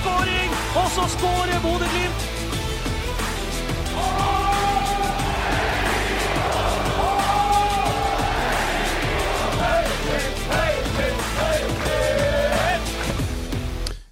Skåring, 0.00 0.50
og 0.80 0.90
så 0.96 1.04
skårer 1.16 1.60
Bodø-Glimt. 1.64 2.29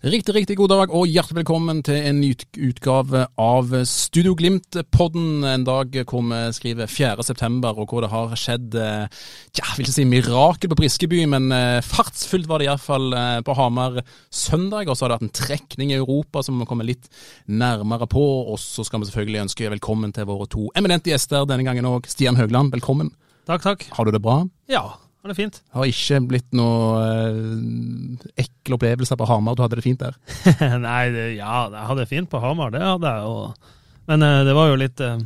Riktig, 0.09 0.33
riktig 0.33 0.55
god 0.57 0.71
dag 0.73 0.93
og 0.97 1.11
hjertelig 1.11 1.43
velkommen 1.43 1.83
til 1.85 1.98
en 2.09 2.21
ny 2.23 2.30
utgave 2.65 3.27
av 3.43 3.73
Studio 3.85 4.33
Glimt-podden. 4.39 5.43
En 5.45 5.65
dag 5.67 5.97
hvor 6.09 6.23
vi 6.25 6.39
skriver 6.57 6.89
4. 6.89 7.27
september 7.27 7.77
og 7.77 7.91
hvor 7.91 8.07
det 8.07 8.09
har 8.15 8.33
skjedd 8.39 8.77
eh, 8.79 9.11
ja, 9.59 9.67
jeg 9.67 9.75
vil 9.77 9.84
ikke 9.84 9.97
si 9.98 10.06
mirakel 10.09 10.70
på 10.73 10.78
Briskeby, 10.78 11.19
men 11.28 11.50
eh, 11.53 11.83
fartsfullt 11.84 12.48
var 12.48 12.62
det 12.62 12.70
iallfall 12.70 13.12
eh, 13.19 13.41
på 13.45 13.56
Hamar 13.59 13.98
søndag. 14.31 14.89
Og 14.89 14.97
så 14.97 15.05
har 15.05 15.12
det 15.12 15.19
vært 15.19 15.27
en 15.27 15.34
trekning 15.42 15.92
i 15.92 15.98
Europa 15.98 16.41
som 16.47 16.56
vi 16.62 16.69
kommer 16.70 16.89
litt 16.89 17.11
nærmere 17.45 18.09
på. 18.09 18.25
Og 18.48 18.56
så 18.62 18.87
skal 18.89 19.03
vi 19.03 19.11
selvfølgelig 19.11 19.43
ønske 19.43 19.75
velkommen 19.75 20.15
til 20.17 20.31
våre 20.31 20.48
to 20.48 20.70
eminente 20.78 21.12
gjester 21.12 21.45
denne 21.50 21.69
gangen 21.69 21.91
òg. 21.91 22.09
Stian 22.09 22.41
Høgland, 22.41 22.72
velkommen. 22.78 23.12
Takk, 23.50 23.67
takk. 23.67 23.84
Har 23.98 24.09
du 24.09 24.17
det 24.17 24.25
bra? 24.25 24.41
Ja, 24.72 24.87
det 25.27 25.34
fint. 25.38 25.56
Har 25.74 25.88
ikke 25.91 26.20
blitt 26.30 26.52
noe 26.56 27.00
eh, 27.02 28.28
ekle 28.44 28.78
opplevelser 28.78 29.19
på 29.19 29.27
Hamar, 29.28 29.56
du 29.58 29.64
hadde 29.64 29.80
det 29.80 29.86
fint 29.86 30.00
der? 30.00 30.14
Nei, 30.86 31.00
det, 31.14 31.25
ja, 31.41 31.64
jeg 31.72 31.88
hadde 31.91 32.05
det 32.05 32.12
fint 32.12 32.30
på 32.30 32.41
Hamar, 32.42 32.70
det 32.75 32.84
hadde 32.84 33.10
jeg. 33.10 33.33
Og, 33.33 33.75
men 34.08 34.25
eh, 34.25 34.44
det 34.47 34.55
var 34.56 34.70
jo 34.70 34.78
litt 34.78 35.02
eh, 35.05 35.19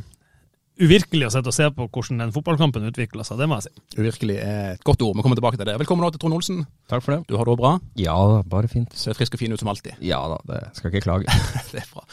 uvirkelig 0.81 1.27
å 1.27 1.31
sette 1.33 1.51
og 1.51 1.55
se 1.55 1.67
på 1.75 1.85
hvordan 1.85 2.23
den 2.23 2.33
fotballkampen 2.33 2.87
utvikla 2.89 3.25
seg, 3.27 3.37
det 3.41 3.47
må 3.49 3.59
jeg 3.59 3.67
si. 3.67 3.83
Uvirkelig 4.01 4.37
er 4.41 4.71
et 4.73 4.83
godt 4.87 5.05
ord. 5.05 5.15
Vi 5.19 5.25
kommer 5.25 5.37
tilbake 5.39 5.59
til 5.61 5.69
det. 5.69 5.77
Velkommen 5.81 6.09
til 6.09 6.23
Trond 6.23 6.37
Olsen. 6.39 6.63
Takk 6.89 7.05
for 7.05 7.15
det. 7.15 7.19
Du 7.29 7.37
har 7.37 7.45
det 7.45 7.53
òg 7.53 7.61
bra? 7.61 7.75
Ja 7.99 8.17
da, 8.17 8.41
bare 8.49 8.71
fint. 8.71 8.97
Ser 8.97 9.17
frisk 9.17 9.37
og 9.37 9.43
fin 9.43 9.53
ut 9.53 9.61
som 9.61 9.69
alltid. 9.71 10.01
Ja 10.03 10.23
da, 10.33 10.41
det 10.49 10.63
skal 10.79 10.91
ikke 10.91 11.05
klage. 11.05 11.39
Det 11.73 11.81
er 11.81 11.89
bra. 11.93 12.03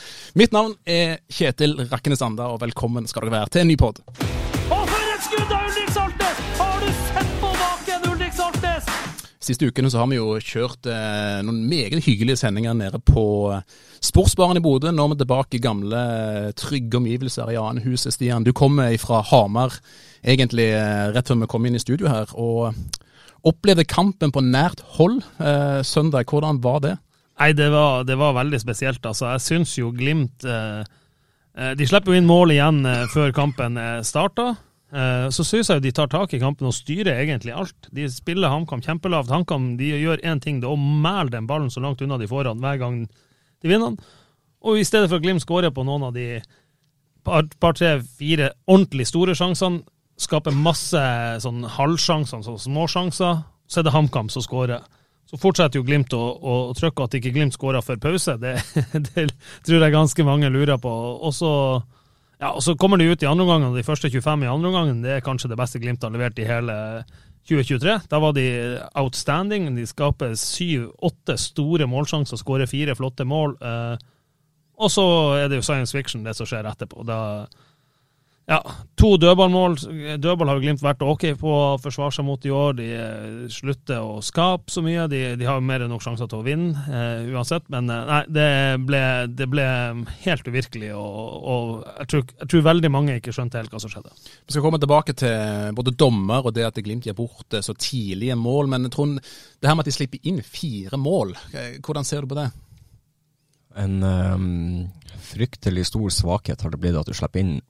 Mitt 0.41 0.55
navn 0.57 0.77
er 0.89 1.19
Kjetil 1.33 1.79
Rakkenes 1.91 2.23
Anda, 2.25 2.53
og 2.53 2.61
velkommen 2.63 3.09
skal 3.11 3.27
dere 3.27 3.41
være 3.41 3.55
til 3.57 3.65
en 3.65 3.73
ny 3.73 3.77
pod. 3.81 4.01
Og 4.71 4.80
Siste 9.51 9.67
ukene 9.67 9.91
så 9.91 9.99
har 9.99 10.07
vi 10.07 10.19
jo 10.21 10.37
kjørt 10.39 10.87
eh, 10.87 11.41
noen 11.43 11.65
meget 11.67 12.05
hyggelige 12.05 12.39
sendinger 12.39 12.77
nede 12.79 13.01
på 13.03 13.25
eh, 13.51 13.65
Sportsbaren 13.99 14.61
i 14.61 14.63
Bodø. 14.63 14.93
Nå 14.95 15.09
er 15.09 15.11
vi 15.11 15.19
tilbake 15.25 15.59
i 15.59 15.63
gamle, 15.65 16.03
eh, 16.21 16.53
trygge 16.55 17.01
omgivelser 17.01 17.51
i 17.51 17.59
Anehuset. 17.59 18.15
Stian, 18.15 18.47
du 18.47 18.53
kommer 18.55 18.95
fra 19.03 19.25
Hamar 19.27 19.75
egentlig 20.23 20.69
eh, 20.77 21.11
rett 21.11 21.27
før 21.27 21.41
vi 21.43 21.51
kom 21.51 21.67
inn 21.67 21.81
i 21.81 21.83
studio 21.83 22.07
her, 22.13 22.31
og 22.39 22.77
opplevde 23.51 23.89
kampen 23.91 24.31
på 24.31 24.45
nært 24.45 24.85
hold 25.01 25.19
eh, 25.43 25.83
søndag. 25.83 26.31
Hvordan 26.31 26.63
var 26.63 26.79
det? 26.87 26.95
Nei, 27.41 27.51
det 27.59 27.73
var, 27.75 28.07
det 28.07 28.21
var 28.21 28.39
veldig 28.39 28.63
spesielt. 28.63 29.03
Altså, 29.03 29.33
jeg 29.33 29.47
syns 29.49 29.75
jo 29.81 29.91
Glimt 29.97 30.47
eh, 30.47 30.87
De 31.75 31.91
slipper 31.91 32.15
jo 32.15 32.21
inn 32.21 32.31
mål 32.31 32.55
igjen 32.55 32.85
før 33.11 33.35
kampen 33.35 33.81
eh. 33.83 33.99
Eh, 34.91 35.27
så 35.31 35.45
syns 35.47 35.71
jeg 35.71 35.85
de 35.85 35.93
tar 35.95 36.11
tak 36.11 36.33
i 36.35 36.41
kampen 36.43 36.67
og 36.67 36.75
styrer 36.75 37.23
egentlig 37.23 37.55
alt. 37.55 37.91
De 37.95 38.09
spiller 38.11 38.51
HamKam 38.51 38.83
kjempelavt. 38.83 39.31
HamKam 39.31 39.73
gjør 39.79 40.23
én 40.27 40.43
ting, 40.43 40.59
det 40.61 40.67
er 40.67 40.75
å 40.75 40.81
mæle 40.81 41.31
den 41.31 41.47
ballen 41.51 41.71
så 41.71 41.83
langt 41.83 42.03
unna 42.03 42.19
de 42.19 42.29
får 42.31 42.51
han 42.51 42.65
hver 42.65 42.81
gang 42.83 43.05
de 43.07 43.71
vinner 43.71 43.93
den. 43.93 44.01
Og 44.67 44.81
i 44.81 44.85
stedet 44.85 45.09
for 45.09 45.21
at 45.21 45.25
Glimt 45.25 45.45
skårer 45.45 45.73
på 45.73 45.85
noen 45.87 46.09
av 46.09 46.17
de 46.17 46.41
par 47.25 47.77
tre, 47.77 47.99
fire 48.19 48.51
ordentlig 48.67 49.07
store 49.09 49.37
sjansene, 49.37 49.85
skaper 50.21 50.53
masse 50.53 51.01
sånn 51.41 51.63
halvsjanser, 51.79 52.43
sånn 52.45 52.59
småsjanser, 52.61 53.39
så 53.71 53.81
er 53.81 53.87
det 53.87 53.95
HamKam 53.95 54.29
som 54.33 54.45
skårer. 54.45 54.83
Så 55.31 55.39
fortsetter 55.41 55.79
jo 55.79 55.87
Glimt 55.87 56.13
å, 56.17 56.21
å, 56.21 56.57
å 56.73 56.75
trykke 56.77 57.07
at 57.07 57.15
ikke 57.17 57.33
Glimt 57.37 57.55
skårer 57.55 57.85
før 57.87 58.01
pause. 58.03 58.35
Det, 58.43 58.57
det 59.13 59.29
tror 59.65 59.85
jeg 59.85 59.95
ganske 59.95 60.27
mange 60.27 60.51
lurer 60.53 60.81
på. 60.83 60.91
Og 60.91 61.33
så, 61.37 61.53
ja, 62.41 62.55
og 62.55 62.63
så 62.65 62.73
kommer 62.81 62.97
de 62.97 63.11
ut 63.11 63.23
i 63.23 63.29
andre 63.29 63.45
omgang, 63.45 63.67
og 63.69 63.77
de 63.77 63.85
første 63.85 64.09
25 64.09 64.47
i 64.47 64.49
andre 64.49 64.71
omgang 64.71 65.03
det 65.05 65.19
er 65.19 65.25
kanskje 65.25 65.51
det 65.53 65.59
beste 65.61 65.81
Glimt 65.83 66.05
har 66.07 66.13
levert 66.15 66.39
i 66.41 66.47
hele 66.49 66.77
2023. 67.45 67.97
Da 68.09 68.21
var 68.23 68.33
de 68.37 68.47
outstanding. 68.97 69.69
De 69.77 69.85
skaper 69.89 70.33
syv-åtte 70.39 71.37
store 71.41 71.89
målsjanser, 71.91 72.41
skårer 72.41 72.71
fire 72.71 72.97
flotte 72.97 73.27
mål. 73.29 73.57
Eh, 73.61 73.97
og 74.81 74.93
så 74.93 75.05
er 75.37 75.51
det 75.51 75.61
jo 75.61 75.67
science 75.67 75.93
fiction, 75.93 76.25
det 76.25 76.33
som 76.39 76.49
skjer 76.49 76.69
etterpå. 76.71 77.05
Da 77.05 77.21
ja, 78.51 78.59
to 78.99 79.13
dødballmål. 79.21 79.77
Dødball 80.19 80.49
har 80.51 80.59
jo 80.59 80.63
Glimt 80.65 80.81
vært 80.83 81.05
ok 81.07 81.25
på 81.39 81.51
å 81.55 81.77
forsvare 81.79 82.15
seg 82.17 82.27
mot 82.27 82.47
i 82.49 82.51
år. 82.51 82.73
De 82.81 82.87
eh, 82.97 83.45
slutter 83.53 84.01
å 84.03 84.17
skape 84.27 84.73
så 84.75 84.83
mye. 84.83 85.05
De, 85.13 85.21
de 85.39 85.47
har 85.47 85.61
jo 85.61 85.67
mer 85.69 85.85
enn 85.85 85.93
nok 85.93 86.03
sjanser 86.03 86.27
til 86.27 86.41
å 86.41 86.47
vinne 86.47 86.83
eh, 86.91 87.31
uansett. 87.31 87.69
Men 87.71 87.87
eh, 87.93 88.03
nei, 88.09 88.21
det 88.35 88.49
ble, 88.89 89.03
det 89.39 89.47
ble 89.53 89.69
helt 90.25 90.51
uvirkelig, 90.51 90.91
og, 90.99 91.47
og 91.55 91.71
jeg, 92.01 92.11
tror, 92.11 92.27
jeg 92.43 92.51
tror 92.51 92.67
veldig 92.73 92.93
mange 92.97 93.17
ikke 93.21 93.37
skjønte 93.37 93.63
helt 93.63 93.77
hva 93.77 93.85
som 93.85 93.95
skjedde. 93.95 94.19
Vi 94.19 94.57
skal 94.57 94.67
komme 94.67 94.83
tilbake 94.83 95.15
til 95.23 95.79
både 95.79 95.95
dommer 95.95 96.51
og 96.51 96.57
det 96.57 96.67
at 96.73 96.83
Glimt 96.83 97.07
gir 97.07 97.19
bort 97.19 97.61
så 97.63 97.77
tidlige 97.79 98.35
mål. 98.41 98.75
Men 98.75 98.91
Trond, 98.91 99.23
det 99.63 99.71
her 99.71 99.79
med 99.79 99.87
at 99.87 99.93
de 99.93 99.99
slipper 100.01 100.27
inn 100.27 100.43
fire 100.43 100.99
mål, 100.99 101.37
eh, 101.55 101.77
hvordan 101.79 102.09
ser 102.09 102.27
du 102.27 102.35
på 102.35 102.43
det? 102.43 102.51
En 103.79 104.01
um, 104.03 104.89
fryktelig 105.23 105.87
stor 105.93 106.11
svakhet 106.11 106.67
har 106.67 106.73
det 106.75 106.81
blitt 106.83 106.99
at 106.99 107.07
du 107.07 107.15
slipper 107.15 107.45
inn 107.45 107.61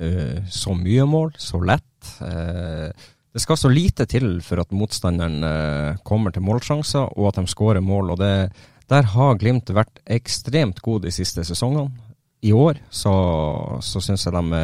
eh, 0.00 0.40
så 0.50 0.74
mye 0.76 1.06
mål, 1.08 1.32
så 1.38 1.60
lett. 1.62 2.10
Uh, 2.22 2.88
det 3.34 3.42
skal 3.42 3.58
så 3.60 3.70
lite 3.70 4.06
til 4.08 4.38
for 4.44 4.62
at 4.62 4.74
motstanderen 4.74 5.44
uh, 5.44 6.00
kommer 6.06 6.34
til 6.34 6.44
målsjanser, 6.46 7.14
og 7.18 7.30
at 7.30 7.40
de 7.40 7.52
skårer 7.52 7.84
mål. 7.84 8.14
og 8.14 8.22
det, 8.22 8.50
Der 8.88 9.12
har 9.14 9.38
Glimt 9.38 9.70
vært 9.70 10.00
ekstremt 10.06 10.80
gode 10.82 11.08
de 11.08 11.14
siste 11.14 11.44
sesongene. 11.44 11.90
I 12.42 12.52
år 12.54 12.78
så, 12.90 13.12
så 13.82 13.98
syns 13.98 14.24
jeg 14.28 14.32
de 14.32 14.60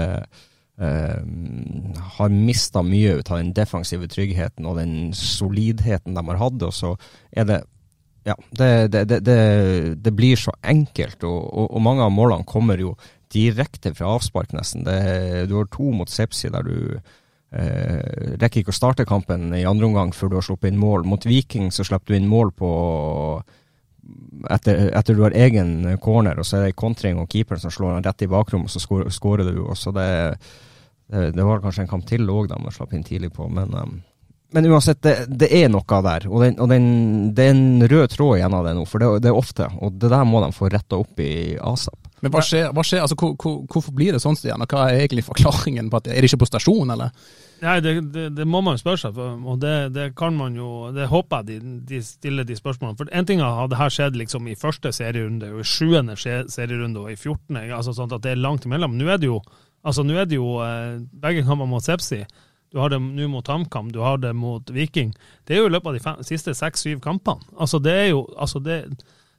har 2.18 2.30
mista 2.30 2.82
mye 2.86 3.16
ut 3.18 3.30
av 3.30 3.40
den 3.40 3.50
defensive 3.54 4.06
tryggheten 4.10 4.66
og 4.66 4.78
den 4.78 5.10
solidheten 5.14 6.14
de 6.14 6.22
har 6.28 6.38
hatt. 6.38 6.62
Og 6.62 6.74
så 6.74 6.92
er 7.34 7.48
det 7.50 7.58
ja, 8.24 8.34
det, 8.50 8.88
det, 8.88 9.20
det, 9.20 9.94
det 10.00 10.12
blir 10.16 10.36
så 10.40 10.54
enkelt, 10.64 11.24
og, 11.28 11.40
og, 11.44 11.66
og, 11.68 11.80
mange 11.84 12.04
av 12.06 12.12
målene 12.12 12.48
kommer 12.48 12.80
jo 12.80 12.94
direkte 13.34 13.94
fra 13.96 14.14
avspark, 14.14 14.54
nesten. 14.54 14.86
du 14.86 15.54
har 15.58 15.68
to 15.72 15.90
mot 15.92 16.10
Sepsi 16.10 16.50
der 16.54 16.66
du 16.66 16.76
eh, 17.54 18.36
rekker 18.40 18.62
ikke 18.62 18.74
å 18.74 18.76
starte 18.76 19.08
kampen 19.08 19.52
i 19.56 19.66
andre 19.68 19.90
omgang 19.90 20.14
før 20.14 20.32
du 20.32 20.38
har 20.38 20.46
sluppet 20.46 20.72
inn 20.72 20.80
mål. 20.80 21.06
Mot 21.08 21.26
Viking 21.26 21.70
så 21.74 21.86
slipper 21.86 22.14
du 22.14 22.18
inn 22.18 22.30
mål 22.30 22.54
på 22.56 22.70
etter, 24.52 24.90
etter, 24.92 25.16
du 25.16 25.22
har 25.24 25.36
egen 25.46 25.96
corner, 26.02 26.38
og 26.38 26.46
så 26.46 26.58
er 26.58 26.66
det 26.68 26.78
kontring 26.80 27.20
og 27.20 27.30
keeperen 27.32 27.62
som 27.62 27.72
slår 27.72 27.96
den 27.96 28.06
rett 28.06 28.24
i 28.26 28.28
bakrommet, 28.28 28.72
så 28.72 28.82
skårer 28.82 29.48
du. 29.48 29.62
Også 29.64 29.94
det, 29.96 30.08
det, 31.08 31.44
var 31.44 31.62
kanskje 31.64 31.86
en 31.86 31.92
kamp 31.94 32.04
til 32.08 32.28
òg 32.28 32.50
de 32.52 32.74
slapp 32.74 32.92
inn 32.92 33.06
tidlig 33.06 33.32
på, 33.32 33.48
men 33.48 33.72
um, 33.72 34.02
men 34.54 34.68
uansett, 34.70 35.00
det, 35.02 35.14
det, 35.26 35.48
er 35.50 35.70
noe 35.72 35.96
der. 36.06 36.28
Og, 36.30 36.38
den, 36.44 36.54
og 36.62 36.68
den, 36.70 36.84
det 37.34 37.48
er 37.48 37.56
en 37.56 37.86
rød 37.90 38.12
tråd 38.12 38.44
av 38.46 38.68
det 38.68 38.74
nå, 38.76 38.84
for 38.86 39.02
det, 39.02 39.08
det, 39.24 39.32
er 39.32 39.38
ofte. 39.40 39.66
Og 39.82 39.96
det 39.98 40.12
der 40.12 40.22
må 40.30 40.44
de 40.44 40.52
få 40.54 40.68
retta 40.70 41.00
opp 41.02 41.18
i 41.24 41.56
asap. 41.58 42.03
Men 42.24 42.32
hva 42.32 42.40
skjer? 42.44 42.70
Hva 42.72 42.82
skjer? 42.86 43.02
Altså, 43.04 43.16
hvor, 43.20 43.34
hvor, 43.36 43.56
hvorfor 43.68 43.92
blir 43.96 44.16
det 44.16 44.22
sånn, 44.22 44.36
Stian? 44.38 44.62
Og 44.64 44.70
hva 44.72 44.86
er 44.88 45.02
egentlig 45.02 45.26
forklaringen 45.26 45.90
på 45.92 46.00
at 46.00 46.08
Er 46.08 46.24
det 46.24 46.30
ikke 46.30 46.40
på 46.44 46.48
stasjon, 46.48 46.92
eller? 46.94 47.12
Nei, 47.64 47.74
det, 47.84 47.92
det 48.36 48.46
må 48.48 48.60
man 48.64 48.80
spørre 48.80 49.00
seg 49.00 49.12
for, 49.16 49.36
og 49.48 49.60
det, 49.62 50.08
kan 50.18 50.34
man 50.36 50.56
jo 50.58 50.88
Det 50.92 51.06
håper 51.08 51.44
jeg 51.44 51.62
de, 51.62 51.74
de 51.88 52.00
stiller 52.04 52.48
de 52.48 52.56
spørsmålene. 52.56 52.98
For 52.98 53.12
en 53.12 53.28
ting 53.28 53.44
hadde 53.44 53.78
her 53.78 53.92
skjedd 53.92 54.16
liksom 54.20 54.48
i 54.48 54.56
første 54.58 54.92
serierunde, 54.96 55.52
og 55.52 55.62
i 55.62 55.68
sjuende 55.68 56.16
serierunde 56.18 57.04
og 57.04 57.12
i 57.12 57.20
fjortende, 57.20 57.66
altså 57.76 57.94
sånn 57.96 58.12
at 58.16 58.24
det 58.24 58.34
er 58.34 58.42
langt 58.42 58.66
imellom. 58.68 58.96
Nå 58.98 59.08
er 59.12 59.20
det 59.20 59.30
jo, 59.30 59.38
altså, 59.84 60.04
nå 60.06 60.18
er 60.18 60.28
det 60.28 60.40
jo 60.40 60.58
eh, 60.64 60.98
begge 61.24 61.44
kamper 61.46 61.68
mot 61.70 61.84
Sepsi. 61.84 62.22
Du 62.74 62.80
har 62.82 62.90
det 62.90 62.98
nå 62.98 63.28
mot 63.30 63.46
HamKam, 63.46 63.92
du 63.94 64.00
har 64.02 64.18
det 64.18 64.32
mot 64.34 64.70
Viking. 64.74 65.12
Det 65.46 65.54
er 65.54 65.62
jo 65.62 65.68
i 65.68 65.74
løpet 65.76 65.92
av 65.92 65.98
de 65.98 66.02
fem, 66.02 66.24
siste 66.26 66.56
seks-syv 66.58 67.04
kampene. 67.04 67.44
Altså, 67.54 67.78
det 67.78 67.92
er 68.00 68.08
jo, 68.10 68.24
altså 68.34 68.58
det, 68.64 68.80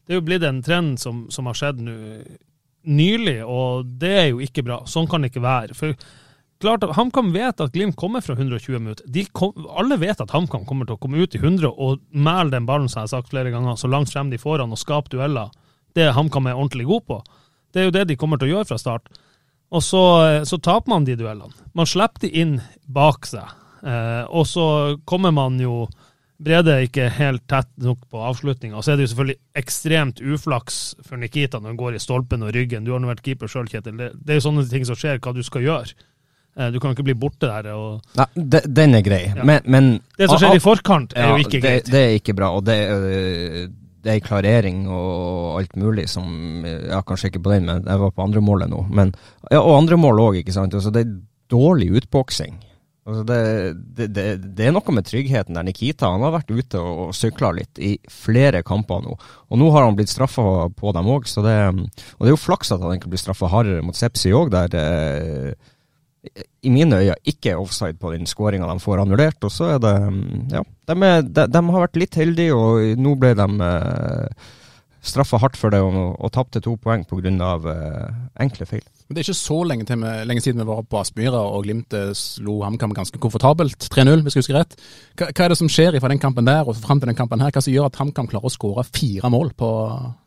det 0.08 0.14
er 0.14 0.22
jo 0.22 0.26
blitt 0.30 0.46
en 0.48 0.62
trend 0.64 1.02
som, 1.02 1.26
som 1.34 1.50
har 1.50 1.58
skjedd 1.60 1.82
nå 1.84 1.96
nylig, 2.86 3.40
og 3.46 3.90
det 4.02 4.14
er 4.20 4.30
jo 4.30 4.44
ikke 4.44 4.64
bra. 4.66 4.82
Sånn 4.90 5.10
kan 5.10 5.24
det 5.24 5.32
ikke 5.32 5.44
være. 5.46 5.78
For 5.78 5.96
klart 6.64 6.86
at 6.88 6.96
HamKam 6.98 7.34
vet 7.36 7.62
at 7.62 7.74
Glimt 7.76 7.98
kommer 8.00 8.24
fra 8.26 8.38
120 8.38 8.80
minutter. 8.80 9.30
Kom, 9.36 9.54
alle 9.78 10.00
vet 10.02 10.22
at 10.24 10.34
HamKam 10.34 10.66
kommer 10.70 10.88
til 10.88 10.98
å 10.98 11.02
komme 11.02 11.22
ut 11.22 11.36
i 11.36 11.42
100 11.42 11.70
og 11.72 12.02
mæle 12.12 12.54
den 12.54 12.70
ballen, 12.70 12.90
som 12.92 13.02
jeg 13.02 13.10
har 13.10 13.14
sagt 13.18 13.34
flere 13.34 13.54
ganger, 13.54 13.78
så 13.80 13.92
langt 13.92 14.14
frem 14.14 14.32
de 14.32 14.42
får 14.42 14.64
han 14.64 14.74
og 14.74 14.82
skape 14.82 15.12
dueller. 15.14 15.52
Det 15.96 16.12
HamKam 16.16 16.50
er 16.50 16.58
ordentlig 16.58 16.88
god 16.90 17.06
på. 17.10 17.22
Det 17.74 17.82
er 17.82 17.90
jo 17.90 17.96
det 17.96 18.08
de 18.10 18.20
kommer 18.20 18.40
til 18.40 18.50
å 18.50 18.58
gjøre 18.58 18.70
fra 18.72 18.80
start. 18.80 19.12
Og 19.76 19.84
så, 19.84 20.02
så 20.48 20.60
taper 20.62 20.94
man 20.94 21.08
de 21.08 21.18
duellene. 21.20 21.52
Man 21.76 21.90
slipper 21.90 22.28
de 22.28 22.32
inn 22.42 22.58
bak 22.86 23.28
seg. 23.28 23.50
Eh, 23.86 24.24
og 24.30 24.48
så 24.48 24.68
kommer 25.10 25.34
man 25.36 25.60
jo 25.62 25.86
Brede 26.44 26.74
er 26.76 26.84
ikke 26.84 27.06
helt 27.16 27.46
tett 27.48 27.70
nok 27.80 28.02
på 28.12 28.20
avslutninga. 28.28 28.82
Så 28.84 28.92
er 28.92 28.98
det 29.00 29.06
jo 29.06 29.12
selvfølgelig 29.14 29.38
ekstremt 29.56 30.20
uflaks 30.20 30.80
for 31.06 31.16
Nikita 31.22 31.62
når 31.62 31.72
han 31.72 31.78
går 31.80 31.96
i 31.96 32.02
stolpen 32.04 32.44
og 32.44 32.52
ryggen. 32.56 32.84
Du 32.84 32.92
har 32.92 33.00
nå 33.00 33.08
vært 33.08 33.24
keeper 33.24 33.48
sjøl, 33.52 33.70
Kjetil. 33.72 33.96
Det, 34.02 34.10
det 34.20 34.36
er 34.36 34.42
jo 34.42 34.46
sånne 34.50 34.66
ting 34.68 34.84
som 34.90 35.00
skjer, 35.00 35.22
hva 35.24 35.32
du 35.38 35.40
skal 35.48 35.64
gjøre. 35.64 35.96
Eh, 36.60 36.70
du 36.76 36.80
kan 36.84 36.92
ikke 36.92 37.06
bli 37.08 37.16
borte 37.20 37.48
der. 37.48 37.70
Og... 37.76 38.04
Nei, 38.20 38.28
de, 38.36 38.62
den 38.68 39.00
er 39.00 39.06
grei, 39.08 39.22
Ja. 39.32 39.48
men, 39.48 39.64
men 39.64 39.90
Det 40.20 40.28
som 40.32 40.42
skjer 40.44 40.60
i 40.60 40.64
forkant, 40.64 41.16
er 41.16 41.30
Ja, 41.30 41.32
jo 41.38 41.46
ikke 41.48 41.60
det, 41.60 41.64
greit. 41.70 41.90
Det 41.96 42.04
er 42.04 42.18
ikke 42.20 42.36
bra, 42.36 42.52
og 42.60 42.66
det, 42.68 42.78
øh, 42.92 43.62
det 44.04 44.14
er 44.18 44.26
klarering 44.28 44.84
og 44.92 45.62
alt 45.62 45.76
mulig 45.80 46.10
som 46.12 46.28
Ja, 46.68 47.00
kanskje 47.08 47.32
ikke 47.32 47.46
på 47.48 47.56
den, 47.56 47.66
men 47.72 47.88
jeg 47.88 48.04
var 48.04 48.12
på 48.12 48.28
andre 48.28 48.44
målet 48.44 48.70
nå. 48.76 48.84
Men, 48.92 49.16
ja, 49.52 49.64
og 49.64 49.78
andre 49.80 49.98
mål 50.04 50.20
òg, 50.28 50.42
ikke 50.44 50.54
sant. 50.56 50.76
Altså, 50.76 50.92
det 50.92 51.08
er 51.08 51.16
dårlig 51.52 51.94
utboksing. 52.02 52.60
Altså, 53.06 53.22
det, 53.30 53.40
det, 53.98 54.08
det, 54.16 54.24
det 54.58 54.66
er 54.66 54.74
noe 54.74 54.94
med 54.96 55.06
tryggheten 55.06 55.54
der. 55.54 55.66
Nikita 55.68 56.10
han 56.10 56.24
har 56.26 56.34
vært 56.34 56.50
ute 56.50 56.80
og, 56.82 57.02
og 57.04 57.14
sykla 57.14 57.52
litt 57.54 57.78
i 57.78 57.92
flere 58.10 58.64
kamper 58.66 59.04
nå. 59.06 59.14
Og 59.54 59.62
nå 59.62 59.68
har 59.76 59.86
han 59.86 59.98
blitt 59.98 60.10
straffa 60.10 60.66
på 60.74 60.94
dem 60.96 61.12
òg, 61.14 61.30
Og 61.30 61.46
det 61.46 61.54
er 61.54 62.34
jo 62.34 62.42
flaks 62.42 62.74
at 62.74 62.82
han 62.82 62.96
egentlig 62.96 63.14
blir 63.14 63.22
straffa 63.22 63.52
hardere 63.54 63.86
mot 63.86 63.98
Sepsi 63.98 64.34
òg, 64.34 64.50
der 64.56 64.74
eh, 64.82 65.54
i 66.66 66.74
mine 66.74 66.98
øyne 66.98 67.16
ikke 67.30 67.54
er 67.54 67.62
offside 67.62 68.00
på 68.02 68.10
den 68.16 68.26
skåringa 68.26 68.66
de 68.72 68.82
får 68.82 69.04
annullert. 69.04 69.38
Og 69.46 69.54
så 69.54 69.76
er 69.76 69.80
det 69.86 69.96
Ja, 70.56 70.66
de, 70.66 70.98
er, 70.98 71.22
de, 71.22 71.46
de 71.46 71.64
har 71.70 71.86
vært 71.86 72.02
litt 72.02 72.18
heldige, 72.18 72.58
og 72.58 72.98
nå 72.98 73.14
ble 73.22 73.36
de 73.38 73.50
eh, 73.70 74.52
straffa 75.06 75.38
hardt 75.46 75.62
for 75.62 75.70
det 75.70 75.84
og, 75.86 76.18
og 76.18 76.34
tapte 76.34 76.64
to 76.66 76.74
poeng 76.82 77.06
pga. 77.06 77.54
Eh, 77.70 78.22
enkle 78.48 78.66
feil. 78.66 78.86
Men 79.06 79.14
Det 79.14 79.22
er 79.22 79.28
ikke 79.28 79.38
så 79.38 79.56
lenge, 79.70 79.86
vi, 79.86 80.12
lenge 80.26 80.42
siden 80.42 80.62
vi 80.64 80.66
var 80.66 80.80
på 80.90 80.98
Aspmyra 80.98 81.38
og 81.46 81.68
Glimt 81.68 81.94
eh, 81.94 82.08
slo 82.18 82.56
HamKam 82.66 82.94
ganske 82.98 83.20
komfortabelt. 83.22 83.86
3-0, 83.94 84.24
hvis 84.26 84.34
jeg 84.34 84.42
husker 84.42 84.58
rett. 84.58 84.74
Hva, 85.14 85.28
hva 85.30 85.46
er 85.46 85.54
det 85.54 85.58
som 85.60 85.70
skjer 85.70 85.98
fra 86.02 86.10
den 86.10 86.22
kampen 86.24 86.48
der 86.50 86.66
og 86.66 86.80
fram 86.82 86.98
til 87.04 87.12
den 87.12 87.20
kampen 87.20 87.44
her? 87.44 87.54
Hva 87.54 87.62
som 87.62 87.76
gjør 87.76 87.92
at 87.92 88.00
HamKam 88.02 88.32
klarer 88.32 88.50
å 88.50 88.54
skåre 88.56 88.86
fire 88.90 89.30
mål 89.30 89.54
på 89.62 89.70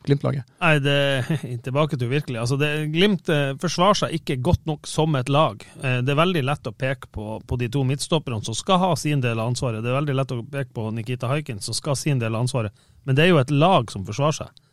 Glimt-laget? 0.07 0.47
Nei, 0.63 0.71
det, 0.85 0.95
er 0.95 1.59
tilbake 1.67 1.99
til 1.99 2.13
virkelig. 2.13 2.39
Altså, 2.39 2.55
det, 2.61 2.71
Glimt 2.95 3.27
eh, 3.35 3.51
forsvarer 3.59 3.99
seg 4.05 4.15
ikke 4.21 4.39
godt 4.47 4.63
nok 4.71 4.87
som 4.87 5.19
et 5.19 5.33
lag. 5.35 5.67
Eh, 5.83 5.99
Det 5.99 6.15
er 6.15 6.23
veldig 6.23 6.47
lett 6.47 6.71
å 6.71 6.77
peke 6.87 7.11
på, 7.11 7.35
på 7.43 7.59
de 7.59 7.67
to 7.75 7.83
midtstopperne 7.83 8.47
som 8.47 8.55
skal 8.55 8.79
ha 8.85 8.93
sin 8.95 9.19
del 9.19 9.43
av 9.43 9.51
ansvaret. 9.51 9.83
Det 9.83 9.91
er 9.91 9.99
veldig 9.99 10.19
lett 10.21 10.35
å 10.37 10.43
peke 10.55 10.71
på 10.79 10.87
Nikita 10.95 11.27
Haikin 11.27 11.59
som 11.59 11.75
skal 11.75 11.97
ha 11.97 11.99
sin 11.99 12.23
del 12.23 12.31
av 12.31 12.47
ansvaret. 12.47 12.87
Men 13.03 13.19
det 13.19 13.27
er 13.27 13.33
jo 13.33 13.43
et 13.43 13.51
lag 13.51 13.91
som 13.91 14.07
forsvarer 14.07 14.39
seg. 14.39 14.67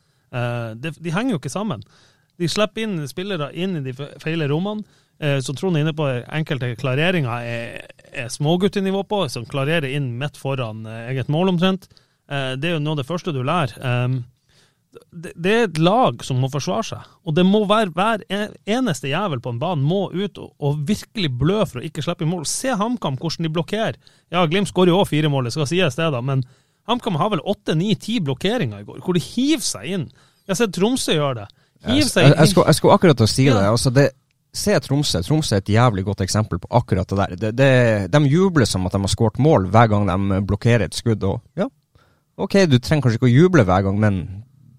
De, 0.83 0.91
de 1.01 1.13
henger 1.15 1.35
jo 1.35 1.39
ikke 1.41 1.51
sammen. 1.51 1.83
De 2.39 2.49
slipper 2.51 2.85
inn 2.85 2.99
spillere 3.09 3.51
inn 3.57 3.79
i 3.79 3.85
de 3.87 3.95
fe- 3.97 4.13
feile 4.23 4.49
rommene. 4.51 4.85
Eh, 5.19 5.39
så 5.41 5.55
Trond 5.57 5.77
er 5.79 5.87
inne 5.87 5.95
på 5.97 6.07
enkelte 6.37 6.75
klareringer 6.77 7.47
er, 7.49 7.87
er 8.13 8.29
småguttenivå 8.33 9.01
på, 9.09 9.23
som 9.33 9.47
klarerer 9.49 9.89
inn 9.89 10.11
midt 10.21 10.37
foran 10.37 10.85
eh, 10.85 11.07
eget 11.15 11.31
mål 11.33 11.55
omtrent. 11.55 11.89
Eh, 12.29 12.53
det 12.61 12.69
er 12.69 12.75
jo 12.77 12.83
noe 12.85 12.97
av 12.97 13.01
det 13.01 13.09
første 13.09 13.33
du 13.33 13.41
lærer. 13.47 13.73
Um, 13.81 14.19
det, 15.13 15.33
er 15.53 15.65
et 15.67 15.79
lag 15.81 16.23
som 16.25 16.39
må 16.41 16.49
forsvare 16.53 16.85
seg. 16.89 17.09
Og 17.29 17.35
det 17.37 17.45
må 17.49 17.63
være 17.69 17.93
hver 17.97 18.23
eneste 18.69 19.11
jævel 19.11 19.41
på 19.45 19.53
en 19.53 19.59
bane 19.61 19.85
må 19.85 20.07
ut 20.13 20.39
og, 20.41 20.53
og 20.61 20.85
virkelig 20.89 21.33
blø 21.41 21.59
for 21.69 21.81
å 21.81 21.85
ikke 21.89 22.05
slippe 22.05 22.25
i 22.25 22.31
mål. 22.31 22.47
Se 22.49 22.73
HamKam 22.77 23.19
hvordan 23.21 23.49
de 23.49 23.53
blokkerer. 23.53 23.99
Ja, 24.33 24.45
Glimt 24.49 24.71
skårer 24.73 24.93
jo 24.95 25.01
òg 25.03 25.11
fire 25.11 25.33
mål, 25.33 25.49
det 25.49 25.57
skal 25.57 25.69
sies 25.69 25.99
det, 25.99 26.09
da, 26.15 26.23
men 26.25 26.45
HamKam 26.89 27.19
har 27.21 27.33
vel 27.35 27.45
åtte, 27.45 27.75
ni, 27.77 27.93
ti 28.01 28.19
blokkeringer 28.25 28.85
i 28.85 28.89
går, 28.89 29.01
hvor 29.05 29.17
de 29.17 29.25
hiver 29.25 29.65
seg 29.65 29.93
inn. 29.97 30.09
Jeg 30.47 30.53
har 30.55 30.61
sett 30.61 30.77
Tromsø 30.77 31.17
gjøre 31.17 31.43
det. 31.43 31.47
Jeg, 31.85 32.07
jeg, 32.09 32.49
skulle, 32.51 32.67
jeg 32.67 32.79
skulle 32.79 32.95
akkurat 32.97 33.19
til 33.19 33.29
å 33.29 33.31
si 33.31 33.45
det. 33.51 33.67
Altså 33.69 33.93
det 33.95 34.11
Se 34.57 34.73
Tromsø. 34.81 35.21
Tromsø 35.21 35.57
er 35.57 35.61
et 35.61 35.75
jævlig 35.75 36.07
godt 36.07 36.23
eksempel 36.25 36.61
på 36.63 36.71
akkurat 36.79 37.11
det 37.11 37.17
der. 37.19 37.35
Det, 37.37 37.51
det, 37.59 37.71
de 38.13 38.21
jubler 38.33 38.69
som 38.69 38.87
at 38.89 38.95
de 38.95 39.03
har 39.03 39.13
skåret 39.13 39.41
mål 39.43 39.69
hver 39.73 39.91
gang 39.93 40.07
de 40.09 40.41
blokkerer 40.49 40.87
et 40.87 40.97
skudd. 40.97 41.25
Og 41.29 41.61
ja, 41.61 41.69
ok, 42.41 42.63
du 42.71 42.79
trenger 42.79 43.07
kanskje 43.07 43.21
ikke 43.21 43.29
å 43.29 43.35
juble 43.35 43.67
hver 43.69 43.85
gang, 43.85 43.99
men 44.01 44.23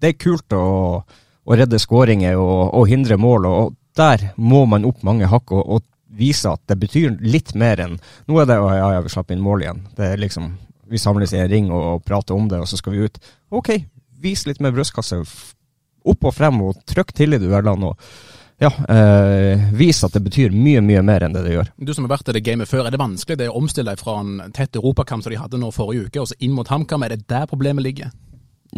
det 0.02 0.12
er 0.12 0.18
kult 0.18 0.56
å, 0.56 0.64
å 1.06 1.58
redde 1.58 1.78
skåringer 1.78 2.38
og, 2.40 2.74
og 2.74 2.88
hindre 2.90 3.18
mål. 3.20 3.46
Og 3.50 3.76
der 3.98 4.30
må 4.34 4.64
man 4.70 4.86
opp 4.88 5.04
mange 5.06 5.30
hakk 5.30 5.54
og, 5.54 5.62
og 5.62 5.86
vise 6.18 6.50
at 6.50 6.64
det 6.70 6.78
betyr 6.80 7.18
litt 7.20 7.52
mer 7.58 7.78
enn 7.84 7.98
Nå 8.26 8.38
er 8.40 8.48
det 8.48 8.56
å, 8.58 8.70
ja, 8.72 8.88
ja, 8.96 9.02
vi 9.04 9.12
slapp 9.12 9.30
inn 9.34 9.44
mål 9.44 9.62
igjen. 9.62 9.84
Det 9.94 10.14
er 10.14 10.22
liksom 10.22 10.56
Vi 10.88 10.98
samles 10.98 11.34
i 11.36 11.42
en 11.42 11.50
ring 11.50 11.70
og, 11.70 11.82
og 11.94 12.04
prater 12.06 12.34
om 12.34 12.48
det, 12.48 12.62
og 12.64 12.68
så 12.70 12.78
skal 12.80 12.94
vi 12.96 13.04
ut. 13.04 13.18
Ok, 13.52 13.74
vis 14.24 14.46
litt 14.48 14.62
mer 14.64 14.72
brystkasse. 14.72 15.20
Opp 16.08 16.28
og 16.30 16.34
frem, 16.36 16.60
og 16.64 16.80
trykk 16.88 17.12
til 17.16 17.36
i 17.36 17.40
duellene. 17.42 17.92
og 17.92 17.98
ja, 18.58 18.72
eh, 18.90 19.68
vis 19.78 20.00
at 20.02 20.16
det 20.16 20.24
betyr 20.24 20.50
mye, 20.50 20.80
mye 20.82 21.02
mer 21.06 21.22
enn 21.28 21.34
det 21.36 21.44
det 21.46 21.52
gjør. 21.54 21.68
Du 21.78 21.92
som 21.94 22.08
har 22.08 22.16
vært 22.16 22.32
i 22.32 22.34
det 22.34 22.42
gamet 22.48 22.66
før, 22.66 22.88
er 22.88 22.90
det 22.90 22.98
vanskelig 22.98 23.36
det 23.38 23.46
å 23.52 23.54
omstille 23.60 23.92
deg 23.92 24.00
fra 24.02 24.16
en 24.18 24.50
tett 24.56 24.74
europakamp 24.80 25.22
som 25.22 25.30
de 25.30 25.38
hadde 25.38 25.60
nå 25.62 25.68
forrige 25.70 26.08
uke, 26.08 26.24
og 26.24 26.26
så 26.32 26.38
inn 26.42 26.56
mot 26.56 26.66
HamKam? 26.66 27.04
Er 27.06 27.14
det 27.14 27.28
der 27.30 27.46
problemet 27.46 27.86
ligger? 27.86 28.10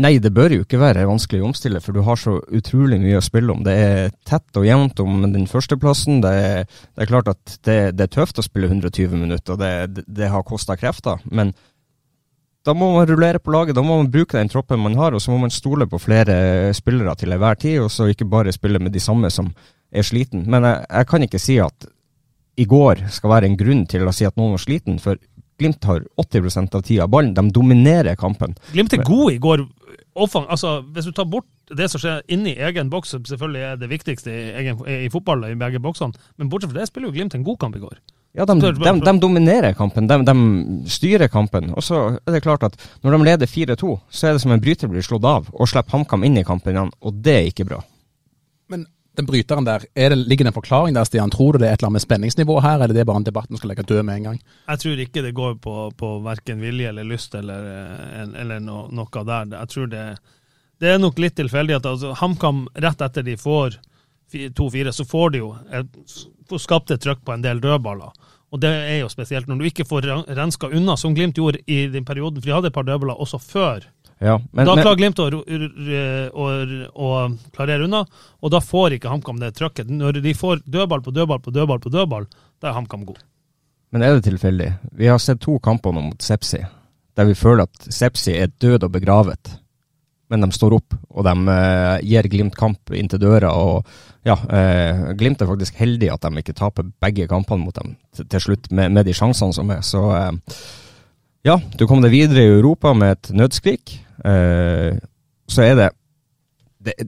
Nei, 0.01 0.19
det 0.23 0.31
bør 0.37 0.53
jo 0.55 0.63
ikke 0.63 0.79
være 0.79 1.03
vanskelig 1.09 1.41
å 1.43 1.49
omstille, 1.49 1.81
for 1.83 1.97
du 1.97 2.03
har 2.07 2.21
så 2.21 2.37
utrolig 2.55 3.01
mye 3.03 3.19
å 3.19 3.25
spille 3.25 3.51
om. 3.57 3.65
Det 3.67 3.73
er 3.75 4.13
tett 4.29 4.61
og 4.61 4.69
jevnt 4.69 5.01
om 5.03 5.25
den 5.33 5.49
førsteplassen. 5.51 6.21
Det, 6.23 6.31
er- 6.31 6.69
det 6.69 7.03
er 7.07 7.11
klart 7.11 7.33
at 7.33 7.57
det, 7.67 7.79
det 7.99 8.05
er 8.07 8.13
tøft 8.21 8.39
å 8.39 8.45
spille 8.47 8.69
120 8.71 9.17
minutter, 9.17 9.57
det, 9.59 10.05
det 10.07 10.29
har 10.31 10.45
kosta 10.47 10.77
krefter. 10.79 11.19
Men 11.33 11.51
da 12.67 12.75
må 12.77 12.91
man 12.93 13.09
rullere 13.09 13.41
på 13.41 13.53
laget, 13.55 13.77
da 13.77 13.83
må 13.85 13.97
man 14.03 14.11
bruke 14.13 14.37
den 14.37 14.51
troppen 14.53 14.83
man 14.83 14.99
har, 14.99 15.15
og 15.17 15.23
så 15.23 15.33
må 15.33 15.39
man 15.45 15.53
stole 15.55 15.87
på 15.89 16.01
flere 16.01 16.75
spillere 16.77 17.15
til 17.17 17.33
enhver 17.33 17.57
tid, 17.61 17.79
og 17.81 17.91
så 17.93 18.11
ikke 18.11 18.29
bare 18.29 18.53
spille 18.53 18.79
med 18.83 18.93
de 18.93 19.01
samme 19.01 19.31
som 19.33 19.49
er 19.91 20.05
sliten. 20.07 20.45
Men 20.51 20.67
jeg, 20.69 20.85
jeg 20.91 21.09
kan 21.09 21.25
ikke 21.27 21.41
si 21.41 21.57
at 21.63 21.89
i 22.61 22.67
går 22.69 23.07
skal 23.15 23.33
være 23.33 23.49
en 23.49 23.57
grunn 23.57 23.87
til 23.89 24.05
å 24.05 24.13
si 24.13 24.27
at 24.29 24.37
noen 24.37 24.57
var 24.57 24.65
sliten, 24.65 25.01
for 25.01 25.17
Glimt 25.61 25.85
har 25.85 26.01
80% 26.17 26.73
av 26.73 26.83
tida 26.89 27.07
ballen. 27.11 27.35
De 27.37 27.43
dominerer 27.53 28.17
kampen. 28.17 28.55
Glimt 28.73 28.95
er 28.97 29.03
god 29.05 29.33
i 29.35 29.41
går. 29.45 29.67
Offang, 30.17 30.47
altså, 30.49 30.79
hvis 30.95 31.05
du 31.05 31.13
tar 31.13 31.29
bort 31.29 31.45
det 31.77 31.91
som 31.93 32.01
skjer 32.01 32.23
inni 32.33 32.55
egen 32.57 32.89
boks, 32.91 33.13
som 33.13 33.27
selvfølgelig 33.29 33.67
er 33.67 33.77
det 33.83 33.91
viktigste 33.91 34.33
i, 34.33 34.47
egen, 34.63 34.81
i 34.89 35.11
fotball, 35.13 35.45
i 35.51 35.59
begge 35.61 35.83
boksene, 35.85 36.17
men 36.41 36.49
bortsett 36.49 36.73
fra 36.73 36.81
det 36.81 36.89
spiller 36.89 37.11
jo 37.11 37.17
Glimt 37.19 37.37
en 37.37 37.45
god 37.45 37.61
kamp 37.61 37.77
i 37.77 37.83
går. 37.83 38.01
Ja, 38.33 38.47
de, 38.47 38.55
de, 38.61 38.93
de 39.03 39.13
dominerer 39.19 39.75
kampen. 39.75 40.07
De, 40.07 40.19
de 40.23 40.91
styrer 40.91 41.29
kampen. 41.29 41.73
Og 41.75 41.83
så 41.83 42.03
er 42.15 42.37
det 42.37 42.45
klart 42.45 42.63
at 42.69 42.77
når 43.03 43.17
de 43.17 43.27
leder 43.27 43.51
4-2, 43.51 43.97
så 44.07 44.29
er 44.29 44.37
det 44.37 44.45
som 44.45 44.55
en 44.55 44.63
bryter 44.63 44.91
blir 44.91 45.03
slått 45.03 45.27
av, 45.27 45.51
og 45.51 45.71
slipper 45.71 45.97
HamKam 45.97 46.27
inn 46.29 46.39
i 46.39 46.47
kampen 46.47 46.77
igjen, 46.77 46.93
og 47.03 47.19
det 47.25 47.37
er 47.41 47.51
ikke 47.51 47.67
bra. 47.73 47.81
Men 48.71 48.87
den 49.19 49.27
bryteren 49.27 49.67
der, 49.67 49.85
er 49.99 50.15
det, 50.15 50.21
ligger 50.31 50.47
det 50.47 50.53
en 50.53 50.59
forklaring 50.61 50.95
der, 50.95 51.09
Stian? 51.09 51.33
Tror 51.35 51.53
du 51.53 51.61
det 51.61 51.69
er 51.69 51.75
et 51.75 51.83
eller 51.83 51.91
annet 51.91 51.99
med 51.99 52.07
spenningsnivå 52.07 52.61
her, 52.63 52.79
eller 52.79 52.95
er 52.95 53.01
det 53.01 53.09
bare 53.11 53.21
en 53.25 53.27
debatt 53.27 53.51
vi 53.51 53.59
skal 53.59 53.73
legge 53.73 53.89
død 53.89 54.05
med 54.07 54.21
en 54.21 54.29
gang? 54.31 54.41
Jeg 54.71 54.83
tror 54.85 55.05
ikke 55.05 55.25
det 55.27 55.35
går 55.37 55.59
på, 55.67 55.77
på 55.99 56.13
verken 56.25 56.63
vilje 56.63 56.93
eller 56.95 57.09
lyst 57.11 57.35
eller, 57.35 57.67
eh, 57.75 58.29
eller 58.45 58.63
no, 58.63 58.85
noe 58.95 59.25
der. 59.27 59.57
Jeg 59.59 59.75
tror 59.75 59.91
det, 59.91 60.05
det 60.81 60.95
er 60.95 61.03
nok 61.03 61.19
litt 61.19 61.35
tilfeldighet. 61.41 61.91
Altså, 61.91 62.15
HamKam, 62.23 62.69
rett 62.79 63.03
etter 63.09 63.27
de 63.27 63.35
får 63.41 63.81
2-4, 64.33 64.93
så 64.95 65.07
får 65.09 65.31
de 65.35 65.43
jo 65.43 65.55
et, 65.75 66.03
får 66.51 66.63
skapt 66.63 66.93
et 66.95 67.03
trøkk 67.03 67.25
på 67.27 67.35
en 67.35 67.45
del 67.45 67.63
dødballer. 67.63 68.13
Og 68.51 68.59
det 68.63 68.71
er 68.71 68.99
jo 69.05 69.11
spesielt 69.11 69.47
når 69.47 69.61
du 69.61 69.69
ikke 69.69 69.87
får 69.87 70.09
renska 70.35 70.71
unna, 70.75 70.97
som 70.99 71.15
Glimt 71.15 71.39
gjorde 71.39 71.63
i 71.71 71.85
den 71.91 72.07
perioden. 72.07 72.41
For 72.41 72.51
de 72.51 72.57
hadde 72.57 72.71
et 72.73 72.75
par 72.75 72.87
dødballer 72.89 73.21
også 73.23 73.39
før. 73.39 73.87
Ja, 74.21 74.35
men, 74.53 74.67
da 74.69 74.75
klarer 74.77 74.99
Glimt 74.99 75.21
å, 75.23 75.29
å, 75.31 76.49
å 76.93 77.11
klarere 77.55 77.87
unna, 77.87 78.03
og 78.43 78.53
da 78.53 78.61
får 78.61 78.99
ikke 78.99 79.13
HamKam 79.13 79.39
det 79.41 79.55
trøkket. 79.57 79.89
Når 79.89 80.21
de 80.21 80.35
får 80.37 80.65
dødball 80.67 81.05
på 81.07 81.15
dødball 81.15 81.41
på 81.41 81.55
dødball 81.55 81.81
på 81.81 81.95
dødball, 81.95 82.27
da 82.61 82.69
er 82.69 82.77
HamKam 82.77 83.07
god. 83.09 83.23
men 83.91 84.03
er 84.03 84.19
det 84.19 84.27
tilfeldig? 84.27 84.73
Vi 84.99 85.09
har 85.09 85.19
sett 85.19 85.41
to 85.41 85.59
kamper 85.59 85.95
nå 85.95 86.03
mot 86.11 86.23
Sepsi, 86.23 86.61
der 87.17 87.27
vi 87.27 87.39
føler 87.39 87.65
at 87.65 87.89
Sepsi 87.89 88.37
er 88.37 88.53
død 88.61 88.85
og 88.85 88.93
begravet. 88.99 89.55
Men 90.31 90.45
de 90.45 90.51
står 90.55 90.77
opp, 90.77 90.95
og 91.11 91.27
de 91.27 91.33
eh, 91.53 91.97
gir 92.07 92.29
Glimt 92.31 92.57
kamp 92.59 92.93
inntil 92.95 93.23
døra. 93.23 93.51
og 93.51 93.87
ja, 94.27 94.37
eh, 94.55 95.11
Glimt 95.19 95.43
er 95.43 95.51
faktisk 95.51 95.81
heldig 95.81 96.13
at 96.15 96.23
de 96.23 96.43
ikke 96.43 96.55
taper 96.57 96.87
begge 97.03 97.27
kampene 97.31 97.67
mot 97.67 97.75
dem 97.75 97.97
til, 98.15 98.41
slutt, 98.41 98.71
med, 98.71 98.93
med 98.95 99.09
de 99.09 99.17
sjansene 99.17 99.57
som 99.57 99.73
er. 99.75 99.83
Så 99.87 100.05
eh, 100.15 100.61
ja, 101.51 101.59
du 101.75 101.87
kom 101.91 102.05
deg 102.05 102.15
videre 102.15 102.45
i 102.45 102.55
Europa 102.61 102.93
med 102.95 103.17
et 103.17 103.33
nødskrik. 103.35 103.97
Så 104.21 105.63
er 105.65 105.79
det, 105.79 105.87
det 106.85 106.93
er 107.01 107.07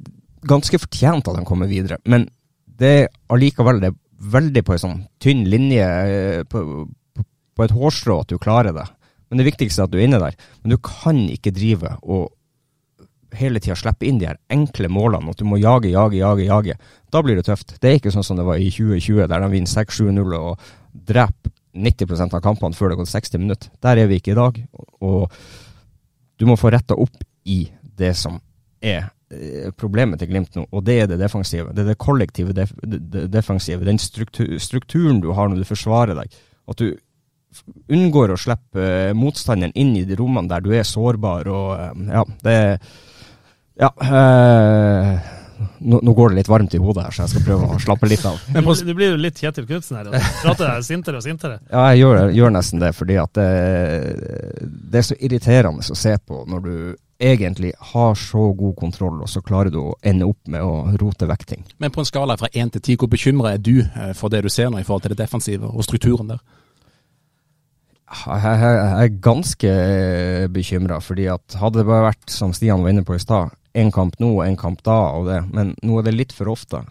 ganske 0.49 0.79
fortjent 0.81 1.29
at 1.29 1.37
de 1.37 1.45
kommer 1.45 1.69
videre, 1.69 1.99
men 2.09 2.25
det 2.65 2.93
er 3.03 3.11
allikevel 3.29 3.83
det 3.83 3.91
er 3.91 3.99
veldig 4.33 4.63
på 4.65 4.73
en 4.73 4.81
sånn 4.81 5.03
tynn 5.21 5.43
linje, 5.53 5.85
på, 6.49 6.63
på 7.53 7.67
et 7.67 7.75
hårstrå 7.77 8.23
at 8.23 8.33
du 8.33 8.41
klarer 8.41 8.73
det. 8.73 8.87
Men 9.29 9.43
det 9.43 9.51
viktigste 9.51 9.85
er 9.85 9.91
at 9.91 9.93
du 9.93 10.01
er 10.01 10.07
inne 10.09 10.23
der. 10.23 10.39
Men 10.63 10.75
du 10.75 10.81
kan 10.81 11.21
ikke 11.33 11.53
drive 11.53 11.95
og 12.01 12.33
hele 13.39 13.61
tida 13.63 13.77
slippe 13.79 14.07
inn 14.09 14.21
de 14.21 14.29
her 14.29 14.39
enkle 14.53 14.91
målene, 14.93 15.33
at 15.33 15.41
du 15.41 15.47
må 15.49 15.59
jage, 15.61 15.91
jage, 15.93 16.19
jage. 16.21 16.47
jage. 16.49 16.77
Da 17.13 17.23
blir 17.25 17.39
det 17.39 17.47
tøft. 17.49 17.77
Det 17.81 17.91
er 17.91 17.99
ikke 18.01 18.13
sånn 18.15 18.27
som 18.27 18.39
det 18.39 18.47
var 18.47 18.61
i 18.61 18.71
2020, 18.73 19.27
der 19.31 19.45
de 19.45 19.51
vinner 19.53 19.73
6-7-0 19.73 20.39
og 20.39 20.71
dreper 20.93 21.53
90% 21.73 22.37
av 22.37 22.43
kampene 22.45 22.77
før 22.77 22.93
det 22.93 23.01
gått 23.01 23.13
60 23.13 23.41
minutter. 23.41 23.73
Der 23.83 24.01
er 24.03 24.09
vi 24.11 24.21
ikke 24.21 24.35
i 24.35 24.39
dag. 24.39 24.59
Og 25.01 25.33
du 26.41 26.47
må 26.49 26.59
få 26.61 26.73
retta 26.73 26.97
opp 26.99 27.23
i 27.49 27.65
det 27.83 28.13
som 28.19 28.37
er 28.83 29.07
eh, 29.33 29.71
problemet 29.79 30.21
til 30.21 30.33
Glimt 30.33 30.57
nå, 30.59 30.67
og 30.71 30.85
det 30.85 30.99
er 31.03 31.09
det 31.11 31.21
defensive. 31.23 31.73
Det 31.73 31.85
er 31.85 31.93
det 31.93 32.01
kollektive 32.03 32.55
def 32.57 32.75
defensive. 32.83 33.87
Den 33.89 34.01
struktur 34.03 34.59
strukturen 34.61 35.23
du 35.23 35.31
har 35.37 35.49
når 35.49 35.63
du 35.63 35.71
forsvarer 35.71 36.19
deg. 36.19 36.37
At 36.69 36.83
du 36.83 36.93
unngår 37.93 38.33
å 38.33 38.41
slippe 38.41 38.81
uh, 38.81 39.17
motstanderen 39.17 39.75
inn 39.77 39.93
i 39.99 40.07
de 40.09 40.17
rommene 40.17 40.49
der 40.49 40.63
du 40.65 40.71
er 40.73 40.87
sårbar 40.89 41.51
og 41.53 41.73
uh, 41.77 42.07
Ja, 42.09 42.23
det 42.45 42.57
Ja. 43.83 43.91
Øh, 43.99 45.19
nå, 45.79 46.01
nå, 46.03 46.15
går 46.15 46.31
det 46.31 46.41
litt 46.41 46.51
varmt 46.51 46.75
i 46.75 46.81
hodet 46.83 47.07
her, 47.07 47.15
så 47.15 47.25
jeg 47.25 47.33
skal 47.35 47.45
prøve 47.47 47.69
å 47.75 47.79
slappe 47.83 48.09
litt 48.11 48.25
av. 48.29 48.41
Men 48.55 48.67
på, 48.67 48.75
du 48.79 48.93
blir 48.95 49.15
jo 49.15 49.21
litt 49.21 49.41
Kjetil 49.43 49.67
Knutsen 49.69 49.99
her. 49.99 50.11
Prater 50.43 50.69
deg 50.69 50.87
sintere 50.87 51.19
og 51.19 51.27
sintere. 51.27 51.59
Ja, 51.71 51.89
jeg 51.91 52.05
gjør, 52.05 52.21
gjør, 52.37 52.53
nesten 52.55 52.83
det, 52.83 52.93
fordi 52.97 53.19
at 53.23 53.35
det, 53.39 53.49
det, 54.63 55.03
er 55.03 55.09
så 55.09 55.19
irriterende 55.19 55.83
å 55.83 55.99
se 55.99 56.15
på 56.23 56.45
når 56.51 56.67
du 56.67 56.77
egentlig 57.23 57.71
har 57.93 58.17
så 58.19 58.49
god 58.59 58.75
kontroll, 58.79 59.21
og 59.23 59.31
så 59.31 59.43
klarer 59.47 59.71
du 59.71 59.79
å 59.83 59.93
ende 60.03 60.27
opp 60.27 60.51
med 60.51 60.63
å 60.63 60.97
rote 60.99 61.29
vekk 61.31 61.45
ting. 61.47 61.63
Men 61.83 61.95
på 61.95 62.03
en 62.03 62.09
skala 62.09 62.39
fra 62.39 62.51
én 62.51 62.71
til 62.75 62.83
ti, 62.83 62.97
hvor 62.99 63.11
bekymra 63.11 63.55
er 63.55 63.63
du 63.63 63.77
eh, 63.85 64.11
for 64.19 64.33
det 64.33 64.43
du 64.43 64.51
ser 64.51 64.73
nå 64.73 64.81
i 64.81 64.87
forhold 64.87 65.07
til 65.07 65.15
det 65.15 65.23
defensive 65.23 65.71
og 65.71 65.87
strukturen 65.87 66.35
der? 66.35 66.43
Jeg, 68.13 68.75
er 69.01 69.09
ganske 69.25 69.71
bekymra, 70.53 70.99
fordi 71.01 71.31
at 71.33 71.57
hadde 71.57 71.81
det 71.81 71.89
bare 71.89 72.11
vært, 72.11 72.27
som 72.29 72.53
Stian 72.53 72.83
var 72.85 72.93
inne 72.93 73.07
på 73.09 73.17
i 73.17 73.23
stad, 73.23 73.55
en 73.75 73.93
kamp 73.93 74.19
nå 74.21 74.33
og 74.37 74.43
en 74.47 74.59
kamp 74.59 74.83
da, 74.85 74.99
og 75.17 75.31
det. 75.31 75.41
men 75.53 75.73
nå 75.83 75.99
er 75.99 76.09
det 76.09 76.17
litt 76.17 76.35
for 76.37 76.53
ofte. 76.53 76.83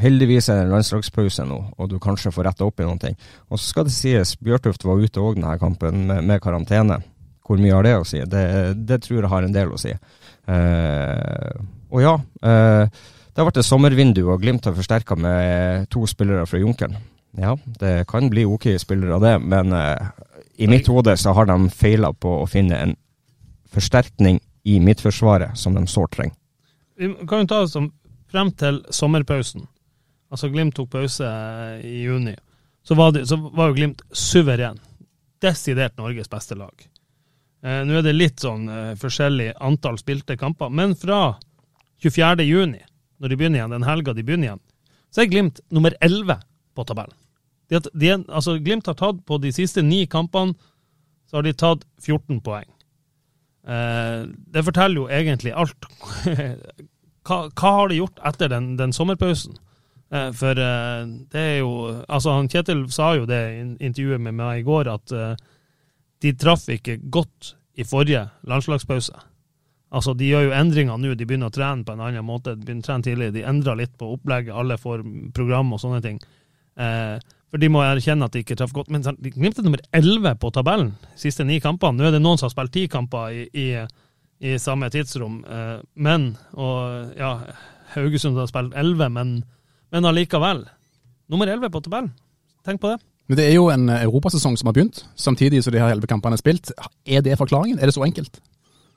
Heldigvis 0.00 0.48
er 0.48 0.58
det 0.58 0.66
en 0.66 0.74
landslagspause 0.76 1.44
nå, 1.46 1.58
og 1.76 1.90
du 1.90 1.98
kanskje 2.02 2.32
får 2.32 2.48
retta 2.48 2.66
opp 2.66 2.80
i 2.80 2.86
noen 2.88 3.00
ting. 3.02 3.16
Og 3.52 3.60
så 3.60 3.68
skal 3.68 3.86
det 3.88 3.94
sies, 3.94 4.34
Bjørtuft 4.40 4.86
var 4.88 5.02
ute 5.02 5.20
òg 5.20 5.36
denne 5.36 5.58
kampen 5.60 6.06
med, 6.08 6.24
med, 6.24 6.40
karantene. 6.42 7.02
Hvor 7.44 7.60
mye 7.60 7.74
har 7.76 7.84
det 7.84 7.96
å 7.98 8.06
si? 8.08 8.22
Det, 8.24 8.42
det 8.88 9.02
tror 9.04 9.20
jeg 9.20 9.32
har 9.32 9.46
en 9.46 9.54
del 9.54 9.74
å 9.74 9.80
si. 9.80 9.92
Eh, 9.92 11.50
og 11.92 12.00
ja, 12.00 12.14
eh, 12.48 13.02
det 13.32 13.40
har 13.40 13.48
vært 13.48 13.60
et 13.60 13.68
sommervindu, 13.68 14.22
og 14.30 14.40
Glimt 14.42 14.66
har 14.68 14.76
forsterka 14.76 15.18
med 15.18 15.90
to 15.92 16.06
spillere 16.08 16.46
fra 16.48 16.60
Junkeren. 16.62 16.96
Ja, 17.36 17.54
det 17.80 18.06
kan 18.08 18.28
bli 18.32 18.44
OK-spillere 18.48 19.16
av 19.16 19.24
det, 19.24 19.36
men 19.44 19.72
eh, 19.76 20.08
i 20.64 20.68
mitt 20.68 20.88
hode 20.88 21.14
så 21.20 21.32
har 21.36 21.48
de 21.48 21.68
feila 21.72 22.12
på 22.12 22.32
å 22.42 22.48
finne 22.48 22.80
en 22.80 22.96
forsterkning 23.72 24.40
i 24.64 24.78
Midtforsvaret 24.80 25.58
som 25.58 25.74
de 25.74 25.86
sårt 25.86 26.14
trenger. 26.16 26.36
Vi 26.96 27.10
kan 27.28 27.42
jo 27.42 27.50
ta 27.50 27.60
det 27.64 27.72
som 27.72 27.90
frem 28.30 28.52
til 28.56 28.80
sommerpausen. 28.90 29.66
Altså 30.32 30.48
Glimt 30.48 30.76
tok 30.76 30.90
pause 30.92 31.28
i 31.84 32.02
juni. 32.06 32.34
Så 32.82 32.94
var, 32.94 33.12
det, 33.12 33.26
så 33.28 33.36
var 33.36 33.70
jo 33.70 33.76
Glimt 33.76 34.02
suveren. 34.12 34.80
Desidert 35.42 35.98
Norges 35.98 36.30
beste 36.30 36.56
lag. 36.56 36.86
Eh, 37.62 37.82
Nå 37.86 37.98
er 37.98 38.06
det 38.06 38.14
litt 38.16 38.42
sånn 38.42 38.68
eh, 38.70 38.92
forskjellig 38.98 39.52
antall 39.62 39.98
spilte 40.00 40.38
kamper, 40.38 40.70
men 40.70 40.94
fra 40.98 41.36
24. 42.02 42.46
juni, 42.46 42.80
når 43.22 43.30
de 43.30 43.38
begynner 43.38 43.60
igjen, 43.60 43.74
den 43.76 43.86
helga 43.86 44.14
de 44.14 44.24
begynner 44.26 44.50
igjen, 44.50 44.62
så 45.14 45.22
er 45.22 45.30
Glimt 45.30 45.60
nummer 45.70 45.94
11 46.00 46.40
på 46.74 46.86
tabellen. 46.88 47.14
De, 47.70 47.80
de, 47.94 48.12
altså 48.28 48.56
Glimt 48.58 48.88
har 48.90 48.96
tatt 48.98 49.22
på 49.26 49.38
de 49.42 49.52
siste 49.54 49.84
ni 49.84 50.04
kampene, 50.10 50.56
så 51.30 51.38
har 51.38 51.46
de 51.46 51.54
tatt 51.56 51.84
14 52.02 52.40
poeng. 52.44 52.68
Eh, 53.62 54.22
det 54.54 54.64
forteller 54.66 55.02
jo 55.02 55.08
egentlig 55.08 55.54
alt. 55.54 55.86
hva, 57.26 57.38
hva, 57.48 57.74
har 57.78 57.90
de 57.90 58.00
gjort 58.00 58.22
etter 58.32 58.52
den, 58.52 58.74
den 58.80 58.94
sommerpausen? 58.96 59.56
Eh, 60.12 60.30
for 60.36 60.58
eh, 60.58 61.02
det 61.32 61.42
er 61.54 61.58
jo 61.62 61.72
Altså, 62.04 62.34
han 62.36 62.50
Kjetil 62.52 62.84
sa 62.92 63.14
jo 63.16 63.26
det 63.28 63.42
i 63.54 63.64
intervjuet 63.86 64.22
med 64.22 64.36
meg 64.38 64.62
i 64.62 64.66
går, 64.66 64.92
at 64.92 65.16
de 66.22 66.32
traff 66.38 66.68
ikke 66.70 67.00
godt 67.10 67.56
i 67.78 67.86
forrige 67.88 68.26
landslagspause. 68.46 69.14
Altså, 69.92 70.14
De 70.14 70.28
gjør 70.28 70.46
jo 70.48 70.56
endringer 70.56 70.96
nå, 70.96 71.14
de 71.14 71.26
begynner 71.28 71.50
å 71.50 71.54
trene 71.54 71.84
på 71.84 71.92
en 71.94 72.02
annen 72.04 72.24
måte. 72.24 72.54
De 72.56 72.64
begynner 72.64 72.84
å 72.84 72.88
trene 72.88 73.06
tidlig, 73.06 73.32
de 73.34 73.44
endrer 73.48 73.76
litt 73.82 73.94
på 74.00 74.08
opplegget, 74.14 74.54
alle 74.56 74.78
får 74.80 75.04
program 75.36 75.74
og 75.74 75.82
sånne 75.82 76.00
ting. 76.04 76.20
Eh, 76.80 77.16
for 77.52 77.60
de 77.60 77.68
må 77.68 77.82
erkjenne 77.84 78.24
at 78.24 78.32
de 78.32 78.40
ikke 78.40 78.56
traff 78.56 78.72
godt. 78.72 78.88
Men 78.88 79.04
Glimt 79.04 79.58
er 79.60 79.66
nummer 79.66 79.82
elleve 79.92 80.32
på 80.40 80.50
tabellen, 80.56 80.94
siste 81.20 81.44
ni 81.44 81.58
kampene. 81.60 82.00
Nå 82.00 82.08
er 82.08 82.16
det 82.16 82.22
noen 82.24 82.40
som 82.40 82.48
har 82.48 82.54
spilt 82.54 82.72
ti 82.72 82.86
kamper 82.88 83.28
i, 83.28 83.42
i, 83.52 83.66
i, 84.40 84.54
samme 84.62 84.88
tidsrom. 84.92 85.42
Eh, 85.44 85.82
men, 86.00 86.30
og 86.56 87.12
ja, 87.18 87.34
Haugesund 87.92 88.40
har 88.40 88.48
spilt 88.48 88.72
elleve, 88.80 89.10
men, 89.12 89.42
men 89.92 90.08
allikevel. 90.08 90.64
Nummer 91.28 91.52
elleve 91.52 91.68
på 91.74 91.84
tabellen. 91.84 92.14
Tenk 92.64 92.80
på 92.80 92.94
det. 92.94 93.02
Men 93.28 93.38
Det 93.38 93.44
er 93.50 93.54
jo 93.54 93.68
en 93.72 93.92
europasesong 93.92 94.56
som 94.56 94.70
har 94.70 94.78
begynt, 94.78 95.04
samtidig 95.14 95.60
som 95.64 95.76
de 95.76 95.84
her 95.84 95.92
elleve 95.92 96.08
kampene 96.08 96.40
spilt. 96.40 96.72
Er 97.04 97.20
det 97.20 97.36
forklaringen? 97.38 97.78
Er 97.78 97.92
det 97.92 97.94
så 97.94 98.06
enkelt? 98.08 98.40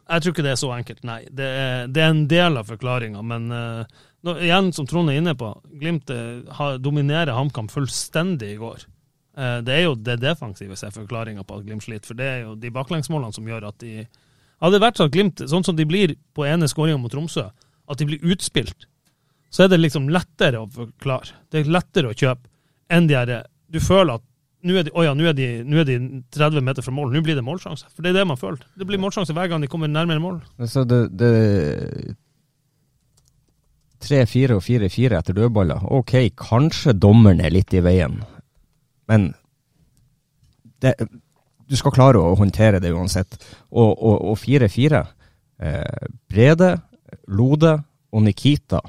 Jeg 0.06 0.22
tror 0.22 0.34
ikke 0.36 0.44
det 0.46 0.52
er 0.54 0.60
så 0.62 0.72
enkelt, 0.76 1.04
nei. 1.04 1.22
Det 1.34 1.46
er, 1.46 1.88
det 1.90 2.02
er 2.04 2.12
en 2.14 2.26
del 2.30 2.60
av 2.60 2.68
forklaringa. 2.70 3.22
Men 3.26 3.48
uh, 3.52 4.04
nå, 4.26 4.36
igjen, 4.42 4.74
som 4.74 4.88
Trond 4.90 5.12
er 5.12 5.22
inne 5.22 5.36
på, 5.38 5.52
Glimt 5.80 6.10
uh, 6.10 6.76
dominerer 6.82 7.36
HamKam 7.38 7.70
fullstendig 7.72 8.56
i 8.56 8.60
går. 8.60 8.86
Eh, 9.38 9.58
det 9.68 9.74
er 9.74 9.82
jo 9.84 9.96
det 10.00 10.16
defensive 10.24 10.78
som 10.80 10.90
er 10.90 10.96
forklaringa 10.96 11.44
på 11.44 11.58
at 11.58 11.66
Glimt 11.68 11.84
sliter. 11.84 12.08
For 12.08 12.20
det 12.20 12.28
er 12.30 12.38
jo 12.46 12.54
de 12.60 12.72
baklengsmålene 12.74 13.36
som 13.36 13.48
gjør 13.48 13.70
at 13.72 13.82
de 13.84 14.06
Hadde 14.64 14.78
det 14.78 14.86
vært 14.86 14.98
sånn 14.98 15.10
at 15.10 15.12
Glimt, 15.12 15.42
sånn 15.52 15.66
som 15.68 15.76
de 15.76 15.84
blir 15.84 16.14
på 16.34 16.46
ene 16.48 16.70
skåringa 16.72 16.96
mot 16.96 17.12
Tromsø, 17.12 17.50
at 17.92 18.00
de 18.00 18.06
blir 18.08 18.22
utspilt, 18.32 18.86
så 19.52 19.66
er 19.66 19.74
det 19.74 19.82
liksom 19.82 20.08
lettere 20.08 20.62
å 20.64 20.70
forklare. 20.72 21.36
Det 21.52 21.60
er 21.60 21.74
lettere 21.76 22.14
å 22.14 22.16
kjøpe 22.16 22.48
enn 22.88 23.10
de 23.10 23.18
her 23.18 23.34
Du 23.68 23.82
føler 23.84 24.16
at 24.16 24.24
nå 24.66 24.78
er, 24.80 24.88
de, 24.88 24.94
oh 24.96 25.04
ja, 25.04 25.12
nå, 25.14 25.28
er 25.28 25.36
de, 25.36 25.50
nå 25.68 25.82
er, 25.84 25.90
de, 25.90 26.24
30 26.34 26.64
meter 26.64 26.86
fra 26.86 26.94
mål, 26.96 27.12
nå 27.14 27.20
blir 27.22 27.36
det 27.36 27.44
målsjanse. 27.46 27.92
For 27.92 28.02
det 28.02 28.14
er 28.14 28.22
det 28.22 28.30
man 28.32 28.40
føler. 28.40 28.64
Det 28.80 28.88
blir 28.88 29.02
målsjanse 29.04 29.36
hver 29.36 29.52
gang 29.52 29.62
de 29.62 29.70
kommer 29.70 29.92
nærmere 29.92 30.24
mål. 30.24 30.40
Så 30.72 30.86
det, 30.88 31.02
det 31.20 32.16
3-4 34.06 34.58
og 34.58 34.64
4-4 34.64 35.20
etter 35.20 35.38
dødballer. 35.38 35.86
Ok, 35.98 36.16
kanskje 36.40 36.94
dommeren 36.94 37.42
er 37.44 37.54
litt 37.54 37.74
i 37.74 37.84
veien, 37.86 38.22
men 39.10 39.32
det, 40.84 40.96
du 41.66 41.76
skal 41.78 41.94
klare 41.96 42.22
å 42.22 42.36
håndtere 42.38 42.82
det 42.84 42.94
uansett. 42.94 43.38
Og 43.74 44.36
4-4 44.38 45.02
eh, 45.02 46.10
Brede, 46.30 46.72
Lode 47.32 47.78
og 48.14 48.26
Nikita 48.26 48.82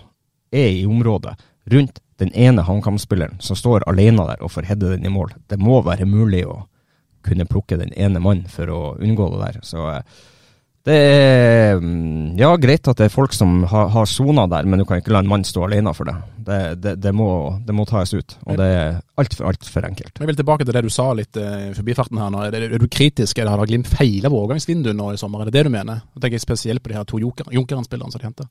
er 0.52 0.72
i 0.74 0.84
området 0.88 1.36
rundt 1.72 2.02
den 2.20 2.32
ene 2.32 2.64
HamKam-spilleren 2.64 3.40
som 3.44 3.58
står 3.58 3.84
alene 3.90 4.24
der 4.28 4.42
og 4.44 4.52
får 4.54 4.70
heade 4.70 4.94
den 4.94 5.06
i 5.08 5.12
mål. 5.12 5.34
Det 5.48 5.58
må 5.60 5.82
være 5.84 6.08
mulig 6.08 6.46
å 6.48 6.62
kunne 7.26 7.48
plukke 7.48 7.78
den 7.80 7.92
ene 7.96 8.22
mannen 8.22 8.48
for 8.50 8.70
å 8.70 8.80
unngå 9.02 9.28
det 9.34 9.42
der. 9.42 9.60
Så 9.66 9.88
eh, 9.92 10.24
det 10.86 10.94
er 10.94 11.80
mm, 11.82 12.36
ja, 12.38 12.52
greit 12.62 12.86
at 12.86 13.00
det 13.00 13.08
er 13.08 13.12
folk 13.12 13.32
som 13.34 13.64
har 13.66 14.06
sona 14.06 14.44
der, 14.50 14.68
men 14.70 14.78
du 14.78 14.84
kan 14.86 15.00
ikke 15.00 15.10
la 15.10 15.24
en 15.24 15.30
mann 15.32 15.42
stå 15.46 15.64
alene 15.66 15.90
for 15.96 16.06
det. 16.06 16.14
Det, 16.46 16.58
det, 16.78 16.92
det, 17.02 17.12
må, 17.16 17.26
det 17.66 17.74
må, 17.74 17.82
tas 17.90 18.14
ut, 18.14 18.36
og 18.46 18.60
det 18.60 18.68
er 18.70 19.00
altfor 19.18 19.48
alt 19.50 19.66
for 19.66 19.88
enkelt. 19.88 20.20
Jeg 20.22 20.30
vil 20.30 20.38
tilbake 20.38 20.66
til 20.66 20.76
det 20.76 20.84
du 20.86 20.92
sa 20.94 21.08
litt 21.18 21.40
uh, 21.42 21.72
forbifarten 21.74 22.20
her. 22.22 22.30
nå. 22.30 22.44
Er, 22.46 22.68
er, 22.68 22.78
du 22.78 22.86
kritisk? 22.86 23.40
Er 23.40 23.48
det, 23.48 23.56
har 23.56 23.66
Glimt 23.66 23.90
feila 23.90 24.30
overgangsvinduet 24.30 24.94
nå 24.94 25.10
i 25.10 25.18
sommer? 25.18 25.42
Er 25.42 25.50
det 25.50 25.56
det 25.58 25.66
du 25.66 25.72
mener? 25.74 26.04
Jeg 26.14 26.22
tenker 26.22 26.44
spesielt 26.44 26.84
på 26.84 26.92
de 26.92 27.00
her 27.00 27.08
to 27.10 27.18
Junkeren-spillerne 27.18 28.14
som 28.14 28.22
de 28.22 28.28
henter. 28.28 28.50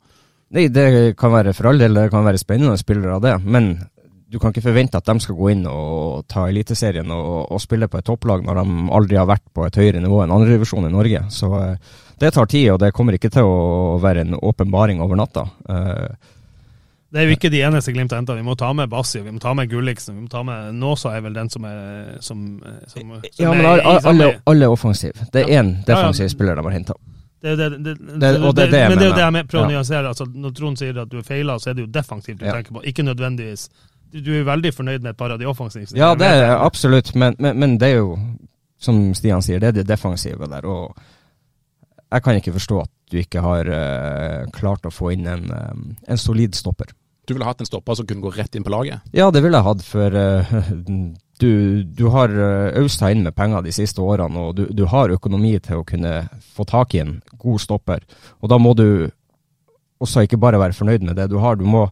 Nei, 0.55 0.67
det 0.69 1.15
kan 1.17 1.31
være 1.33 1.55
for 1.55 1.71
all 1.71 1.79
del 1.79 1.95
det 1.95 2.09
kan 2.11 2.27
være 2.27 2.41
spennende 2.41 2.75
spillere 2.77 3.15
av 3.15 3.23
det, 3.23 3.37
men 3.47 3.77
du 4.27 4.39
kan 4.41 4.51
ikke 4.51 4.65
forvente 4.65 4.97
at 4.97 5.05
de 5.05 5.21
skal 5.21 5.37
gå 5.37 5.51
inn 5.53 5.65
og 5.69 6.25
ta 6.31 6.47
Eliteserien 6.49 7.11
og, 7.13 7.51
og, 7.53 7.59
spille 7.61 7.87
på 7.91 7.99
et 7.99 8.07
topplag 8.07 8.45
når 8.45 8.57
de 8.57 8.77
aldri 8.97 9.19
har 9.19 9.27
vært 9.29 9.45
på 9.53 9.67
et 9.67 9.77
høyere 9.79 10.01
nivå 10.01 10.23
enn 10.23 10.33
andredivisjon 10.33 10.87
i 10.87 10.93
Norge. 10.93 11.21
Så 11.33 11.51
uh, 11.53 11.99
det 12.21 12.33
tar 12.33 12.49
tid, 12.49 12.71
og 12.73 12.79
det 12.81 12.93
kommer 12.95 13.17
ikke 13.17 13.29
til 13.33 13.45
å 13.45 13.99
være 14.01 14.25
en 14.25 14.37
åpenbaring 14.39 15.03
over 15.05 15.19
natta. 15.19 15.45
Uh, 15.69 16.33
det 17.13 17.21
er 17.21 17.29
jo 17.29 17.35
ikke 17.37 17.51
de 17.53 17.61
eneste 17.63 17.93
Glimt 17.95 18.11
henta. 18.11 18.35
Vi 18.35 18.43
må 18.43 18.57
ta 18.59 18.73
med 18.75 18.89
Bassi, 18.91 19.21
vi 19.23 19.31
må 19.31 19.39
ta 19.39 19.53
med 19.55 19.69
Gulliksen. 19.71 20.17
Vi 20.17 20.25
må 20.25 20.31
ta 20.31 20.41
med 20.43 20.73
Nåsa 20.75 21.13
er 21.15 21.21
vel 21.23 21.37
den 21.37 21.51
som 21.53 21.67
er 21.69 22.17
som, 22.19 22.41
som, 22.91 23.13
som 23.13 23.29
Ja, 23.39 23.53
men 23.53 23.63
alle, 23.69 23.99
alle, 24.09 24.31
alle 24.51 24.71
offensiv. 24.73 25.21
Det 25.31 25.45
er 25.45 25.61
én 25.61 25.77
defensiv 25.85 26.25
ja, 26.25 26.31
ja. 26.31 26.33
spiller 26.33 26.59
de 26.59 26.65
har 26.65 26.75
henta. 26.75 26.97
Det, 27.45 27.53
det, 27.55 27.69
det, 27.69 27.93
det, 27.93 27.93
det, 27.93 28.39
men 28.89 28.97
det 28.97 29.05
er 29.05 29.11
jo 29.11 29.15
det 29.15 29.21
jeg 29.21 29.47
prøver 29.47 29.67
å 29.67 29.69
nyansere. 29.69 30.09
Altså, 30.09 30.25
når 30.25 30.55
Trond 30.57 30.81
sier 30.81 30.97
at 30.97 31.11
du 31.11 31.19
er 31.21 31.27
feila, 31.27 31.59
så 31.61 31.71
er 31.71 31.77
det 31.77 31.85
jo 31.85 31.91
defensivt 31.93 32.39
du 32.41 32.47
ja. 32.47 32.55
tenker 32.57 32.73
på, 32.73 32.81
ikke 32.89 33.05
nødvendigvis 33.05 33.67
du, 34.23 34.31
er 34.39 34.47
veldig 34.47 34.71
fornøyd 34.75 35.03
med 35.03 35.13
et 35.13 35.19
par 35.19 35.33
av 35.33 35.39
de 35.41 35.47
offensive? 35.49 35.87
Ja, 35.97 36.13
det 36.17 36.27
er 36.27 36.55
absolutt, 36.55 37.13
men, 37.15 37.35
men, 37.39 37.57
men, 37.59 37.77
det 37.81 37.91
er 37.91 37.97
jo, 37.99 38.15
som 38.81 39.09
Stian 39.17 39.43
sier, 39.43 39.59
det 39.61 39.71
er 39.71 39.79
det 39.79 39.87
defensive 39.89 40.47
der. 40.51 40.67
Og 40.69 40.93
jeg 42.11 42.23
kan 42.23 42.39
ikke 42.39 42.55
forstå 42.55 42.83
at 42.85 42.91
du 43.11 43.19
ikke 43.21 43.43
har 43.43 43.69
uh, 43.69 44.45
klart 44.55 44.87
å 44.87 44.93
få 44.93 45.11
inn 45.15 45.27
en, 45.29 45.49
um, 45.51 45.89
en 46.07 46.21
solid 46.21 46.55
stopper. 46.57 46.93
Du 47.25 47.33
ville 47.33 47.47
hatt 47.47 47.61
en 47.61 47.67
stopper 47.67 47.97
som 47.97 48.07
kunne 48.07 48.21
gå 48.21 48.31
rett 48.35 48.55
inn 48.55 48.65
på 48.65 48.73
laget? 48.73 49.05
Ja, 49.15 49.31
det 49.33 49.41
ville 49.43 49.57
jeg 49.57 49.67
hatt, 49.67 49.83
for 49.85 50.15
uh, 50.15 50.71
du, 51.43 51.51
du 51.83 52.05
har 52.13 52.33
austa 52.79 53.11
inn 53.11 53.25
med 53.25 53.35
penger 53.35 53.65
de 53.65 53.75
siste 53.75 54.01
årene, 54.01 54.47
og 54.47 54.55
du, 54.57 54.65
du, 54.71 54.85
har 54.91 55.13
økonomi 55.13 55.57
til 55.59 55.81
å 55.81 55.87
kunne 55.87 56.23
få 56.55 56.67
tak 56.69 56.95
i 56.95 57.03
en 57.03 57.17
god 57.41 57.61
stopper. 57.61 58.05
Og 58.39 58.51
da 58.53 58.61
må 58.61 58.73
du 58.77 58.87
også 59.99 60.25
ikke 60.25 60.39
bare 60.39 60.59
være 60.61 60.75
fornøyd 60.77 61.05
med 61.07 61.17
det 61.17 61.29
du 61.31 61.39
har. 61.43 61.57
Du 61.59 61.65
må 61.67 61.87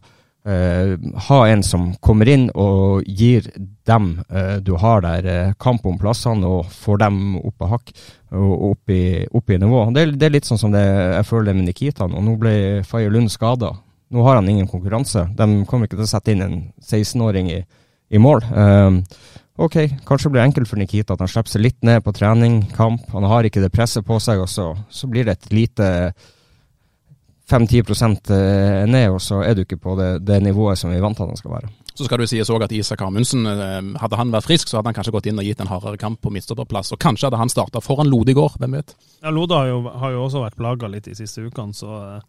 eh, 0.46 0.94
ha 1.28 1.38
en 1.48 1.62
som 1.66 1.90
kommer 2.04 2.28
inn 2.30 2.48
og 2.54 3.06
gir 3.06 3.46
dem 3.84 4.10
uh, 4.32 4.56
du 4.64 4.74
har 4.80 5.02
der, 5.04 5.26
uh, 5.28 5.54
kamp 5.60 5.84
om 5.86 5.98
plassene 6.00 6.48
og 6.48 6.70
får 6.72 7.02
dem 7.02 7.18
opp 7.36 7.66
av 7.66 7.74
hakk 7.74 7.92
og 8.32 8.70
opp 8.70 8.92
i, 8.94 9.02
opp 9.28 9.52
i 9.52 9.58
nivå. 9.60 9.82
Det, 9.94 10.06
det 10.16 10.28
er 10.28 10.36
litt 10.38 10.48
sånn 10.48 10.60
som 10.60 10.72
det 10.72 10.84
jeg 10.84 11.28
føler 11.28 11.50
det 11.50 11.56
med 11.58 11.68
Nikitan. 11.68 12.16
Og 12.16 12.24
nå 12.24 12.36
ble 12.40 12.54
Faye 12.88 13.12
Lund 13.12 13.32
skada. 13.32 13.74
Nå 14.14 14.24
har 14.26 14.40
han 14.40 14.48
ingen 14.48 14.70
konkurranse. 14.70 15.26
De 15.36 15.48
kommer 15.68 15.86
ikke 15.86 15.98
til 16.00 16.08
å 16.08 16.10
sette 16.10 16.32
inn 16.32 16.42
en 16.44 16.56
16-åring 16.80 17.52
i, 17.52 17.60
i 18.10 18.22
mål. 18.22 18.42
Ok, 19.54 19.76
kanskje 20.02 20.32
blir 20.32 20.40
det 20.40 20.48
enkelt 20.48 20.66
for 20.66 20.80
Nikita 20.82 21.14
at 21.14 21.20
han 21.22 21.30
slipper 21.30 21.52
seg 21.52 21.62
litt 21.62 21.84
ned 21.86 22.02
på 22.02 22.12
trening, 22.16 22.64
kamp. 22.74 23.04
Han 23.14 23.26
har 23.30 23.46
ikke 23.46 23.62
det 23.62 23.70
presset 23.74 24.02
på 24.06 24.18
seg, 24.18 24.42
og 24.42 24.50
så, 24.50 24.72
så 24.90 25.06
blir 25.06 25.28
det 25.28 25.36
et 25.36 25.52
lite 25.54 25.88
5-10 27.50 28.32
eh, 28.32 28.84
ned, 28.88 29.10
og 29.12 29.20
så 29.20 29.42
er 29.44 29.54
du 29.54 29.64
ikke 29.64 29.80
på 29.80 29.96
det, 29.98 30.10
det 30.24 30.40
nivået 30.42 30.80
som 30.80 30.92
vi 30.92 31.00
vant 31.02 31.18
at 31.20 31.28
han 31.28 31.40
skal 31.40 31.58
være. 31.58 31.72
Så 31.94 32.08
skal 32.08 32.18
det 32.18 32.26
sies 32.32 32.48
også 32.50 32.66
at 32.66 32.72
Isak 32.74 33.02
Amundsen, 33.06 33.44
eh, 33.46 33.80
hadde 34.00 34.18
han 34.18 34.32
vært 34.34 34.48
frisk, 34.48 34.70
så 34.70 34.78
hadde 34.78 34.90
han 34.90 34.96
kanskje 34.96 35.12
gått 35.14 35.28
inn 35.30 35.38
og 35.38 35.46
gitt 35.46 35.60
en 35.62 35.70
hardere 35.70 36.00
kamp 36.00 36.22
på 36.24 36.32
midtstopperplass. 36.34 36.94
Og 36.96 37.02
kanskje 37.04 37.28
hadde 37.28 37.42
han 37.42 37.52
starta 37.52 37.82
foran 37.84 38.10
Lode 38.10 38.32
i 38.32 38.38
går, 38.38 38.56
hvem 38.58 38.78
vet. 38.80 38.96
Ja, 39.20 39.30
Lode 39.30 39.60
har 39.60 39.68
jo, 39.70 39.82
har 40.02 40.16
jo 40.16 40.24
også 40.24 40.42
vært 40.42 40.58
plaga 40.58 40.90
litt 40.90 41.06
de 41.06 41.14
siste 41.18 41.44
ukene, 41.44 41.76
så 41.76 42.00
eh, 42.00 42.24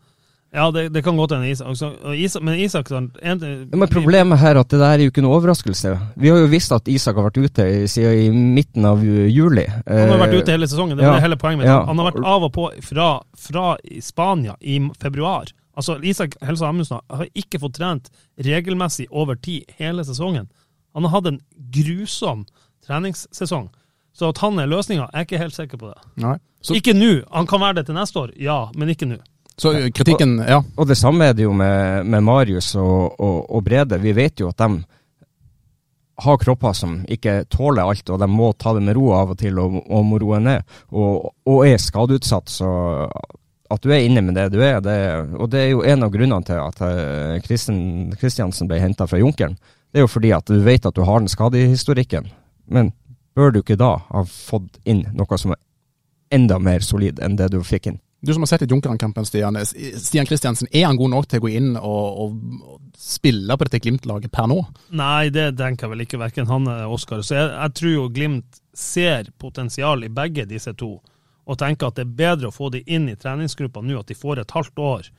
ja, 0.56 0.66
det, 0.72 0.86
det 0.96 1.02
kan 1.04 1.18
godt 1.20 1.34
hende 1.36 1.50
Isak, 1.52 1.76
Isak 2.16 2.44
Men 2.48 2.60
Isak 2.64 2.88
sånn, 2.92 3.10
en, 3.20 3.42
Ja, 3.44 3.80
men 3.82 3.92
problemet 3.92 4.40
her 4.40 4.56
er 4.56 4.62
at 4.62 4.72
det 4.72 4.80
der 4.80 4.96
er 4.96 5.04
jo 5.04 5.12
ikke 5.12 5.24
noe 5.26 5.36
overraskelse. 5.42 5.92
Vi 6.22 6.32
har 6.32 6.40
jo 6.40 6.48
visst 6.52 6.72
at 6.76 6.88
Isak 6.92 7.20
har 7.20 7.28
vært 7.28 7.42
ute 7.44 7.68
siden 7.92 8.22
i 8.24 8.48
midten 8.56 8.88
av 8.88 9.04
juli. 9.04 9.68
Han 9.90 10.16
har 10.16 10.24
vært 10.24 10.40
ute 10.40 10.56
hele 10.56 10.70
sesongen, 10.72 10.98
det 10.98 11.06
ja. 11.06 11.14
det 11.18 11.26
hele 11.26 11.40
poenget 11.42 11.64
mitt. 11.64 11.72
Ja. 11.72 11.82
Han 11.90 12.00
har 12.00 12.12
vært 12.14 12.24
av 12.24 12.48
og 12.48 12.54
på 12.56 12.70
fra, 12.88 13.10
fra 13.48 13.68
Spania 14.02 14.56
i 14.62 14.80
februar. 15.02 15.52
Altså, 15.76 15.98
Isak 16.08 16.38
Helsa 16.46 16.70
Amundsen 16.72 17.04
har 17.12 17.28
ikke 17.36 17.60
fått 17.60 17.76
trent 17.82 18.12
regelmessig 18.40 19.10
over 19.12 19.36
tid 19.36 19.68
hele 19.80 20.06
sesongen. 20.08 20.48
Han 20.96 21.04
har 21.04 21.18
hatt 21.18 21.34
en 21.34 21.42
grusom 21.76 22.46
treningssesong. 22.86 23.70
Så 24.16 24.32
at 24.32 24.40
han 24.40 24.60
er 24.62 24.70
løsninga, 24.72 25.10
er 25.12 25.24
jeg 25.24 25.28
ikke 25.28 25.42
helt 25.42 25.58
sikker 25.58 25.80
på 25.82 25.90
det. 25.92 25.98
Nei. 26.24 26.38
Så, 26.64 26.78
Ikke 26.80 26.96
nå. 26.96 27.20
Han 27.36 27.48
kan 27.50 27.62
være 27.62 27.82
det 27.82 27.90
til 27.90 27.98
neste 27.98 28.22
år, 28.22 28.32
ja, 28.40 28.70
men 28.74 28.90
ikke 28.90 29.10
nå. 29.10 29.20
Så 29.58 29.72
kritikken, 29.96 30.38
ja. 30.44 30.60
Og 30.76 30.88
det 30.88 30.98
samme 31.00 31.30
er 31.30 31.38
det 31.38 31.46
jo 31.46 31.54
med, 31.56 32.06
med 32.06 32.24
Marius 32.24 32.74
og, 32.76 33.16
og, 33.20 33.38
og 33.56 33.64
Brede. 33.64 34.00
Vi 34.04 34.12
vet 34.16 34.44
jo 34.44 34.50
at 34.52 34.60
de 34.60 34.84
har 36.26 36.38
kropper 36.40 36.76
som 36.76 37.00
ikke 37.12 37.44
tåler 37.52 37.84
alt, 37.84 38.10
og 38.10 38.20
de 38.20 38.28
må 38.32 38.52
ta 38.60 38.74
det 38.76 38.84
med 38.84 38.96
ro 38.96 39.10
av 39.16 39.34
og 39.34 39.40
til 39.40 39.60
og, 39.60 39.82
og 39.84 40.06
må 40.08 40.20
roe 40.22 40.40
ned. 40.44 40.76
Og, 40.92 41.32
og 41.48 41.66
er 41.68 41.80
skadeutsatt, 41.82 42.52
så 42.52 42.70
at 43.74 43.82
du 43.82 43.92
er 43.92 44.06
inne 44.06 44.22
med 44.22 44.38
det 44.38 44.50
du 44.54 44.60
er, 44.62 44.78
det, 44.84 44.98
og 45.40 45.50
det 45.52 45.64
er 45.64 45.72
jo 45.74 45.84
en 45.84 46.06
av 46.06 46.12
grunnene 46.14 46.46
til 46.46 46.62
at 46.62 46.82
eh, 46.86 47.40
Kristiansen 47.44 48.70
ble 48.70 48.80
henta 48.80 49.08
fra 49.10 49.20
Junkeren. 49.20 49.58
Det 49.92 50.02
er 50.02 50.06
jo 50.06 50.12
fordi 50.12 50.32
at 50.36 50.48
du 50.52 50.60
vet 50.64 50.86
at 50.86 50.96
du 50.96 51.04
har 51.08 51.24
den 51.24 51.32
skadehistorikken, 51.32 52.30
men 52.72 52.94
bør 53.36 53.52
du 53.52 53.62
ikke 53.64 53.80
da 53.80 53.96
ha 54.12 54.24
fått 54.30 54.80
inn 54.88 55.06
noe 55.16 55.40
som 55.42 55.56
er 55.56 55.62
enda 56.36 56.60
mer 56.62 56.86
solid 56.86 57.20
enn 57.24 57.38
det 57.40 57.50
du 57.56 57.62
fikk 57.66 57.90
inn? 57.92 58.00
Du 58.26 58.34
som 58.34 58.42
har 58.42 58.48
sett 58.48 58.62
i 58.66 58.66
Junkeren-kampen, 58.66 59.26
Stian. 59.26 59.58
Stian 59.98 60.26
Kristiansen, 60.26 60.68
er 60.72 60.88
han 60.88 60.98
god 60.98 61.12
nok 61.14 61.28
til 61.30 61.42
å 61.42 61.44
gå 61.44 61.52
inn 61.54 61.76
og, 61.78 62.22
og, 62.24 62.80
spille 62.98 63.54
på 63.54 63.68
dette 63.68 63.82
Glimt-laget 63.84 64.32
per 64.34 64.48
nå? 64.50 64.56
Nei, 64.98 65.28
det 65.30 65.52
tenker 65.60 65.92
vel 65.92 66.06
ikke, 66.06 66.18
verken 66.18 66.48
han 66.50 66.66
eller 66.66 66.94
Oskar. 66.96 67.22
Så 67.22 67.36
jeg, 67.38 67.52
jeg 67.54 67.76
tror 67.78 67.94
jo 67.94 68.08
Glimt 68.16 68.58
ser 68.74 69.30
potensial 69.38 70.08
i 70.08 70.10
begge 70.10 70.48
disse 70.50 70.74
to, 70.80 70.96
og 71.46 71.60
tenker 71.62 71.92
at 71.92 72.00
det 72.00 72.08
er 72.08 72.18
bedre 72.24 72.50
å 72.50 72.56
få 72.56 72.72
de 72.74 72.82
inn 72.88 73.06
i 73.12 73.18
treningsgruppa 73.20 73.84
nå, 73.86 74.00
at 74.02 74.10
de 74.10 74.18
får 74.18 74.42
et 74.42 74.58
halvt 74.58 74.82
år 74.88 75.12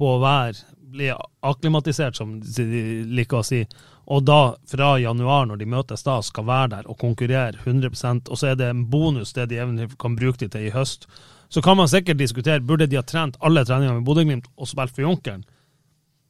på 0.00 0.14
å 0.14 0.16
være, 0.22 0.64
bli 0.96 1.12
akklimatisert, 1.12 2.16
som 2.16 2.38
de 2.40 2.66
liker 3.10 3.42
å 3.42 3.44
si, 3.44 3.62
og 4.06 4.24
da 4.24 4.40
fra 4.70 4.94
januar, 5.02 5.48
når 5.50 5.60
de 5.60 5.68
møtes 5.76 6.04
da, 6.06 6.20
skal 6.22 6.46
være 6.46 6.72
der 6.76 6.88
og 6.88 6.98
konkurrere 7.00 7.58
100 7.64 8.30
og 8.30 8.36
så 8.38 8.52
er 8.52 8.60
det 8.60 8.70
en 8.70 8.84
bonus 8.90 9.34
det 9.36 9.48
de 9.50 9.58
eventuelt 9.60 9.98
kan 10.00 10.16
bruke 10.16 10.44
de 10.44 10.48
til 10.52 10.68
i 10.68 10.72
høst. 10.74 11.08
Så 11.48 11.62
kan 11.62 11.76
man 11.76 11.88
sikkert 11.88 12.18
diskutere, 12.18 12.60
burde 12.60 12.86
de 12.86 12.98
ha 12.98 13.02
trent 13.06 13.36
alle 13.40 13.64
treningene 13.64 14.00
med 14.00 14.06
Bodø-Glimt 14.06 14.48
og 14.56 14.68
spilt 14.68 14.94
for 14.94 15.06
Junkeren? 15.06 15.44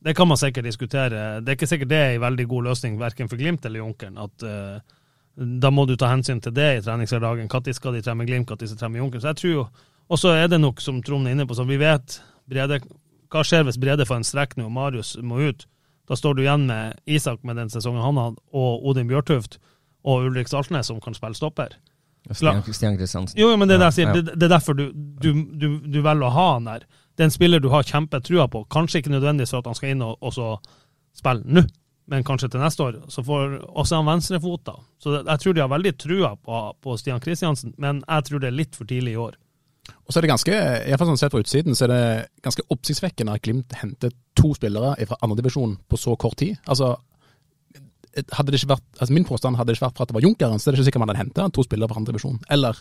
Det 0.04 0.14
kan 0.14 0.28
man 0.28 0.36
sikkert 0.36 0.64
diskutere. 0.64 1.40
Det 1.40 1.48
er 1.48 1.56
ikke 1.56 1.66
sikkert 1.66 1.90
det 1.90 1.98
er 1.98 2.12
en 2.14 2.20
veldig 2.20 2.46
god 2.48 2.68
løsning 2.68 2.98
verken 3.00 3.28
for 3.28 3.40
Glimt 3.40 3.64
eller 3.64 3.80
Junkeren. 3.80 4.18
at 4.18 4.44
uh, 4.44 4.78
Da 5.62 5.70
må 5.70 5.86
du 5.86 5.96
ta 5.96 6.12
hensyn 6.12 6.40
til 6.40 6.54
det 6.54 6.68
i 6.76 6.82
treningshverdagen. 6.84 7.48
Når 7.52 7.72
skal 7.72 7.94
de 7.94 8.02
trene 8.02 8.18
med 8.18 8.26
Glimt, 8.26 8.50
når 8.50 8.56
skal 8.56 8.76
de 8.76 8.80
trene 8.80 8.92
med 8.92 9.00
Junkeren? 9.00 9.20
Så 9.20 9.28
jeg 9.28 9.36
tror 9.36 9.52
jo, 9.52 9.66
Og 10.08 10.18
så 10.18 10.28
er 10.28 10.46
det 10.46 10.60
nok, 10.60 10.80
som 10.80 11.02
Trond 11.02 11.26
er 11.26 11.32
inne 11.34 11.46
på, 11.46 11.54
så 11.54 11.64
vi 11.64 11.76
vet 11.76 12.22
Brede, 12.46 12.78
hva 13.28 13.42
skjer 13.42 13.64
hvis 13.66 13.78
Brede 13.78 14.06
får 14.06 14.20
en 14.20 14.24
strekk 14.24 14.54
nå 14.56 14.68
og 14.68 14.72
Marius 14.72 15.16
må 15.18 15.40
ut? 15.48 15.66
Da 16.06 16.14
står 16.14 16.34
du 16.34 16.42
igjen 16.44 16.68
med 16.68 16.94
Isak 17.06 17.42
med 17.42 17.56
den 17.56 17.70
sesongen 17.70 18.04
han 18.04 18.20
hadde, 18.20 18.38
og 18.54 18.86
Odin 18.86 19.08
Bjørtuft 19.10 19.58
og 20.06 20.28
Ulrik 20.28 20.46
Saltnes 20.48 20.86
som 20.86 21.00
kan 21.02 21.14
spille 21.14 21.34
stopper. 21.34 21.74
Stian, 22.34 22.62
Stian 22.74 22.98
Kristiansen. 22.98 23.38
Jo, 23.38 23.50
jo, 23.52 23.56
men 23.60 23.70
det 23.70 23.76
er, 23.76 23.84
det 23.84 23.94
sier, 23.94 24.12
det, 24.14 24.34
det 24.34 24.48
er 24.48 24.52
derfor 24.56 24.74
du, 24.78 24.88
du, 24.94 25.30
du, 25.52 25.68
du 25.86 25.98
velger 26.02 26.26
å 26.26 26.34
ha 26.34 26.46
han 26.56 26.68
der. 26.68 26.86
Det 27.16 27.24
er 27.24 27.30
en 27.30 27.34
spiller 27.34 27.62
du 27.62 27.70
har 27.72 27.86
kjempetrua 27.86 28.48
på. 28.52 28.64
Kanskje 28.72 29.00
ikke 29.00 29.14
nødvendigvis 29.14 29.54
for 29.54 29.62
at 29.62 29.70
han 29.70 29.78
skal 29.78 29.94
inn 29.94 30.04
og, 30.04 30.18
og 30.20 30.34
så 30.34 30.50
spille 31.16 31.46
nå, 31.46 31.62
men 32.12 32.26
kanskje 32.26 32.50
til 32.52 32.62
neste 32.62 32.84
år. 32.84 33.00
Så 33.12 33.24
får 33.26 33.58
også 33.68 34.00
han 34.00 34.10
venstrefot, 34.10 34.66
da. 34.68 34.76
Så 35.02 35.16
jeg 35.20 35.42
tror 35.42 35.56
de 35.56 35.64
har 35.64 35.72
veldig 35.72 35.94
trua 36.02 36.34
på, 36.36 36.60
på 36.82 36.98
Stian 37.00 37.22
Kristiansen, 37.22 37.74
men 37.82 38.02
jeg 38.04 38.28
tror 38.28 38.42
det 38.42 38.50
er 38.50 38.58
litt 38.58 38.78
for 38.78 38.88
tidlig 38.90 39.16
i 39.16 39.20
år. 39.22 39.38
Og 40.06 40.12
så 40.12 40.18
er 40.18 40.26
det 40.26 40.32
ganske, 40.32 40.54
i 40.54 40.90
hvert 40.90 41.00
fall 41.00 41.10
sånn 41.12 41.20
sett 41.20 41.34
fra 41.34 41.40
utsiden, 41.42 41.76
så 41.78 41.86
er 41.86 41.92
det 41.92 42.04
ganske 42.42 42.64
oppsiktsvekkende 42.74 43.36
at 43.36 43.42
Glimt 43.46 43.74
henter 43.78 44.14
to 44.38 44.52
spillere 44.58 44.96
fra 45.06 45.18
andredivisjon 45.22 45.76
på 45.86 45.98
så 46.00 46.16
kort 46.18 46.38
tid. 46.42 46.58
Altså, 46.66 46.96
hadde 48.16 48.52
det 48.52 48.60
ikke 48.60 48.74
vært, 48.74 48.86
altså 48.98 49.14
Min 49.14 49.26
påstand 49.28 49.58
hadde 49.58 49.72
det 49.72 49.78
ikke 49.78 49.86
vært 49.88 49.98
for 49.98 50.06
at 50.06 50.12
det 50.12 50.16
var 50.16 50.24
Junkeren, 50.26 50.60
så 50.60 50.68
er 50.68 50.72
det 50.74 50.80
ikke 50.80 50.88
sikkert 50.90 51.04
man 51.04 51.12
hadde 51.12 51.24
henta 51.24 51.48
to 51.52 51.64
spillere 51.66 51.90
fra 51.90 52.00
andredivisjon. 52.02 52.38
Eller 52.50 52.80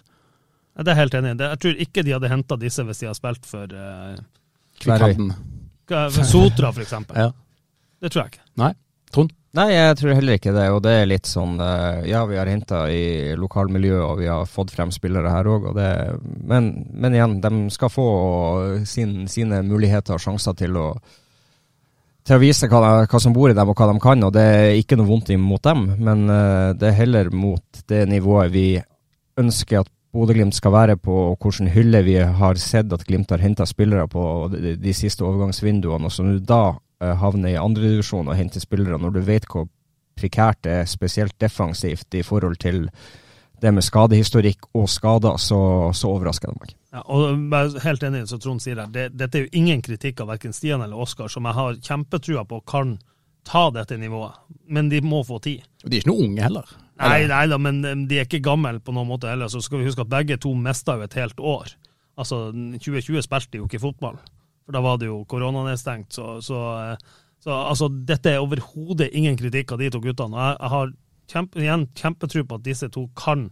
Ja, 0.76 0.84
Det 0.84 0.92
er 0.92 0.96
jeg 0.96 1.02
helt 1.04 1.14
enig 1.20 1.30
i. 1.32 1.44
Jeg 1.44 1.60
tror 1.64 1.84
ikke 1.86 2.04
de 2.04 2.16
hadde 2.16 2.32
henta 2.32 2.58
disse 2.60 2.84
hvis 2.84 3.00
de 3.00 3.08
hadde 3.08 3.20
spilt 3.20 3.46
for 3.48 3.76
uh. 3.76 4.16
Sotra, 6.26 6.72
for 6.74 6.84
eksempel. 6.84 7.16
Ja. 7.16 7.32
Det 8.02 8.12
tror 8.12 8.26
jeg 8.26 8.36
ikke. 8.36 8.46
Nei? 8.60 8.74
Trond? 9.16 9.32
Nei, 9.56 9.70
jeg 9.72 9.96
tror 10.02 10.18
heller 10.18 10.36
ikke 10.36 10.54
det. 10.56 10.66
Og 10.76 10.82
det 10.84 10.94
er 11.00 11.08
litt 11.08 11.30
sånn 11.30 11.60
eh, 11.64 12.02
Ja, 12.10 12.26
vi 12.28 12.36
har 12.36 12.50
henta 12.52 12.86
i 12.92 13.36
lokalmiljøet, 13.40 14.04
og 14.04 14.20
vi 14.20 14.28
har 14.28 14.50
fått 14.50 14.74
frem 14.76 14.92
spillere 14.92 15.32
her 15.32 15.48
òg. 15.48 15.70
Men, 15.76 16.72
men 16.92 17.16
igjen, 17.16 17.38
de 17.44 17.54
skal 17.72 17.94
få 17.94 18.08
sin, 18.90 19.22
sine 19.32 19.62
muligheter 19.64 20.18
og 20.18 20.26
sjanser 20.26 20.58
til 20.60 20.76
å 20.82 20.90
til 22.26 22.38
å 22.38 22.42
vise 22.42 22.70
hva, 22.72 23.06
hva 23.06 23.22
som 23.22 23.34
bor 23.36 23.52
i 23.52 23.58
dem 23.58 23.70
og 23.70 23.78
hva 23.78 23.92
de 23.92 24.02
kan, 24.02 24.24
og 24.26 24.34
det 24.34 24.44
er 24.44 24.80
ikke 24.80 24.98
noe 24.98 25.10
vondt 25.10 25.32
imot 25.36 25.66
dem, 25.68 25.86
men 26.02 26.26
eh, 26.32 26.72
det 26.78 26.90
er 26.90 27.00
heller 27.04 27.30
mot 27.34 27.84
det 27.90 28.06
nivået 28.10 28.54
vi 28.54 28.70
ønsker 29.40 29.84
at 29.84 29.92
Bodø-Glimt 30.16 30.56
skal 30.56 30.72
være 30.72 30.96
på, 30.96 31.14
og 31.32 31.44
hvilken 31.44 31.70
hylle 31.74 32.02
vi 32.08 32.16
har 32.18 32.60
sett 32.62 32.94
at 32.96 33.04
Glimt 33.06 33.34
har 33.34 33.44
henta 33.44 33.68
spillere 33.68 34.08
på 34.08 34.24
de, 34.54 34.78
de 34.80 34.96
siste 34.96 35.26
overgangsvinduene, 35.28 36.08
og 36.08 36.14
som 36.14 36.32
du 36.32 36.40
da 36.40 36.78
eh, 37.04 37.14
havner 37.22 37.54
i 37.54 37.60
andredivisjon 37.62 38.32
og 38.32 38.40
henter 38.40 38.64
spillere, 38.64 39.00
når 39.02 39.18
du 39.18 39.22
vet 39.28 39.48
hvor 39.52 39.68
prekært 40.16 40.64
det 40.66 40.80
er, 40.80 40.90
spesielt 40.90 41.36
defensivt 41.42 42.16
i 42.16 42.24
forhold 42.24 42.58
til 42.64 42.86
det 43.62 43.72
med 43.74 43.86
skadehistorikk 43.86 44.70
og 44.76 44.88
skader, 44.92 45.38
så, 45.42 45.60
så 45.96 46.12
overrasker 46.12 46.52
det 46.52 46.62
meg. 46.62 46.76
Ja, 46.96 47.02
og 47.12 47.42
bare 47.52 47.84
helt 47.84 48.04
enig 48.08 48.24
i 48.24 48.30
som 48.30 48.42
Trond 48.44 48.64
sier 48.64 48.80
her, 48.80 48.92
det, 48.92 49.10
dette 49.18 49.40
er 49.40 49.46
jo 49.46 49.60
ingen 49.60 49.84
kritikk 49.86 50.24
av 50.24 50.32
verken 50.34 50.56
Stian 50.56 50.84
eller 50.86 51.02
Oskar, 51.02 51.32
som 51.32 51.48
jeg 51.48 51.58
har 51.58 51.78
kjempetrua 51.84 52.46
på 52.48 52.62
kan 52.68 52.98
ta 53.46 53.68
dette 53.72 53.98
nivået. 53.98 54.38
Men 54.68 54.90
de 54.90 55.02
må 55.06 55.22
få 55.24 55.40
tid. 55.44 55.66
Og 55.84 55.90
De 55.90 55.98
er 55.98 56.04
ikke 56.04 56.12
noe 56.12 56.28
unge 56.28 56.46
heller. 56.46 56.72
Nei, 56.96 57.26
nei 57.28 57.44
da, 57.52 57.60
men 57.60 57.82
eh, 57.86 57.98
de 58.08 58.20
er 58.20 58.28
ikke 58.28 58.44
gamle 58.44 58.80
på 58.84 58.96
noen 58.96 59.10
måte 59.10 59.30
heller. 59.30 59.52
Så 59.52 59.62
skal 59.64 59.82
vi 59.82 59.90
huske 59.90 60.06
at 60.06 60.12
begge 60.12 60.40
to 60.42 60.54
mista 60.58 60.96
jo 60.98 61.06
et 61.06 61.18
helt 61.20 61.40
år. 61.40 61.76
Altså, 62.16 62.48
2020 62.56 63.26
spilte 63.26 63.56
de 63.56 63.62
jo 63.62 63.68
ikke 63.68 63.84
fotball, 63.84 64.16
for 64.64 64.76
da 64.76 64.82
var 64.84 65.02
det 65.02 65.10
jo 65.10 65.20
koronanedstengt. 65.30 66.16
Så, 66.16 66.38
så, 66.46 66.62
eh, 66.80 67.18
så 67.44 67.58
altså, 67.74 67.90
dette 67.92 68.32
er 68.32 68.44
overhodet 68.44 69.12
ingen 69.12 69.38
kritikk 69.40 69.76
av 69.76 69.84
de 69.84 69.92
to 69.92 70.02
guttene. 70.04 70.38
Og 70.38 70.42
jeg, 70.42 70.58
jeg 70.62 70.74
har 70.78 70.96
kjempe, 71.32 71.62
igjen 71.62 71.88
kjempetro 71.98 72.46
på 72.48 72.60
at 72.60 72.66
disse 72.66 72.90
to 72.94 73.08
kan 73.18 73.50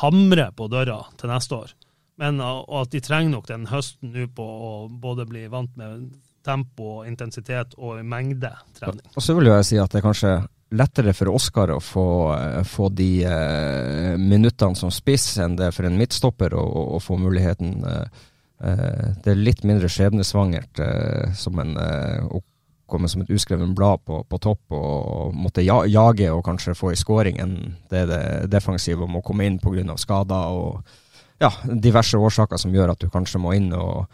hamre 0.00 0.50
på 0.56 0.68
døra 0.70 1.02
til 1.18 1.32
neste 1.32 1.56
år. 1.56 1.76
Men 2.20 2.40
uh, 2.42 2.60
og 2.62 2.84
at 2.84 2.94
de 2.94 3.02
trenger 3.04 3.34
nok 3.34 3.48
den 3.48 3.66
høsten 3.70 4.12
nå 4.14 4.28
på 4.36 4.44
å 4.44 4.72
både 4.88 5.26
bli 5.28 5.46
vant 5.52 5.72
med 5.80 6.10
tempo, 6.46 7.02
intensitet 7.04 7.76
og 7.78 8.00
mengde 8.06 8.52
trening. 8.78 9.04
Og 9.14 9.24
så 9.24 9.36
vil 9.36 9.50
jeg 9.50 9.68
si 9.68 9.78
at 9.80 9.92
det 9.92 10.00
er 10.00 10.06
kanskje 10.06 10.32
lettere 10.70 11.14
for 11.16 11.32
Oskar 11.34 11.72
å 11.74 11.80
få, 11.82 12.06
eh, 12.36 12.62
få 12.64 12.88
de 12.94 13.10
eh, 13.26 14.16
minuttene 14.16 14.78
som 14.78 14.92
spiss 14.94 15.34
enn 15.42 15.56
det 15.58 15.68
er 15.68 15.74
for 15.74 15.88
en 15.88 15.98
midtstopper 15.98 16.54
å, 16.54 16.62
å, 16.62 16.84
å 16.96 17.00
få 17.02 17.18
muligheten. 17.20 17.74
Eh, 17.84 18.22
eh, 18.70 19.08
det 19.24 19.34
er 19.34 19.42
litt 19.42 19.64
mindre 19.66 19.90
skjebnesvangert 19.90 20.82
eh, 20.84 21.34
som 21.36 21.58
en, 21.62 21.74
eh, 21.76 22.22
å 22.24 22.42
komme 22.90 23.08
som 23.08 23.22
et 23.22 23.30
uskrevet 23.32 23.74
blad 23.76 24.02
på, 24.06 24.22
på 24.28 24.40
topp 24.42 24.74
og 24.76 25.36
måtte 25.36 25.64
ja, 25.64 25.80
jage 25.88 26.30
og 26.32 26.44
kanskje 26.46 26.76
få 26.78 26.92
i 26.92 26.98
scoring 26.98 27.40
enn 27.42 27.56
det 27.92 28.06
det 28.10 28.22
defensive 28.52 29.06
om 29.06 29.18
å 29.18 29.24
komme 29.24 29.46
inn 29.46 29.60
pga. 29.62 29.96
skader 29.98 30.58
og 30.58 30.82
ja, 31.40 31.52
diverse 31.64 32.18
årsaker 32.18 32.60
som 32.60 32.74
gjør 32.74 32.94
at 32.94 33.00
du 33.00 33.08
kanskje 33.10 33.40
må 33.40 33.54
inn 33.56 33.72
og 33.72 34.06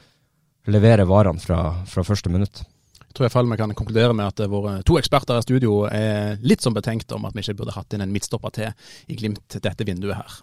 levere 0.71 1.07
varene 1.07 1.43
fra, 1.43 1.83
fra 1.87 2.05
første 2.07 2.31
minutt. 2.31 2.63
Jeg 3.01 3.15
tror 3.17 3.27
iallfall 3.27 3.47
fall 3.47 3.53
vi 3.55 3.61
kan 3.63 3.75
konkludere 3.75 4.15
med 4.15 4.29
at 4.29 4.45
våre 4.53 4.79
to 4.87 4.99
eksperter 5.01 5.41
i 5.41 5.47
studio 5.47 5.87
er 5.89 6.37
litt 6.45 6.63
som 6.63 6.77
betenkt 6.77 7.13
om 7.17 7.25
at 7.25 7.35
vi 7.35 7.43
ikke 7.43 7.63
burde 7.63 7.77
hatt 7.77 7.97
inn 7.97 8.05
en 8.05 8.13
midtstopper 8.13 8.55
til 8.59 8.73
i 9.09 9.19
Glimt 9.19 9.57
dette 9.57 9.89
vinduet 9.89 10.21
her. 10.21 10.41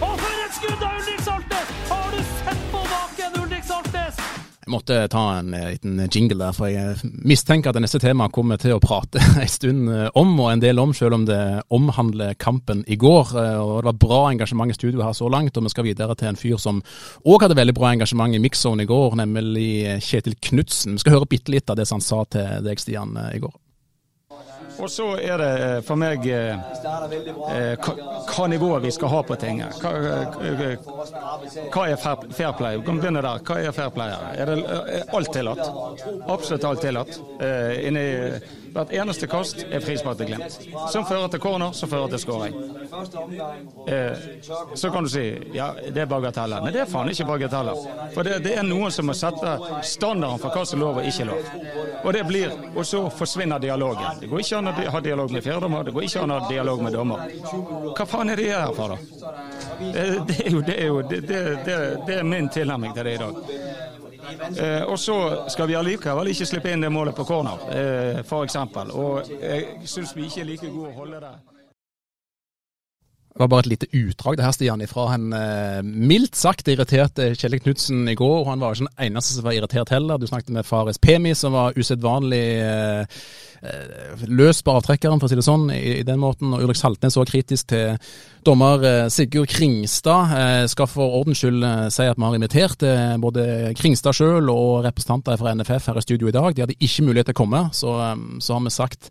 Og 0.00 0.14
for 0.16 0.46
et 0.46 0.56
skudd 0.56 0.95
Jeg 4.66 4.72
måtte 4.74 4.94
ta 5.06 5.20
en 5.38 5.52
eh, 5.54 5.68
liten 5.76 6.00
jingle 6.10 6.40
der, 6.40 6.54
for 6.56 6.66
jeg 6.66 6.96
mistenker 7.22 7.70
at 7.70 7.76
det 7.76 7.84
neste 7.84 8.00
temaet 8.02 8.32
kommer 8.34 8.58
til 8.58 8.72
å 8.74 8.80
prate 8.82 9.20
en 9.44 9.50
stund 9.50 9.92
eh, 9.94 10.08
om, 10.18 10.32
og 10.42 10.48
en 10.50 10.62
del 10.64 10.80
om, 10.82 10.90
selv 10.90 11.14
om 11.14 11.26
det 11.28 11.38
omhandler 11.70 12.34
kampen 12.34 12.80
i 12.90 12.96
går. 12.98 13.30
Eh, 13.38 13.60
og 13.62 13.76
Det 13.76 13.86
var 13.86 14.00
bra 14.02 14.18
engasjement 14.32 14.74
i 14.74 14.74
studio 14.74 15.04
her 15.06 15.14
så 15.14 15.30
langt, 15.30 15.54
og 15.54 15.68
vi 15.68 15.70
skal 15.70 15.86
videre 15.86 16.16
til 16.18 16.32
en 16.32 16.40
fyr 16.40 16.58
som 16.58 16.80
òg 17.22 17.46
hadde 17.46 17.60
veldig 17.60 17.76
bra 17.78 17.92
engasjement 17.94 18.34
i 18.34 18.42
mixzone 18.42 18.82
i 18.82 18.90
går, 18.90 19.14
nemlig 19.22 19.68
Kjetil 20.02 20.34
Knutsen. 20.48 20.98
Vi 20.98 21.04
skal 21.04 21.14
høre 21.20 21.30
bitte 21.30 21.54
litt 21.54 21.70
av 21.70 21.78
det 21.78 21.86
som 21.86 22.00
han 22.00 22.08
sa 22.08 22.24
til 22.34 22.66
deg, 22.66 22.82
Stian, 22.82 23.14
i 23.30 23.38
går. 23.46 23.54
Og 24.78 24.90
så 24.90 25.06
er 25.16 25.38
det 25.40 25.50
eh, 25.64 25.78
for 25.86 26.00
meg 26.00 26.26
eh, 26.28 26.58
eh, 27.52 27.88
hva, 28.28 28.46
nivået 28.50 28.84
vi 28.84 28.92
skal 28.94 29.12
ha 29.12 29.22
på 29.26 29.38
ting. 29.40 29.62
Hva, 29.80 29.92
hva 31.72 31.86
er 31.88 31.96
fair, 32.00 32.52
play? 32.58 32.76
Vi 32.80 32.84
kan 32.86 33.00
begynne 33.00 33.24
der. 33.24 33.42
Hva 33.46 33.58
er 33.62 33.76
fair 33.76 33.94
play? 33.94 34.12
Er 34.36 34.52
det 34.52 35.02
alt 35.16 35.32
tillatt? 35.32 35.64
Absolutt 36.28 36.68
alt 36.68 36.84
tillatt. 36.84 37.18
Inni 37.86 38.06
hvert 38.74 38.92
eneste 38.92 39.28
kast 39.30 39.62
er 39.64 39.80
frispark 39.84 40.18
til 40.20 40.30
Glimt. 40.30 40.58
Som 40.92 41.06
fører 41.08 41.28
til 41.32 41.40
corner, 41.42 41.72
som 41.72 41.90
fører 41.90 42.08
til 42.14 42.18
skåring. 42.18 42.54
så 44.74 44.90
kan 44.90 45.04
du 45.04 45.10
si 45.10 45.24
ja, 45.54 45.70
det 45.92 46.02
er 46.02 46.06
bagateller. 46.06 46.62
Men 46.62 46.72
det 46.72 46.80
er 46.84 46.90
faen 46.90 47.10
ikke 47.10 47.24
bagateller. 47.24 47.82
For 48.14 48.22
det, 48.22 48.38
det, 48.44 48.56
er 48.58 48.66
noen 48.66 48.92
som 48.92 49.06
må 49.06 49.14
sette 49.16 49.56
standarden 49.82 50.40
for 50.42 50.54
hva 50.54 50.64
som 50.66 50.80
er 50.80 50.84
lov 50.84 51.00
og 51.00 51.08
ikke 51.10 51.28
lov. 51.30 51.50
Og 52.04 52.12
det 52.14 52.24
blir, 52.28 52.52
og 52.74 52.86
så 52.86 53.02
forsvinner 53.10 53.58
dialogen. 53.62 54.20
Det 54.20 54.30
går 54.30 54.44
ikke 54.44 54.60
an 54.60 54.72
å 54.72 54.76
ha 54.96 55.00
dialog 55.04 55.32
med 55.32 55.44
fjerdommer, 55.44 55.84
det 55.86 55.96
går 55.96 56.08
ikke 56.08 56.24
an 56.24 56.34
å 56.34 56.40
ha 56.40 56.50
dialog 56.50 56.82
med 56.86 56.96
dommer. 56.96 57.36
Hva 57.96 58.06
faen 58.08 58.32
er 58.32 58.42
det 58.42 58.50
her 58.52 58.72
for, 58.76 58.94
da? 58.94 59.34
Det, 59.78 60.04
det 60.28 60.38
er 60.46 60.50
jo, 60.50 60.60
det 60.60 60.76
er, 60.76 60.86
jo 60.86 61.02
det, 61.02 61.20
det, 61.28 61.80
det, 62.06 62.14
er 62.18 62.22
min 62.24 62.48
tilnærming 62.48 62.94
til 62.96 63.04
det 63.04 63.16
i 63.16 63.20
dag. 63.20 63.40
Eh, 64.26 64.82
og 64.82 64.98
så 64.98 65.48
skal 65.48 65.68
vi 65.68 65.76
allikevel 65.78 66.32
ikke 66.32 66.46
slippe 66.48 66.72
inn 66.72 66.82
det 66.84 66.92
målet 66.92 67.14
på 67.16 67.26
corner, 67.28 67.66
eh, 67.72 68.22
f.eks. 68.24 68.56
Og 68.94 69.30
jeg 69.40 69.66
syns 69.84 70.16
vi 70.16 70.26
ikke 70.26 70.40
er 70.42 70.50
like 70.50 70.72
gode 70.72 70.90
å 70.90 70.96
holde 71.00 71.20
det. 71.26 71.34
Det 73.36 73.42
var 73.42 73.50
bare 73.52 73.66
et 73.66 73.72
lite 73.74 73.88
utdrag 73.92 74.38
det 74.38 74.46
her, 74.46 74.54
Stian, 74.56 74.80
ifra 74.80 75.10
han 75.12 75.26
eh, 75.36 75.82
mildt 75.84 76.38
sagt 76.40 76.70
irriterte 76.72 77.34
Kjell 77.36 77.58
Knutsen 77.60 78.06
i 78.08 78.16
går. 78.16 78.38
og 78.40 78.48
Han 78.48 78.62
var 78.62 78.72
ikke 78.72 78.86
den 78.86 79.10
eneste 79.10 79.36
som 79.36 79.44
var 79.44 79.58
irritert 79.58 79.92
heller. 79.92 80.16
Du 80.16 80.24
snakket 80.26 80.54
med 80.56 80.64
Fares 80.64 80.96
Pemi, 80.98 81.34
som 81.36 81.52
var 81.52 81.76
usedvanlig 81.76 82.46
eh, 82.64 83.18
Eh, 83.62 84.24
løs 84.28 84.60
på 84.62 84.74
avtrekkeren, 84.76 85.20
for 85.20 85.28
å 85.28 85.30
si 85.30 85.38
det 85.38 85.44
sånn, 85.46 85.68
i, 85.72 86.00
i 86.00 86.06
den 86.06 86.20
måten. 86.20 86.52
Og 86.54 86.64
Ulrik 86.64 86.78
Saltnes 86.78 87.16
var 87.18 87.28
kritisk 87.28 87.70
til 87.72 87.96
dommer 88.46 88.84
eh, 88.86 89.08
Sigurd 89.12 89.50
Kringstad. 89.52 90.34
Eh, 90.36 90.62
skal 90.70 90.90
for 90.90 91.18
ordens 91.20 91.40
skyld 91.42 91.64
si 91.94 92.06
at 92.06 92.18
vi 92.18 92.26
har 92.26 92.38
invitert 92.38 92.86
både 93.22 93.74
Kringstad 93.78 94.16
sjøl 94.16 94.50
og 94.52 94.86
representanter 94.86 95.38
fra 95.40 95.54
NFF 95.56 95.90
her 95.90 96.00
i 96.00 96.04
studio 96.04 96.30
i 96.30 96.36
dag. 96.36 96.52
De 96.54 96.66
hadde 96.66 96.78
ikke 96.78 97.06
mulighet 97.08 97.30
til 97.30 97.38
å 97.38 97.42
komme, 97.42 97.62
så, 97.76 97.94
så 98.42 98.56
har 98.56 98.66
vi 98.66 98.74
sagt 98.74 99.10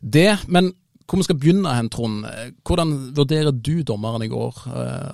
det. 0.00 0.32
Men 0.48 0.72
hvor 1.04 1.20
vi 1.20 1.26
skal 1.26 1.36
begynne 1.38 1.74
hen, 1.76 1.90
Trond. 1.92 2.24
Hvordan 2.64 2.94
vurderer 3.16 3.52
du 3.52 3.82
dommeren 3.86 4.24
i 4.24 4.30
går 4.32 4.64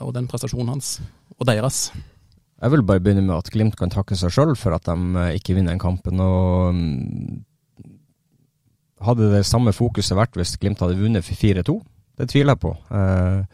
og 0.00 0.14
den 0.14 0.28
prestasjonen 0.30 0.76
hans, 0.76 1.00
og 1.38 1.48
deres? 1.48 1.88
Jeg 2.60 2.72
vil 2.74 2.82
bare 2.84 3.00
begynne 3.00 3.24
med 3.24 3.38
at 3.38 3.50
Glimt 3.50 3.76
kan 3.78 3.90
takke 3.92 4.16
seg 4.18 4.32
sjøl 4.34 4.52
for 4.58 4.76
at 4.76 4.84
de 4.86 5.24
ikke 5.38 5.56
vinner 5.56 5.72
den 5.72 5.82
kampen. 5.82 6.20
og 6.20 6.74
mm, 6.76 7.40
hadde 9.00 9.30
det 9.32 9.46
samme 9.48 9.72
fokuset 9.72 10.16
vært 10.18 10.36
hvis 10.36 10.58
Glimt 10.60 10.82
hadde 10.84 10.98
vunnet 11.00 11.24
4-2? 11.24 11.78
Det 12.20 12.28
tviler 12.28 12.52
jeg 12.52 12.60
på. 12.60 12.74
Uh, 12.92 13.44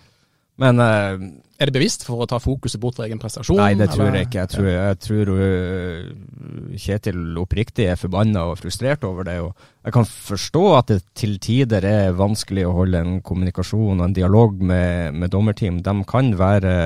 men 0.60 0.80
uh, 0.80 1.16
Er 1.60 1.68
det 1.68 1.74
bevisst 1.76 2.04
for 2.06 2.22
å 2.24 2.28
ta 2.28 2.38
fokuset 2.40 2.80
bort 2.80 2.96
fra 2.98 3.06
egen 3.06 3.20
prestasjon? 3.20 3.58
Nei, 3.60 3.74
det 3.76 3.90
tror 3.92 4.06
eller? 4.08 4.22
jeg 4.22 4.28
ikke. 4.28 4.42
Jeg 4.44 4.52
tror, 4.54 4.68
jeg 4.72 4.98
tror 5.04 5.30
uh, 5.36 6.76
Kjetil 6.86 7.38
oppriktig 7.40 7.88
er 7.90 8.00
forbanna 8.00 8.46
og 8.50 8.58
frustrert 8.60 9.04
over 9.08 9.28
det. 9.28 9.36
og 9.44 9.52
Jeg 9.84 9.96
kan 9.96 10.08
forstå 10.08 10.64
at 10.78 10.92
det 10.92 10.98
til 11.16 11.38
tider 11.44 11.84
er 11.88 12.16
vanskelig 12.16 12.66
å 12.68 12.74
holde 12.76 13.00
en 13.04 13.22
kommunikasjon 13.24 14.00
og 14.00 14.04
en 14.08 14.16
dialog 14.16 14.60
med, 14.60 15.16
med 15.16 15.32
dommerteam. 15.32 15.80
De 15.84 15.96
kan 16.08 16.32
være 16.38 16.76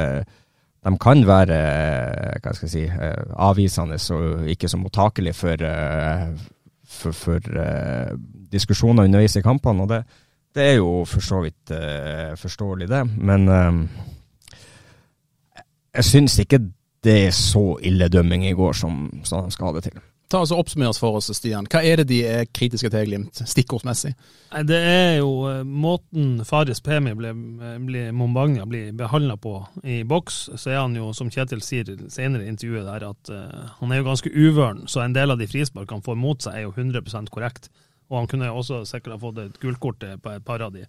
de 0.81 0.95
kan 0.97 1.21
være 1.29 1.57
hva 2.41 2.53
skal 2.57 2.65
jeg 2.65 2.73
si, 2.73 2.85
avvisende 3.37 3.99
og 4.17 4.47
ikke 4.49 4.71
så 4.71 4.79
mottakelige 4.81 5.37
for, 5.37 5.65
for, 6.89 7.19
for 7.19 7.51
diskusjoner 8.49 9.05
underveis 9.11 9.37
i 9.37 9.45
kampene, 9.45 9.85
og 9.85 9.91
det, 9.93 10.01
det 10.55 10.67
er 10.67 10.77
jo 10.81 11.05
for 11.07 11.25
så 11.25 11.41
vidt 11.45 11.73
uh, 11.75 12.37
forståelig, 12.39 12.89
det. 12.91 13.05
Men 13.17 13.49
uh, 13.49 14.07
jeg 15.95 16.05
syns 16.05 16.39
ikke 16.43 16.63
det 17.05 17.17
er 17.27 17.35
så 17.35 17.79
ille 17.87 18.11
dømming 18.13 18.47
i 18.49 18.57
går 18.57 18.73
som, 18.77 19.07
som 19.25 19.47
de 19.47 19.55
skal 19.55 19.71
ha 19.71 19.79
det 19.79 19.89
til. 19.89 20.01
Ta 20.31 20.45
oss 20.45 20.53
og 20.55 20.61
Oppsummer 20.63 20.87
oss 20.87 21.01
for 21.03 21.17
oss, 21.19 21.27
Stian. 21.35 21.67
Hva 21.67 21.81
er 21.83 21.99
det 21.99 22.05
de 22.13 22.21
er 22.23 22.45
kritiske 22.55 22.87
til 22.93 23.09
Glimt, 23.09 23.41
stikkordsmessig? 23.51 24.13
Det 24.69 24.79
er 24.79 25.17
jo 25.19 25.31
uh, 25.49 25.65
måten 25.67 26.45
Faris 26.47 26.83
Pemi 26.87 27.17
ble, 27.19 27.33
ble, 27.83 28.05
Mombanga 28.15 28.67
blir 28.71 28.93
behandla 28.95 29.35
på 29.43 29.57
i 29.83 30.05
boks. 30.07 30.39
Så 30.55 30.71
er 30.71 30.79
han 30.85 30.95
jo, 30.95 31.11
som 31.17 31.33
Kjetil 31.35 31.65
sier 31.67 31.91
senere 32.15 32.47
i 32.47 32.53
intervjuet, 32.53 32.87
der 32.87 33.09
at 33.11 33.33
uh, 33.35 33.75
han 33.81 33.91
er 33.91 34.03
jo 34.03 34.07
ganske 34.13 34.31
uvøren. 34.31 34.85
Så 34.87 35.03
en 35.03 35.17
del 35.17 35.35
av 35.35 35.41
de 35.41 35.51
frisparkene 35.51 35.99
han 35.99 36.07
får 36.07 36.23
mot 36.23 36.47
seg, 36.47 36.61
er 36.61 36.69
jo 36.69 36.77
100% 36.77 37.35
korrekt. 37.35 37.67
Og 38.11 38.19
han 38.19 38.29
kunne 38.31 38.51
også 38.51 38.83
sikkert 38.89 39.15
ha 39.15 39.23
fått 39.23 39.39
et 39.39 39.59
gullkort 39.63 40.03
på 40.23 40.35
et 40.35 40.45
par 40.45 40.63
av 40.67 40.75
de. 40.75 40.83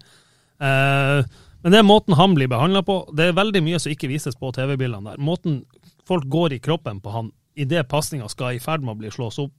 Eh, 0.62 1.24
men 1.62 1.74
det 1.74 1.78
er 1.78 1.86
måten 1.86 2.18
han 2.18 2.34
blir 2.34 2.50
behandla 2.50 2.82
på. 2.86 3.04
Det 3.14 3.28
er 3.28 3.38
veldig 3.38 3.62
mye 3.62 3.78
som 3.82 3.92
ikke 3.94 4.10
vises 4.10 4.38
på 4.38 4.50
TV-bildene 4.54 5.12
der. 5.12 5.22
Måten 5.22 5.62
folk 6.08 6.26
går 6.30 6.56
i 6.56 6.62
kroppen 6.62 7.00
på 7.02 7.14
han 7.14 7.30
idet 7.54 7.84
pasninga 7.88 8.30
skal 8.32 8.56
i 8.56 8.62
ferd 8.62 8.82
med 8.82 8.96
å 8.96 9.00
bli 9.02 9.12
slås 9.14 9.38
opp. 9.42 9.54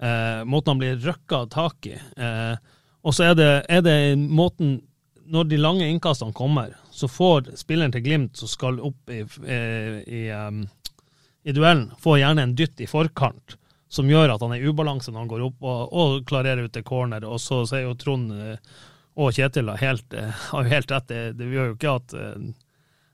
Eh, 0.00 0.42
måten 0.46 0.74
han 0.74 0.82
blir 0.82 1.00
røkka 1.02 1.44
tak 1.50 1.90
i. 1.90 1.96
Eh, 1.96 2.54
og 3.02 3.16
så 3.16 3.30
er 3.30 3.34
det, 3.38 3.50
er 3.68 3.82
det 3.84 3.98
måten 4.18 4.80
Når 5.30 5.44
de 5.46 5.56
lange 5.60 5.86
innkastene 5.86 6.34
kommer, 6.34 6.72
så 6.90 7.06
får 7.06 7.52
spilleren 7.54 7.92
til 7.94 8.02
Glimt 8.02 8.40
som 8.40 8.48
skal 8.50 8.80
opp 8.82 9.12
i, 9.14 9.20
i, 9.22 9.58
i, 10.10 10.22
um, 10.34 10.64
i 11.46 11.54
duellen, 11.54 11.92
får 12.02 12.16
gjerne 12.18 12.42
en 12.42 12.54
dytt 12.58 12.82
i 12.82 12.88
forkant 12.90 13.54
som 13.90 14.10
gjør 14.10 14.36
at 14.36 14.42
han 14.44 14.54
er 14.54 14.62
i 14.62 14.70
ubalanse 14.70 15.10
når 15.10 15.24
han 15.24 15.30
går 15.32 15.44
opp 15.48 15.64
og, 15.66 15.80
og 15.92 16.26
klarerer 16.28 16.68
ut 16.68 16.74
til 16.74 16.86
corner. 16.86 17.26
Og 17.26 17.40
så 17.42 17.64
sier 17.66 17.88
jo 17.88 17.96
Trond 17.98 18.30
eh, 18.36 18.74
og 19.18 19.34
Kjetil 19.34 19.72
helt, 19.80 20.14
eh, 20.14 20.44
har 20.52 20.68
helt 20.70 20.92
rett. 20.94 21.08
Det, 21.08 21.22
det 21.38 21.48
gjør 21.50 21.72
jo 21.72 21.78
ikke 21.78 21.96
at 21.98 22.14
eh, 22.14 22.36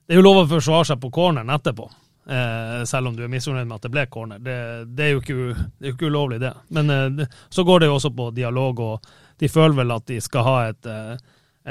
Det 0.07 0.15
er 0.15 0.21
jo 0.21 0.27
lov 0.27 0.43
å 0.43 0.49
forsvare 0.53 0.87
seg 0.91 1.01
på 1.01 1.11
corneren 1.11 1.49
etterpå. 1.51 1.89
Eh, 2.29 2.83
selv 2.85 3.09
om 3.09 3.15
du 3.17 3.23
er 3.25 3.31
misfornøyd 3.31 3.65
med 3.65 3.79
at 3.79 3.87
det 3.87 3.93
ble 3.95 4.05
corner. 4.11 4.43
Det, 4.43 4.59
det, 4.93 5.07
er, 5.07 5.15
jo 5.15 5.23
ikke, 5.23 5.39
det 5.79 5.87
er 5.87 5.91
jo 5.91 5.95
ikke 5.97 6.11
ulovlig, 6.11 6.39
det. 6.45 6.53
Men 6.77 6.93
eh, 6.93 7.25
så 7.49 7.65
går 7.65 7.81
det 7.81 7.89
jo 7.89 7.97
også 7.97 8.13
på 8.13 8.29
dialog, 8.37 8.79
og 8.79 9.09
de 9.41 9.49
føler 9.49 9.81
vel 9.81 9.97
at 9.97 10.05
de 10.11 10.21
skal 10.21 10.45
ha 10.45 10.55
et, 10.69 10.91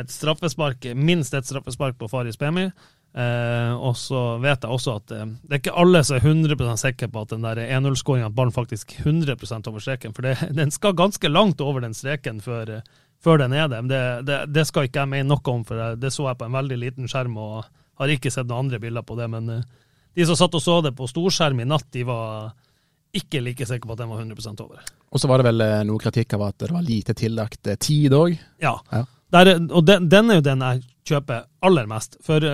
et 0.03 0.11
straffespark, 0.13 0.91
minst 0.99 1.35
et 1.35 1.47
straffespark 1.47 1.99
på 2.01 2.11
Faris 2.11 2.39
Pemi. 2.41 2.69
Eh, 3.17 3.73
og 3.73 3.95
så 3.97 4.37
vet 4.43 4.61
jeg 4.61 4.77
også 4.77 4.99
at 4.99 5.13
eh, 5.17 5.29
det 5.49 5.55
er 5.55 5.61
ikke 5.63 5.77
alle 5.81 6.03
som 6.05 6.19
er 6.19 6.27
100% 6.27 6.83
sikre 6.83 7.07
på 7.09 7.23
at 7.25 7.31
den 7.33 7.47
der 7.47 7.63
1-0-skåringa 7.65 8.29
at 8.29 8.37
ballen 8.37 8.53
faktisk 8.53 8.93
100 8.99 9.39
over 9.71 9.81
streken. 9.81 10.13
For 10.13 10.27
det, 10.27 10.37
den 10.59 10.71
skal 10.75 10.93
ganske 10.93 11.31
langt 11.33 11.63
over 11.65 11.81
den 11.81 11.97
streken 11.97 12.43
før, 12.45 12.75
eh, 12.77 12.83
før 13.25 13.41
den 13.41 13.57
er 13.57 13.71
det. 13.73 13.81
Men 13.81 13.89
det, 13.89 14.03
det, 14.29 14.39
det, 14.53 14.67
skal 14.69 14.91
ikke 14.91 15.07
jeg 15.07 15.13
mene 15.15 15.31
noe 15.31 15.55
om, 15.55 15.65
for 15.65 15.81
det, 15.81 16.03
det, 16.03 16.13
så 16.13 16.29
jeg 16.29 16.37
på 16.43 16.49
en 16.51 16.59
veldig 16.59 16.79
liten 16.83 17.09
skjerm 17.09 17.41
og 17.41 17.65
har 17.97 18.13
ikke 18.13 18.33
sett 18.33 18.51
noen 18.51 18.67
andre 18.67 18.81
bilder 18.83 19.07
på 19.07 19.17
det. 19.17 19.31
Men 19.33 19.49
eh, 19.55 19.65
de 20.17 20.27
som 20.29 20.37
satt 20.37 20.61
og 20.61 20.65
så 20.67 20.83
det 20.85 20.93
på 20.99 21.09
storskjerm 21.09 21.65
i 21.65 21.69
natt, 21.69 21.89
de 21.97 22.05
var 22.05 22.53
ikke 23.17 23.41
like 23.41 23.65
sikre 23.65 23.89
på 23.89 23.97
at 23.97 24.03
den 24.03 24.13
var 24.13 24.21
100% 24.21 24.61
over. 24.61 24.83
Og 25.09 25.23
så 25.23 25.31
var 25.31 25.41
det 25.41 25.49
vel 25.49 25.65
eh, 25.65 25.85
noe 25.89 26.03
kritikk 26.03 26.37
av 26.37 26.51
at 26.51 26.59
det 26.67 26.75
var 26.75 26.85
lite 26.85 27.17
tillagt 27.17 27.65
eh, 27.65 27.81
tid 27.81 28.13
òg? 28.13 28.37
Ja. 28.61 28.77
ja. 28.93 29.07
Der, 29.33 29.55
og 29.71 29.89
den, 29.89 30.11
den, 30.13 30.29
er 30.29 30.43
jo 30.43 30.45
den 30.45 30.67
jeg 30.67 30.85
kjøper 31.09 31.47
aller 31.65 31.89
mest. 31.89 32.21
For 32.27 32.45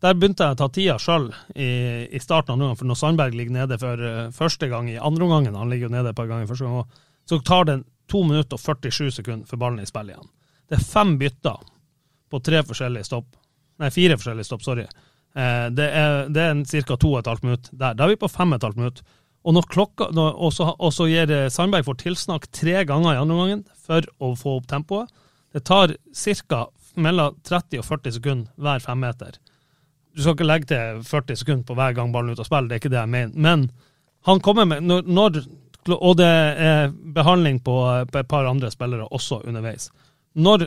der 0.00 0.16
begynte 0.16 0.46
jeg 0.46 0.56
å 0.56 0.58
ta 0.60 0.68
tida 0.72 0.96
sjøl 1.02 1.28
i, 1.52 1.70
i, 2.08 2.20
starten 2.22 2.54
av 2.54 2.60
noen, 2.60 2.76
for 2.78 2.88
når 2.88 2.98
Sandberg 3.00 3.36
ligger 3.36 3.56
nede 3.58 3.76
for 3.80 4.00
uh, 4.00 4.30
første 4.32 4.70
gang 4.70 4.88
i 4.88 4.96
andre 4.96 5.26
omgangen, 5.26 5.58
han 5.58 5.68
ligger 5.72 5.90
jo 5.90 5.96
nede 5.96 6.12
et 6.12 6.16
par 6.16 6.30
ganger 6.30 6.48
første 6.48 6.68
gang 6.68 6.86
så 7.28 7.38
tar 7.46 7.68
det 7.68 7.76
2 8.10 8.22
minutter 8.26 8.58
og 8.58 8.62
47 8.80 9.10
sekunder 9.20 9.46
for 9.46 9.60
ballen 9.60 9.82
i 9.82 9.86
spill 9.86 10.08
igjen. 10.10 10.30
Det 10.66 10.78
er 10.78 10.86
fem 10.86 11.14
bytter 11.20 11.60
på 12.30 12.40
tre 12.46 12.62
forskjellige 12.66 13.06
stopp. 13.06 13.28
Nei, 13.78 13.90
fire 13.94 14.16
forskjellige 14.18 14.48
stopp, 14.48 14.64
sorry. 14.66 14.86
Eh, 15.38 15.66
det 15.74 15.86
er, 15.94 16.26
det 16.32 16.42
er 16.42 16.64
ca. 16.88 16.96
2,5 17.04 17.44
minutter 17.46 17.70
der. 17.70 17.94
Da 17.94 18.06
er 18.06 18.12
vi 18.12 18.18
på 18.18 18.30
5,5 18.30 18.80
minutter. 18.80 19.04
Og 19.46 19.56
når 19.56 19.68
klokka, 19.72 20.10
når, 20.16 20.34
og 20.42 20.92
så 20.92 21.06
gir 21.08 21.30
Sandberg 21.54 21.86
for 21.86 22.00
tilsnakk 22.00 22.50
tre 22.54 22.82
ganger 22.88 23.14
i 23.14 23.20
andre 23.20 23.36
omgangen 23.36 23.62
for 23.78 24.04
å 24.18 24.34
få 24.38 24.58
opp 24.58 24.66
tempoet. 24.70 25.12
Det 25.54 25.62
tar 25.66 25.94
ca. 26.50 26.64
mellom 26.94 27.38
30 27.46 27.80
og 27.80 27.86
40 27.86 28.18
sekunder 28.18 28.50
hver 28.58 28.82
femmeter. 28.84 29.38
Du 30.14 30.22
skal 30.22 30.34
ikke 30.34 30.48
legge 30.48 30.70
til 30.72 31.02
40 31.06 31.40
sekunder 31.40 31.64
på 31.68 31.76
hver 31.78 31.94
gang 31.96 32.12
ballen 32.12 32.32
er 32.32 32.38
ute 32.38 32.44
av 32.44 32.50
spill, 32.50 32.68
det 32.68 32.76
er 32.76 32.82
ikke 32.82 32.92
det 32.92 33.00
jeg 33.00 33.12
mener. 33.12 33.34
Men 33.34 33.68
han 34.28 34.40
kommer 34.44 34.66
med, 34.68 34.84
når, 34.84 35.06
når 35.06 35.42
og 35.88 36.16
det 36.20 36.28
er 36.28 36.90
behandling 37.14 37.60
på, 37.64 37.74
på 38.12 38.20
et 38.20 38.28
par 38.28 38.44
andre 38.44 38.70
spillere 38.70 39.08
også 39.08 39.40
underveis. 39.48 39.88
Når 40.36 40.66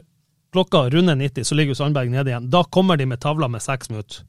klokka 0.54 0.88
runder 0.90 1.16
90, 1.16 1.48
så 1.48 1.56
ligger 1.56 1.78
Sandberg 1.78 2.10
nede 2.10 2.32
igjen. 2.32 2.50
Da 2.50 2.64
kommer 2.64 2.98
de 2.98 3.06
med 3.06 3.22
tavla 3.22 3.48
med 3.48 3.62
seks 3.62 3.90
minutter. 3.90 4.24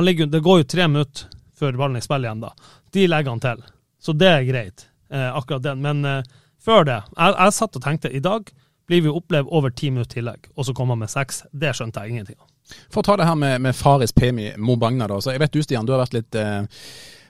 Ligger, 0.00 0.26
det 0.26 0.40
går 0.40 0.62
jo 0.62 0.68
tre 0.68 0.88
minutter 0.88 1.26
før 1.58 1.76
ballen 1.78 1.98
er 1.98 2.02
i 2.02 2.06
spill 2.06 2.24
igjen, 2.24 2.42
da. 2.42 2.52
De 2.94 3.08
legger 3.08 3.34
han 3.34 3.42
til. 3.42 3.66
Så 4.02 4.14
det 4.18 4.30
er 4.30 4.46
greit, 4.48 4.86
eh, 5.10 5.28
akkurat 5.36 5.62
den. 5.62 5.82
Men 5.84 6.04
eh, 6.04 6.22
før 6.62 6.86
det 6.88 6.98
jeg, 6.98 7.34
jeg 7.36 7.58
satt 7.58 7.78
og 7.78 7.84
tenkte 7.84 8.10
i 8.10 8.22
dag 8.22 8.48
blir 8.90 9.04
vi 9.04 9.12
opplevd 9.12 9.52
over 9.54 9.70
ti 9.70 9.90
minutter 9.90 10.18
tillegg, 10.18 10.48
og 10.56 10.66
så 10.66 10.74
kommer 10.74 10.96
han 10.96 11.04
med 11.04 11.12
seks. 11.12 11.44
Det 11.52 11.74
skjønte 11.76 12.02
jeg 12.02 12.14
ingenting 12.14 12.40
av. 12.40 12.48
For 12.92 13.02
å 13.02 13.06
ta 13.06 13.16
det 13.20 13.26
her 13.28 13.38
med, 13.38 13.60
med 13.64 13.76
Faris 13.76 14.14
Pemi 14.16 14.52
Mobagna, 14.56 15.08
da. 15.10 15.18
Så 15.20 15.34
jeg 15.34 15.42
vet 15.42 15.52
du, 15.54 15.62
Stian, 15.64 15.88
du 15.88 15.94
har 15.94 16.02
vært 16.04 16.16
litt 16.16 16.38
eh, 16.38 16.62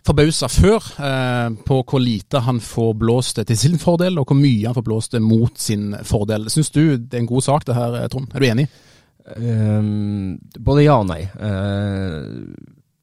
forbausa 0.06 0.50
før 0.50 0.86
eh, 1.02 1.48
på 1.66 1.80
hvor 1.82 2.02
lite 2.02 2.42
han 2.46 2.60
får 2.62 2.94
blåst 3.00 3.42
til 3.46 3.58
sin 3.58 3.78
fordel, 3.82 4.20
og 4.20 4.30
hvor 4.30 4.38
mye 4.38 4.68
han 4.68 4.76
får 4.78 4.86
blåst 4.86 5.18
mot 5.22 5.58
sin 5.58 5.92
fordel. 6.06 6.48
Syns 6.52 6.72
du 6.74 6.82
det 6.96 7.18
er 7.18 7.24
en 7.24 7.30
god 7.30 7.46
sak 7.48 7.66
det 7.68 7.78
her, 7.78 8.00
Trond? 8.12 8.30
Er 8.34 8.42
du 8.42 8.48
enig? 8.50 8.68
Um, 9.22 10.38
både 10.58 10.82
ja 10.82 10.96
og 10.98 11.06
nei. 11.06 11.22
Uh, 11.38 12.42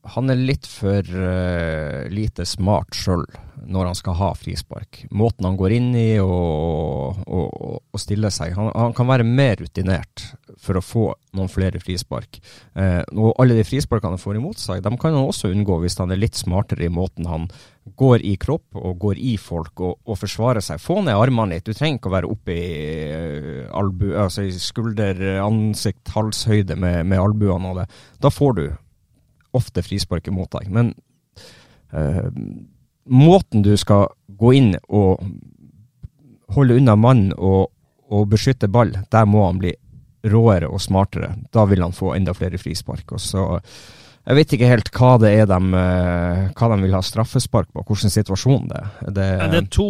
han 0.07 0.31
er 0.31 0.39
litt 0.39 0.67
for 0.69 1.03
uh, 1.03 2.07
lite 2.12 2.45
smart 2.47 2.95
sjøl 2.95 3.25
når 3.69 3.89
han 3.89 3.97
skal 3.97 4.15
ha 4.15 4.29
frispark. 4.38 5.01
Måten 5.12 5.45
han 5.45 5.57
går 5.59 5.75
inn 5.75 5.89
i 5.97 6.09
og, 6.23 7.19
og, 7.27 7.81
og 7.83 7.99
stiller 8.01 8.31
seg. 8.33 8.55
Han, 8.55 8.71
han, 8.71 8.95
kan 8.95 9.09
være 9.09 9.27
mer 9.27 9.59
rutinert 9.59 10.23
for 10.59 10.79
å 10.79 10.83
få 10.83 11.03
noen 11.35 11.51
flere 11.51 11.81
frispark. 11.83 12.39
Uh, 12.77 13.03
og 13.19 13.35
alle 13.43 13.59
de 13.59 13.67
frisparkene 13.67 14.15
han 14.15 14.23
får 14.23 14.39
imot 14.39 14.62
seg, 14.62 14.81
de 14.85 14.95
kan 14.95 15.13
han 15.13 15.27
også 15.27 15.51
unngå 15.51 15.81
hvis 15.83 15.99
han 15.99 16.15
er 16.15 16.23
litt 16.23 16.39
smartere 16.39 16.88
i 16.88 16.93
måten 16.93 17.27
han 17.29 17.51
går 17.99 18.23
i 18.23 18.35
kropp 18.39 18.77
og 18.79 18.99
går 19.01 19.19
i 19.19 19.35
folk 19.41 19.81
og, 19.83 19.99
og 20.07 20.19
forsvarer 20.21 20.63
seg. 20.63 20.79
Få 20.79 21.01
ned 21.03 21.19
armene 21.19 21.57
litt. 21.57 21.67
Du 21.67 21.75
trenger 21.75 21.99
ikke 21.99 22.12
å 22.12 22.17
være 22.17 22.31
oppe 22.31 22.55
i, 22.55 22.67
uh, 23.12 23.63
albu, 23.83 24.13
altså 24.15 24.47
skulder, 24.63 25.19
ansikt, 25.43 26.07
halshøyde 26.15 26.79
med, 26.79 27.03
med 27.12 27.19
albuene 27.19 27.73
og 27.73 27.83
det. 27.83 27.91
Da 28.23 28.31
får 28.31 28.62
du 28.62 28.69
ofte 29.57 29.83
frispark 29.85 30.27
imot 30.29 30.51
deg. 30.57 30.69
Men 30.73 30.93
uh, 31.93 32.29
måten 33.09 33.65
du 33.65 33.75
skal 33.77 34.09
gå 34.27 34.53
inn 34.57 34.73
og 34.88 35.23
holde 36.55 36.79
unna 36.79 36.95
mannen 36.97 37.33
og, 37.38 37.69
og, 38.09 38.27
beskytte 38.29 38.69
ball, 38.71 38.95
der 39.12 39.29
må 39.29 39.45
han 39.45 39.62
bli 39.62 39.73
råere 40.29 40.67
og 40.67 40.81
smartere. 40.81 41.31
Da 41.53 41.65
vil 41.69 41.83
han 41.85 41.95
få 41.95 42.15
enda 42.17 42.33
flere 42.35 42.59
frispark. 42.62 43.13
Og 43.15 43.21
så 43.23 43.45
jeg 44.29 44.38
vet 44.38 44.53
ikke 44.53 44.69
helt 44.69 44.89
hva 44.93 45.13
det 45.21 45.29
er 45.41 45.47
de, 45.49 45.59
eh, 45.79 46.41
hva 46.53 46.67
de 46.73 46.77
vil 46.83 46.93
ha 46.93 46.99
straffespark 47.05 47.71
på, 47.73 47.85
hvilken 47.88 48.13
situasjon 48.13 48.67
det 48.69 48.81
er. 48.81 48.89
Det, 49.07 49.29
det 49.53 49.62
er 49.63 49.69
to 49.73 49.89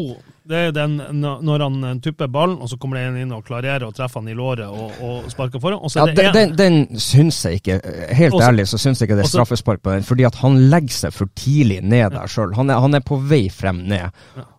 det 0.50 0.60
er 0.70 0.72
den 0.74 0.96
når 1.22 1.64
han 1.66 1.84
eh, 1.86 1.98
tupper 2.02 2.30
ballen, 2.32 2.58
og 2.58 2.72
så 2.72 2.78
kommer 2.82 2.98
det 2.98 3.04
en 3.10 3.20
inn 3.22 3.34
og 3.36 3.44
klarerer 3.46 3.86
og 3.86 3.94
treffer 3.98 4.24
han 4.24 4.32
i 4.32 4.38
låret 4.38 4.66
og, 4.66 4.96
og 5.06 5.30
sparker 5.30 5.62
foran. 5.62 5.84
ja, 5.94 6.08
den, 6.10 6.32
den, 6.34 6.56
den 6.58 7.00
syns 7.02 7.44
jeg 7.46 7.62
ikke, 7.62 7.78
helt 8.18 8.34
også, 8.34 8.48
ærlig, 8.48 8.66
så 8.72 8.82
syns 8.82 9.02
jeg 9.02 9.10
ikke 9.10 9.20
det 9.20 9.28
er 9.28 9.32
straffespark 9.36 9.84
på 9.86 9.94
den. 9.94 10.08
Fordi 10.08 10.26
at 10.30 10.40
han 10.42 10.58
legger 10.72 10.96
seg 10.96 11.14
for 11.14 11.30
tidlig 11.38 11.84
ned 11.86 12.16
der 12.16 12.32
sjøl. 12.32 12.56
Han, 12.58 12.74
han, 12.74 12.98
er 12.98 13.06
på 13.06 13.20
vei 13.30 13.44
frem 13.54 13.84
ned. 13.92 14.10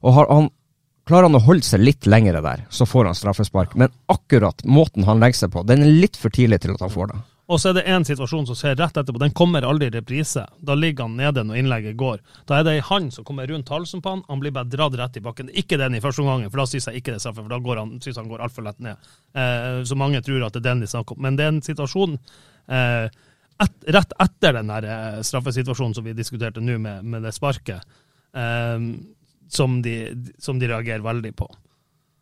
Og 0.01 0.15
har, 0.15 0.31
han, 0.31 0.51
Klarer 1.11 1.27
han 1.27 1.41
å 1.41 1.43
holde 1.43 1.67
seg 1.67 1.83
litt 1.83 2.07
lengre 2.07 2.39
der, 2.45 2.61
så 2.71 2.87
får 2.87 3.09
han 3.09 3.17
straffespark. 3.19 3.73
Men 3.75 3.91
akkurat 4.13 4.63
måten 4.63 5.09
han 5.09 5.19
legger 5.19 5.41
seg 5.41 5.55
på, 5.57 5.65
den 5.67 5.83
er 5.83 5.91
litt 5.91 6.19
for 6.21 6.31
tidlig 6.31 6.61
til 6.63 6.77
at 6.77 6.85
han 6.85 6.93
får 6.93 7.11
det. 7.11 7.17
Og 7.51 7.59
så 7.59 7.73
er 7.73 7.81
det 7.81 7.87
én 7.91 8.05
situasjon 8.07 8.47
som 8.47 8.55
ser 8.59 8.77
rett 8.79 8.95
etterpå. 8.95 9.19
Den 9.19 9.35
kommer 9.35 9.65
aldri 9.67 9.89
i 9.89 9.95
reprise. 9.95 10.45
Da 10.63 10.77
ligger 10.79 11.09
han 11.09 11.17
nede 11.19 11.43
når 11.47 11.59
innlegget 11.59 11.97
går. 11.99 12.21
Da 12.47 12.61
er 12.61 12.67
det 12.67 12.77
ei 12.77 12.85
hand 12.87 13.11
som 13.15 13.27
kommer 13.27 13.51
rundt 13.51 13.73
halsen 13.75 14.03
på 14.05 14.13
han. 14.13 14.23
Han 14.29 14.43
blir 14.43 14.55
bare 14.55 14.71
dratt 14.71 14.95
rett 15.01 15.19
i 15.19 15.23
bakken. 15.25 15.51
Ikke 15.59 15.79
den 15.81 15.97
i 15.99 16.03
første 16.05 16.23
omgang, 16.23 16.45
for 16.47 16.63
da 16.63 16.69
syns 16.71 16.87
jeg 16.87 17.01
ikke 17.01 17.11
det 17.11 17.19
er 17.19 17.25
straffe, 17.25 17.43
for 17.43 17.51
da 17.51 17.59
går 17.65 17.81
han, 17.83 17.97
synes 18.05 18.21
han 18.23 18.31
går 18.31 18.45
altfor 18.47 18.69
lett 18.69 18.79
ned. 18.87 19.11
Eh, 19.35 19.81
så 19.89 19.99
mange 19.99 20.23
tror 20.23 20.47
at 20.47 20.55
det 20.55 20.63
er 20.63 20.69
den 20.69 20.85
de 20.85 20.91
snakker 20.93 21.19
om. 21.19 21.25
Men 21.27 21.41
det 21.41 21.47
er 21.47 21.53
en 21.57 21.65
situasjon 21.67 22.15
eh, 22.71 23.11
et, 23.65 23.75
rett 23.97 24.15
etter 24.23 24.55
den 24.61 24.71
der 24.71 24.87
eh, 24.87 25.19
straffesituasjonen 25.27 25.97
som 25.99 26.07
vi 26.07 26.15
diskuterte 26.17 26.63
nå, 26.63 26.79
med, 26.79 27.03
med, 27.03 27.27
det 27.27 27.35
sparket, 27.35 27.99
eh, 28.31 28.79
som, 29.51 29.81
de, 29.83 29.97
som 30.39 30.63
de 30.63 30.71
reagerer 30.71 31.03
veldig 31.05 31.35
på. 31.43 31.51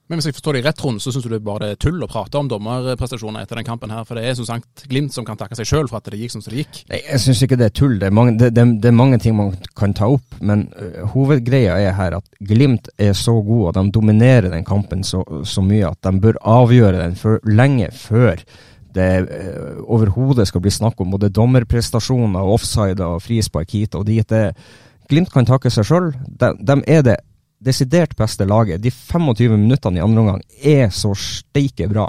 Men 0.09 0.19
hvis 0.19 0.31
jeg 0.31 0.39
forstår 0.39 0.57
deg 0.57 0.65
rett, 0.65 0.79
Trond, 0.79 1.03
så 1.05 1.13
syns 1.13 1.27
du 1.27 1.33
det 1.33 1.43
bare 1.45 1.75
er 1.75 1.81
tull 1.81 2.01
å 2.01 2.09
prate 2.09 2.41
om 2.41 2.49
dommerprestasjoner 2.49 3.45
etter 3.45 3.59
den 3.61 3.67
kampen 3.67 3.93
her. 3.93 4.07
For 4.09 4.17
det 4.17 4.25
er 4.25 4.39
som 4.39 4.47
sagt 4.49 4.87
Glimt 4.89 5.13
som 5.13 5.27
kan 5.29 5.37
takke 5.37 5.59
seg 5.59 5.69
sjøl 5.69 5.91
for 5.91 6.01
at 6.01 6.09
det 6.09 6.21
gikk 6.21 6.33
som 6.33 6.45
det 6.47 6.63
gikk. 6.63 6.81
Nei, 6.89 7.03
jeg 7.03 7.21
syns 7.27 7.43
ikke 7.45 7.59
det 7.61 7.69
er 7.69 7.75
tull. 7.77 7.99
Det 8.01 8.09
er, 8.09 8.15
mange, 8.17 8.39
det, 8.41 8.49
det, 8.57 8.65
det 8.81 8.89
er, 8.89 8.97
mange, 8.97 9.21
ting 9.21 9.37
man 9.37 9.53
kan 9.77 9.93
ta 9.97 10.09
opp. 10.15 10.41
Men 10.41 10.67
uh, 10.79 11.05
hovedgreia 11.13 11.77
er 11.83 11.93
her 11.99 12.17
at 12.23 12.41
Glimt 12.41 12.89
er 12.97 13.13
så 13.19 13.37
gode, 13.37 13.69
og 13.69 13.77
de 13.77 13.85
dominerer 13.93 14.49
den 14.55 14.65
kampen 14.69 15.05
så, 15.05 15.21
så 15.45 15.65
mye 15.65 15.93
at 15.93 16.01
de 16.09 16.25
bør 16.25 16.41
avgjøre 16.57 17.03
den 17.03 17.19
for 17.19 17.45
lenge 17.45 17.93
før 17.93 18.41
det 18.97 19.13
uh, 19.29 19.81
overhodet 19.85 20.49
skal 20.49 20.65
bli 20.65 20.73
snakk 20.73 21.01
om 21.05 21.13
både 21.13 21.29
dommerprestasjoner, 21.37 22.49
offside 22.57 23.05
og 23.05 23.21
frispark 23.23 23.77
hit 23.77 23.99
og 23.99 24.09
dit. 24.09 24.25
Det, 24.25 24.55
Glimt 25.09 25.31
kan 25.33 25.47
takke 25.49 25.71
seg 25.73 25.87
sjøl. 25.89 26.11
De, 26.29 26.53
de, 26.61 26.75
er 26.85 27.05
det 27.05 27.17
desidert 27.59 28.17
beste 28.17 28.47
laget. 28.47 28.83
De 28.83 28.91
25 28.91 29.57
minuttene 29.57 29.99
i 29.99 30.03
andre 30.03 30.21
omgang 30.21 30.43
er 30.63 30.91
så 30.95 31.15
steike 31.19 31.89
bra. 31.91 32.09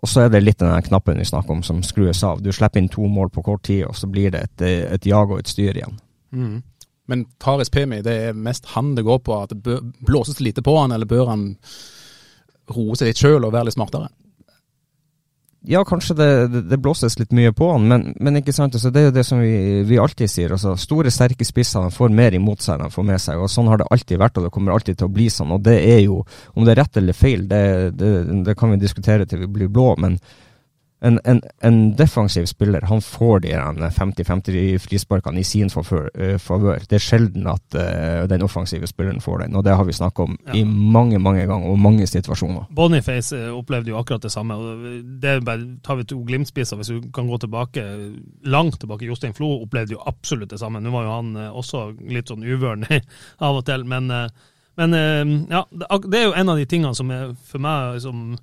Og 0.00 0.08
så 0.08 0.24
er 0.24 0.32
det 0.32 0.42
litt 0.44 0.60
den 0.62 0.86
knappen 0.86 1.20
vi 1.20 1.28
snakker 1.28 1.58
om 1.58 1.62
som 1.66 1.82
skrues 1.84 2.22
av. 2.24 2.40
Du 2.40 2.52
slipper 2.52 2.80
inn 2.80 2.88
to 2.92 3.04
mål 3.08 3.28
på 3.34 3.44
kort 3.44 3.66
tid, 3.68 3.84
og 3.88 3.96
så 3.96 4.08
blir 4.08 4.32
det 4.32 4.46
et, 4.46 4.66
et 4.96 5.06
jag 5.06 5.30
og 5.30 5.42
et 5.42 5.50
styr 5.50 5.76
igjen. 5.76 5.98
Mm. 6.32 6.62
Men 7.10 7.26
Paris 7.42 7.70
Pemi, 7.70 8.00
det 8.06 8.14
er 8.30 8.38
mest 8.38 8.70
han 8.76 8.94
det 8.96 9.04
går 9.04 9.20
på. 9.26 9.36
At 9.42 9.52
det 9.52 9.80
blåses 10.06 10.40
lite 10.40 10.64
på 10.64 10.76
han, 10.78 10.94
eller 10.94 11.10
bør 11.10 11.32
han 11.34 11.44
roe 12.70 12.96
seg 12.96 13.10
litt 13.10 13.20
sjøl 13.20 13.44
og 13.44 13.52
være 13.52 13.68
litt 13.68 13.76
smartere? 13.76 14.08
Ja, 15.68 15.82
kanskje 15.84 16.14
det, 16.16 16.28
det, 16.70 16.78
blåses 16.80 17.18
litt 17.18 17.34
mye 17.36 17.52
på 17.52 17.66
han, 17.74 17.84
men, 17.88 18.04
men 18.16 18.40
ikke 18.40 18.54
sant, 18.56 18.74
altså, 18.76 18.88
det 18.92 19.00
er 19.00 19.08
jo 19.10 19.16
det 19.18 19.24
som 19.28 19.42
vi, 19.42 19.82
vi 19.84 19.98
alltid 20.00 20.30
sier. 20.32 20.54
Altså, 20.56 20.72
store, 20.80 21.12
sterke 21.12 21.44
spisser 21.44 21.90
får 21.92 22.14
mer 22.16 22.36
imot 22.36 22.64
seg 22.64 22.78
enn 22.78 22.88
de 22.88 22.94
får 22.94 23.06
med 23.10 23.20
seg. 23.20 23.40
og 23.40 23.52
Sånn 23.52 23.68
har 23.68 23.82
det 23.82 23.88
alltid 23.92 24.22
vært, 24.22 24.40
og 24.40 24.46
det 24.46 24.52
kommer 24.54 24.72
alltid 24.72 25.00
til 25.00 25.10
å 25.10 25.12
bli 25.12 25.28
sånn. 25.32 25.52
og 25.52 25.60
det 25.66 25.76
er 25.84 26.00
jo, 26.06 26.22
Om 26.54 26.64
det 26.64 26.72
er 26.72 26.80
rett 26.80 27.00
eller 27.02 27.16
feil, 27.16 27.44
det, 27.50 27.64
det, 28.00 28.12
det 28.46 28.56
kan 28.56 28.72
vi 28.72 28.80
diskutere 28.80 29.28
til 29.28 29.44
vi 29.44 29.50
blir 29.58 29.68
blå. 29.68 29.92
men 30.00 30.16
en, 31.02 31.20
en, 31.24 31.40
en, 31.60 31.96
defensiv 31.96 32.44
spiller 32.44 32.82
han 32.82 33.00
får 33.00 33.40
de 33.40 33.54
50-50 33.54 34.78
frisparkene 34.78 35.40
i 35.40 35.44
sin 35.44 35.70
eh, 35.72 36.36
favør. 36.38 36.82
Det 36.88 36.98
er 36.98 37.04
sjelden 37.04 37.46
at 37.48 37.76
uh, 37.76 38.28
den 38.28 38.44
offensive 38.44 38.86
spilleren 38.86 39.20
får 39.24 39.38
den, 39.44 39.56
og 39.56 39.64
det 39.64 39.76
har 39.76 39.88
vi 39.88 39.96
snakket 39.96 40.20
om 40.20 40.36
ja. 40.46 40.58
i 40.60 40.64
mange 40.64 41.18
mange 41.18 41.46
ganger 41.46 41.72
og 41.72 41.80
mange 41.80 42.06
situasjoner. 42.06 42.68
Boniface 42.76 43.36
eh, 43.36 43.48
opplevde 43.48 43.94
jo 43.94 43.98
akkurat 43.98 44.22
det 44.22 44.32
samme. 44.32 44.54
det 45.22 45.38
tar 45.82 45.96
vi 45.96 46.04
to 46.04 46.20
Glimt-spisser, 46.24 46.76
hvis 46.76 46.92
du 46.92 47.10
kan 47.14 47.28
gå 47.28 47.38
tilbake 47.38 47.86
langt 48.44 48.80
tilbake. 48.80 49.08
Jostein 49.08 49.34
Flo 49.34 49.54
opplevde 49.62 49.96
jo 49.96 50.04
absolutt 50.06 50.50
det 50.50 50.60
samme. 50.60 50.84
Nå 50.84 50.92
var 50.92 51.08
jo 51.08 51.16
han 51.16 51.34
også 51.48 51.84
litt 52.12 52.28
sånn 52.28 52.44
uvøren 52.44 52.84
av 53.46 53.56
og 53.56 53.64
til, 53.64 53.88
men, 53.88 54.12
men 54.76 55.00
ja, 55.48 55.64
det 55.72 56.18
er 56.18 56.28
jo 56.28 56.36
en 56.36 56.52
av 56.52 56.60
de 56.60 56.68
tingene 56.68 56.92
som 56.94 57.10
er 57.10 57.32
for 57.48 57.64
meg 57.64 58.02
som 58.04 58.34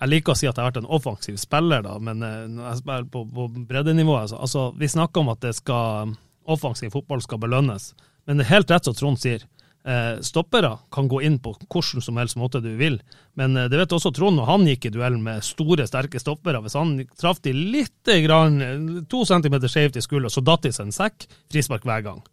jeg 0.00 0.10
liker 0.10 0.34
å 0.34 0.38
si 0.38 0.48
at 0.48 0.56
jeg 0.56 0.62
har 0.62 0.72
vært 0.72 0.82
en 0.82 0.92
offensiv 0.96 1.38
spiller, 1.40 1.84
da, 1.86 1.96
men 2.02 2.22
eh, 2.26 2.44
når 2.50 2.68
jeg 2.70 2.82
spiller 2.82 3.08
på, 3.14 3.24
på 3.30 3.48
breddenivå 3.70 4.18
altså, 4.24 4.40
altså, 4.42 4.68
Vi 4.78 4.90
snakker 4.90 5.22
om 5.22 5.32
at 5.34 5.42
det 5.44 5.54
skal, 5.60 6.14
offensiv 6.50 6.94
fotball 6.94 7.22
skal 7.24 7.42
belønnes, 7.44 7.92
men 8.26 8.40
det 8.40 8.46
er 8.46 8.56
helt 8.56 8.72
rett 8.72 8.88
som 8.88 8.96
Trond 8.98 9.20
sier. 9.20 9.44
Eh, 9.84 10.20
stoppere 10.24 10.70
kan 10.92 11.08
gå 11.12 11.18
inn 11.28 11.34
på 11.44 11.50
hvordan 11.60 12.00
som 12.00 12.16
helst 12.16 12.38
måte 12.40 12.62
du 12.64 12.70
vil, 12.78 12.98
men 13.38 13.56
eh, 13.60 13.68
det 13.70 13.78
vet 13.82 13.94
også 13.94 14.14
Trond 14.16 14.40
når 14.40 14.50
han 14.50 14.68
gikk 14.72 14.88
i 14.88 14.94
duell 14.94 15.18
med 15.20 15.44
store, 15.44 15.86
sterke 15.86 16.20
stoppere. 16.20 16.62
Hvis 16.64 16.76
han 16.80 16.96
traff 17.20 17.42
de 17.44 17.52
litt 17.54 18.14
grann, 18.24 19.04
to 19.12 19.22
centimeter 19.28 19.70
skjevt 19.70 20.00
i 20.00 20.04
skulder, 20.04 20.32
så 20.32 20.42
datt 20.44 20.66
de 20.66 20.72
seg 20.74 20.88
en 20.88 20.96
sekk, 20.96 21.28
frispark 21.52 21.86
hver 21.86 22.06
gang. 22.06 22.24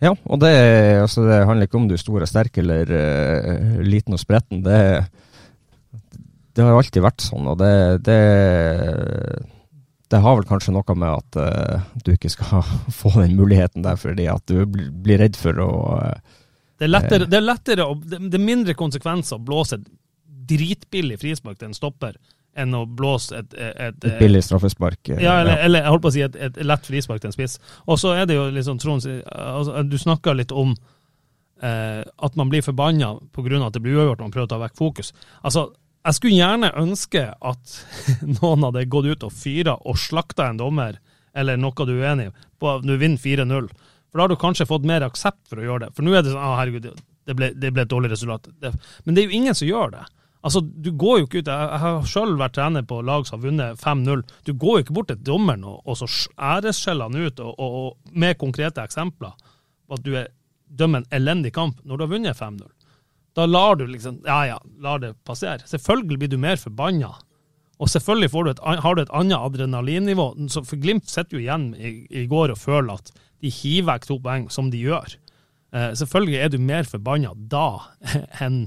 Ja, 0.00 0.14
og 0.14 0.40
det, 0.40 0.54
altså, 1.02 1.26
det 1.28 1.42
handler 1.44 1.68
ikke 1.68 1.76
om 1.82 1.90
du 1.90 1.98
er 1.98 2.00
stor 2.00 2.24
og 2.24 2.30
sterk 2.30 2.56
eller 2.62 2.88
uh, 2.88 3.82
liten 3.84 4.16
og 4.16 4.22
spretten. 4.22 4.62
det 4.64 4.78
er 4.80 5.02
det 6.60 6.68
har 6.68 6.76
alltid 6.76 7.04
vært 7.04 7.24
sånn, 7.24 7.48
og 7.48 7.56
det, 7.60 7.72
det, 8.06 8.18
det 10.12 10.20
har 10.20 10.36
vel 10.36 10.48
kanskje 10.48 10.74
noe 10.76 10.96
med 10.98 11.14
at 11.14 11.38
uh, 11.40 11.88
du 12.04 12.12
ikke 12.14 12.32
skal 12.32 12.66
få 13.00 13.14
den 13.16 13.38
muligheten 13.38 13.86
der 13.86 13.96
fordi 14.00 14.28
at 14.30 14.44
du 14.50 14.66
blir 14.68 15.22
redd 15.22 15.38
for 15.40 15.62
å 15.64 15.70
uh, 15.96 16.36
det, 16.80 16.86
er 16.86 16.92
lettere, 16.94 17.26
det, 17.28 17.36
er 17.36 17.44
lettere 17.44 17.84
å, 17.84 17.96
det, 18.00 18.20
er 18.24 18.44
mindre 18.44 18.76
konsekvenser 18.76 19.36
å 19.36 19.44
blåse 19.44 19.76
et 19.76 19.88
dritbillig 20.50 21.18
frispark 21.20 21.58
til 21.60 21.68
en 21.68 21.76
stopper 21.76 22.14
enn 22.58 22.72
å 22.74 22.86
blåse 22.86 23.36
et, 23.36 23.52
et, 23.54 23.76
et, 23.84 24.06
et 24.08 24.16
billig 24.18 24.40
straffespark. 24.42 25.12
Eh, 25.12 25.20
ja, 25.22 25.36
eller, 25.42 25.58
ja. 25.58 25.66
eller, 25.66 25.84
jeg 25.84 25.94
holdt 25.94 26.04
på 26.06 26.10
å 26.10 26.14
si 26.16 26.24
et, 26.24 26.38
et 26.48 26.56
lett 26.66 26.88
frispark 26.88 27.22
til 27.22 27.30
en 27.30 27.36
spiss. 27.36 27.58
Og 27.86 28.00
så 28.00 28.14
er 28.16 28.26
det 28.26 28.38
jo 28.38 28.48
liksom, 28.54 28.80
Trond, 28.82 29.06
altså, 29.30 29.84
du 29.86 29.96
snakker 30.00 30.38
litt 30.40 30.54
om 30.56 30.72
eh, 30.74 32.00
at 32.02 32.40
man 32.40 32.50
blir 32.50 32.64
forbanna 32.66 33.12
pga. 33.36 33.60
at 33.66 33.76
det 33.76 33.84
blir 33.84 34.00
uavgjort 34.00 34.18
og 34.18 34.26
man 34.26 34.34
prøver 34.34 34.48
å 34.48 34.52
ta 34.54 34.60
vekk 34.64 34.80
fokus. 34.80 35.12
Altså, 35.44 35.68
jeg 36.00 36.16
skulle 36.16 36.38
gjerne 36.38 36.72
ønske 36.80 37.26
at 37.28 37.76
noen 38.38 38.66
hadde 38.68 38.86
gått 38.92 39.10
ut 39.10 39.26
og 39.28 39.34
fyra 39.36 39.76
og 39.84 39.98
slakta 40.00 40.48
en 40.48 40.60
dommer, 40.60 40.98
eller 41.36 41.60
noe 41.60 41.86
du 41.86 41.92
er 41.94 42.06
uenig 42.08 42.30
i, 42.30 42.34
på 42.60 42.70
at 42.72 42.86
du 42.86 42.94
vinner 42.96 43.20
4-0. 43.20 43.68
For 44.10 44.18
da 44.18 44.24
har 44.24 44.32
du 44.32 44.40
kanskje 44.40 44.66
fått 44.66 44.88
mer 44.88 45.04
aksept 45.06 45.44
for 45.50 45.60
å 45.60 45.66
gjøre 45.66 45.86
det. 45.86 45.92
For 45.96 46.06
nå 46.06 46.14
er 46.14 46.24
det 46.24 46.32
sånn, 46.32 46.42
ah, 46.42 46.56
herregud, 46.58 46.88
det 47.28 47.36
ble, 47.38 47.52
det 47.54 47.70
ble 47.74 47.84
et 47.84 47.92
dårlig 47.92 48.10
resultat. 48.10 48.48
Det, 48.58 48.72
men 49.04 49.14
det 49.14 49.22
er 49.22 49.30
jo 49.30 49.38
ingen 49.38 49.56
som 49.56 49.68
gjør 49.68 49.94
det. 49.94 50.02
Altså, 50.40 50.60
Du 50.60 50.90
går 50.96 51.20
jo 51.20 51.28
ikke 51.28 51.42
ut, 51.44 51.52
Jeg 51.52 51.80
har 51.84 52.02
sjøl 52.08 52.34
vært 52.40 52.56
trener 52.56 52.82
på 52.82 53.02
lag 53.04 53.26
som 53.28 53.38
har 53.38 53.50
vunnet 53.50 53.80
5-0. 53.80 54.24
Du 54.48 54.52
går 54.54 54.78
jo 54.78 54.84
ikke 54.86 54.96
bort 54.96 55.10
til 55.12 55.20
dommeren 55.22 55.64
og, 55.68 55.82
og 55.84 56.00
så 56.00 56.08
æresskjeller 56.34 57.10
han 57.10 57.28
ut 57.28 57.40
og, 57.44 57.52
og, 57.58 57.78
og 57.80 58.16
med 58.16 58.38
konkrete 58.40 58.82
eksempler 58.82 59.36
på 59.86 59.98
at 59.98 60.04
du 60.06 60.14
er, 60.16 60.30
dømmer 60.64 61.02
en 61.02 61.12
elendig 61.20 61.52
kamp 61.52 61.82
når 61.84 61.96
du 61.98 62.04
har 62.06 62.12
vunnet 62.14 62.40
5-0. 62.40 62.64
Da 63.38 63.46
lar 63.46 63.76
du 63.78 63.86
liksom 63.86 64.20
Ja 64.26 64.42
ja, 64.48 64.58
lar 64.82 65.02
det 65.02 65.14
passere. 65.24 65.62
Selvfølgelig 65.66 66.18
blir 66.18 66.32
du 66.32 66.38
mer 66.40 66.58
forbanna. 66.60 67.12
Og 67.80 67.88
selvfølgelig 67.88 68.30
du 68.44 68.50
et, 68.50 68.60
har 68.60 68.94
du 68.94 69.02
et 69.02 69.14
annet 69.16 69.38
adrenalinnivå. 69.38 70.26
For 70.52 70.76
Glimt 70.76 71.08
sitter 71.08 71.38
jo 71.38 71.44
igjen 71.44 71.70
i, 71.74 72.06
i 72.10 72.26
går 72.28 72.52
og 72.52 72.60
føler 72.60 72.98
at 72.98 73.12
de 73.40 73.48
hiver 73.48 73.94
vekk 73.94 74.08
to 74.08 74.18
poeng, 74.20 74.50
som 74.52 74.68
de 74.70 74.82
gjør. 74.82 75.16
Eh, 75.72 75.92
selvfølgelig 75.96 76.36
er 76.36 76.52
du 76.52 76.58
mer 76.58 76.84
forbanna 76.84 77.32
da 77.34 77.78
enn 78.44 78.66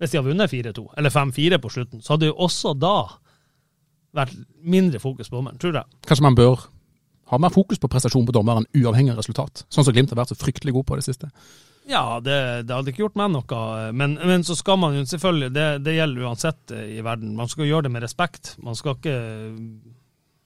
hvis 0.00 0.14
de 0.14 0.16
har 0.16 0.24
vunnet 0.24 0.48
4-2, 0.48 0.82
eller 0.96 1.12
5-4 1.12 1.58
på 1.60 1.70
slutten. 1.72 2.00
Så 2.00 2.14
hadde 2.14 2.30
jo 2.30 2.36
også 2.40 2.72
da 2.72 2.94
vært 4.16 4.32
mindre 4.64 5.00
fokus 5.00 5.28
på 5.28 5.36
dommeren, 5.36 5.58
tror 5.60 5.76
jeg. 5.76 5.98
Kanskje 6.08 6.24
man 6.24 6.38
bør 6.38 6.62
ha 7.30 7.38
mer 7.38 7.52
fokus 7.52 7.78
på 7.78 7.90
prestasjon 7.92 8.24
på 8.26 8.34
dommeren, 8.34 8.64
uavhengig 8.74 9.12
av 9.12 9.20
resultat. 9.20 9.66
Sånn 9.68 9.86
som 9.86 9.94
Glimt 9.94 10.10
har 10.14 10.18
vært 10.22 10.32
så 10.32 10.38
fryktelig 10.40 10.72
god 10.78 10.88
på 10.88 10.96
det 10.98 11.04
siste. 11.06 11.28
Ja, 11.88 12.20
det, 12.20 12.36
det 12.68 12.74
hadde 12.76 12.92
ikke 12.92 13.04
gjort 13.06 13.16
meg 13.18 13.30
noe. 13.32 13.60
Men, 13.96 14.18
men 14.20 14.44
så 14.46 14.56
skal 14.58 14.78
man 14.78 14.98
jo 14.98 15.04
selvfølgelig, 15.08 15.52
det, 15.54 15.68
det 15.86 15.96
gjelder 15.96 16.26
uansett 16.28 16.74
eh, 16.76 16.98
i 16.98 17.04
verden, 17.04 17.32
man 17.38 17.50
skal 17.50 17.68
gjøre 17.68 17.88
det 17.88 17.94
med 17.94 18.04
respekt. 18.04 18.54
Man 18.62 18.78
skal 18.78 18.98
ikke 18.98 19.16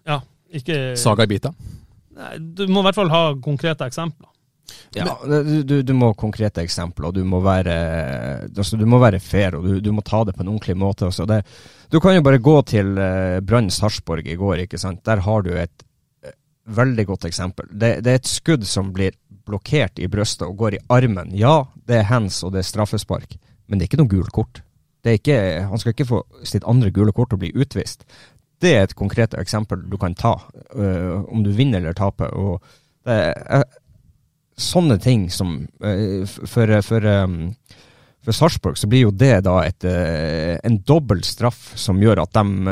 Ja, 0.08 0.20
ikke 0.54 0.78
Saga 1.00 1.26
i 1.26 1.32
biter. 1.34 1.56
Nei, 2.14 2.36
Du 2.38 2.66
må 2.70 2.82
i 2.82 2.88
hvert 2.88 3.00
fall 3.00 3.12
ha 3.12 3.26
konkrete 3.42 3.88
eksempler. 3.90 4.30
Ja, 4.94 5.18
du, 5.26 5.62
du, 5.66 5.82
du 5.82 5.92
må 5.96 6.12
ha 6.12 6.16
konkrete 6.16 6.62
eksempler, 6.62 7.08
og 7.10 7.16
du 7.16 7.24
må 7.26 7.40
være, 7.44 7.74
altså, 8.46 8.78
du 8.80 8.86
må 8.88 9.00
være 9.02 9.20
fair, 9.20 9.58
og 9.58 9.66
du, 9.66 9.80
du 9.82 9.90
må 9.92 10.04
ta 10.06 10.22
det 10.24 10.36
på 10.36 10.44
en 10.44 10.52
ordentlig 10.54 10.76
måte. 10.78 11.08
Altså. 11.10 11.26
Det, 11.28 11.40
du 11.92 11.98
kan 12.02 12.14
jo 12.16 12.22
bare 12.24 12.40
gå 12.42 12.54
til 12.70 12.94
uh, 12.96 13.40
Brann 13.44 13.72
Sarpsborg 13.74 14.28
i 14.30 14.38
går, 14.40 14.64
ikke 14.64 14.80
sant. 14.80 15.02
Der 15.06 15.24
har 15.26 15.44
du 15.44 15.50
et 15.58 15.84
eh, 16.24 16.36
veldig 16.78 17.06
godt 17.10 17.26
eksempel. 17.28 17.68
Det, 17.72 17.96
det 18.06 18.14
er 18.14 18.22
et 18.22 18.30
skudd 18.30 18.64
som 18.70 18.94
blir 18.94 19.18
blokkert 19.46 20.00
i 20.02 20.08
brystet 20.10 20.46
og 20.48 20.56
går 20.60 20.76
i 20.76 20.84
armen. 20.92 21.32
Ja, 21.36 21.64
det 21.88 22.00
er 22.00 22.10
hands 22.10 22.42
og 22.44 22.54
det 22.54 22.62
er 22.62 22.70
straffespark, 22.70 23.36
men 23.66 23.78
det 23.78 23.84
er 23.84 23.92
ikke 23.92 24.02
noe 24.02 24.12
gult 24.12 24.32
kort. 24.34 24.62
Ikke, 25.04 25.36
han 25.68 25.80
skal 25.80 25.92
ikke 25.92 26.08
få 26.08 26.22
sitt 26.48 26.64
andre 26.64 26.88
gule 26.94 27.12
kort 27.12 27.34
og 27.36 27.42
bli 27.42 27.50
utvist. 27.52 28.06
Det 28.62 28.70
er 28.72 28.86
et 28.86 28.96
konkret 28.96 29.34
eksempel 29.36 29.82
du 29.90 29.98
kan 30.00 30.14
ta, 30.16 30.38
øh, 30.72 31.26
om 31.28 31.42
du 31.44 31.50
vinner 31.52 31.82
eller 31.82 31.92
taper. 31.92 32.32
og 32.32 32.62
det 33.04 33.18
er, 33.36 33.64
sånne 34.56 34.96
ting 35.02 35.26
som 35.34 35.66
eh, 35.82 36.22
For, 36.24 36.70
for, 36.86 37.04
um, 37.04 37.54
for 38.24 38.32
Sarpsborg 38.32 38.78
så 38.78 38.88
blir 38.88 39.08
jo 39.08 39.10
det 39.10 39.42
da 39.44 39.58
et, 39.66 39.84
en 39.84 40.78
dobbel 40.86 41.24
straff 41.26 41.74
som 41.76 42.00
gjør 42.00 42.22
at 42.22 42.38
de 42.38 42.68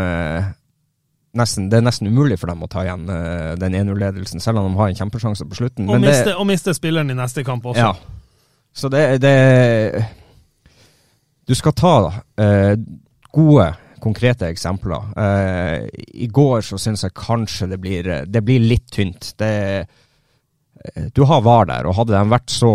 nesten, 1.38 1.68
Det 1.72 1.78
er 1.78 1.84
nesten 1.86 2.08
umulig 2.12 2.38
for 2.40 2.50
dem 2.52 2.62
å 2.64 2.68
ta 2.70 2.82
igjen 2.84 3.06
eh, 3.08 3.52
den 3.60 3.74
1-0-ledelsen, 3.78 4.40
selv 4.42 4.60
om 4.60 4.70
de 4.70 4.78
har 4.80 4.90
en 4.92 4.98
kjempesjanse 4.98 5.46
på 5.48 5.58
slutten. 5.58 5.88
Og 5.88 5.96
Men 5.96 6.04
miste, 6.08 6.30
det, 6.30 6.34
og 6.36 6.46
miste 6.48 6.74
spilleren 6.76 7.10
i 7.10 7.16
neste 7.18 7.44
kamp 7.46 7.64
også. 7.72 7.80
ja. 7.80 7.94
Så 8.72 8.88
det, 8.88 9.18
det 9.20 10.04
Du 11.44 11.54
skal 11.54 11.74
ta 11.76 11.94
eh, 12.40 12.74
gode, 13.34 13.66
konkrete 14.00 14.48
eksempler. 14.48 15.10
Eh, 15.18 15.88
I 16.24 16.28
går 16.32 16.62
så 16.64 16.78
syns 16.80 17.02
jeg 17.04 17.12
kanskje 17.18 17.68
det 17.68 17.78
blir, 17.82 18.08
det 18.26 18.42
blir 18.46 18.60
litt 18.62 18.86
tynt. 18.94 19.34
Det, 19.38 19.86
du 21.14 21.24
har 21.28 21.42
VAR 21.44 21.68
der, 21.68 21.86
og 21.86 21.98
hadde 21.98 22.16
de 22.16 22.32
vært 22.32 22.50
så 22.50 22.72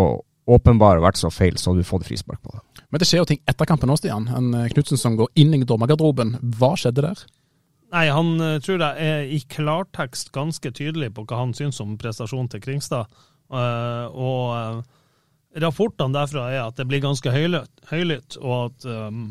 åpenbare 0.48 1.02
og 1.02 1.08
vært 1.10 1.20
så 1.20 1.32
feil, 1.34 1.58
så 1.60 1.72
hadde 1.72 1.84
du 1.84 1.90
fått 1.90 2.06
frispark 2.08 2.40
på 2.44 2.54
det. 2.54 2.62
Men 2.92 3.02
det 3.02 3.08
skjer 3.10 3.20
jo 3.24 3.28
ting 3.34 3.42
etter 3.50 3.68
kampen 3.68 3.92
òg, 3.92 3.98
Stian. 4.00 4.30
En 4.32 4.54
Knutsen 4.72 5.00
som 5.02 5.18
går 5.20 5.28
inn 5.42 5.58
i 5.58 5.64
dommergarderoben. 5.68 6.38
Hva 6.60 6.70
skjedde 6.80 7.04
der? 7.04 7.26
Nei, 7.94 8.08
han 8.12 8.36
eh, 8.44 8.60
tror 8.64 8.82
jeg 8.84 9.08
er 9.10 9.32
i 9.32 9.40
klartekst 9.48 10.34
ganske 10.36 10.72
tydelig 10.76 11.14
på 11.16 11.24
hva 11.28 11.44
han 11.46 11.56
syns 11.56 11.80
om 11.84 11.96
prestasjonen 12.00 12.50
til 12.52 12.64
Kringstad. 12.64 13.12
Uh, 13.48 14.12
og 14.12 14.42
uh, 14.52 14.80
rapportene 15.64 16.12
derfra 16.18 16.50
er 16.52 16.66
at 16.66 16.76
det 16.76 16.88
blir 16.90 17.00
ganske 17.06 17.32
høylytt, 17.32 18.36
og 18.42 18.56
at 18.66 18.88
um, 18.92 19.22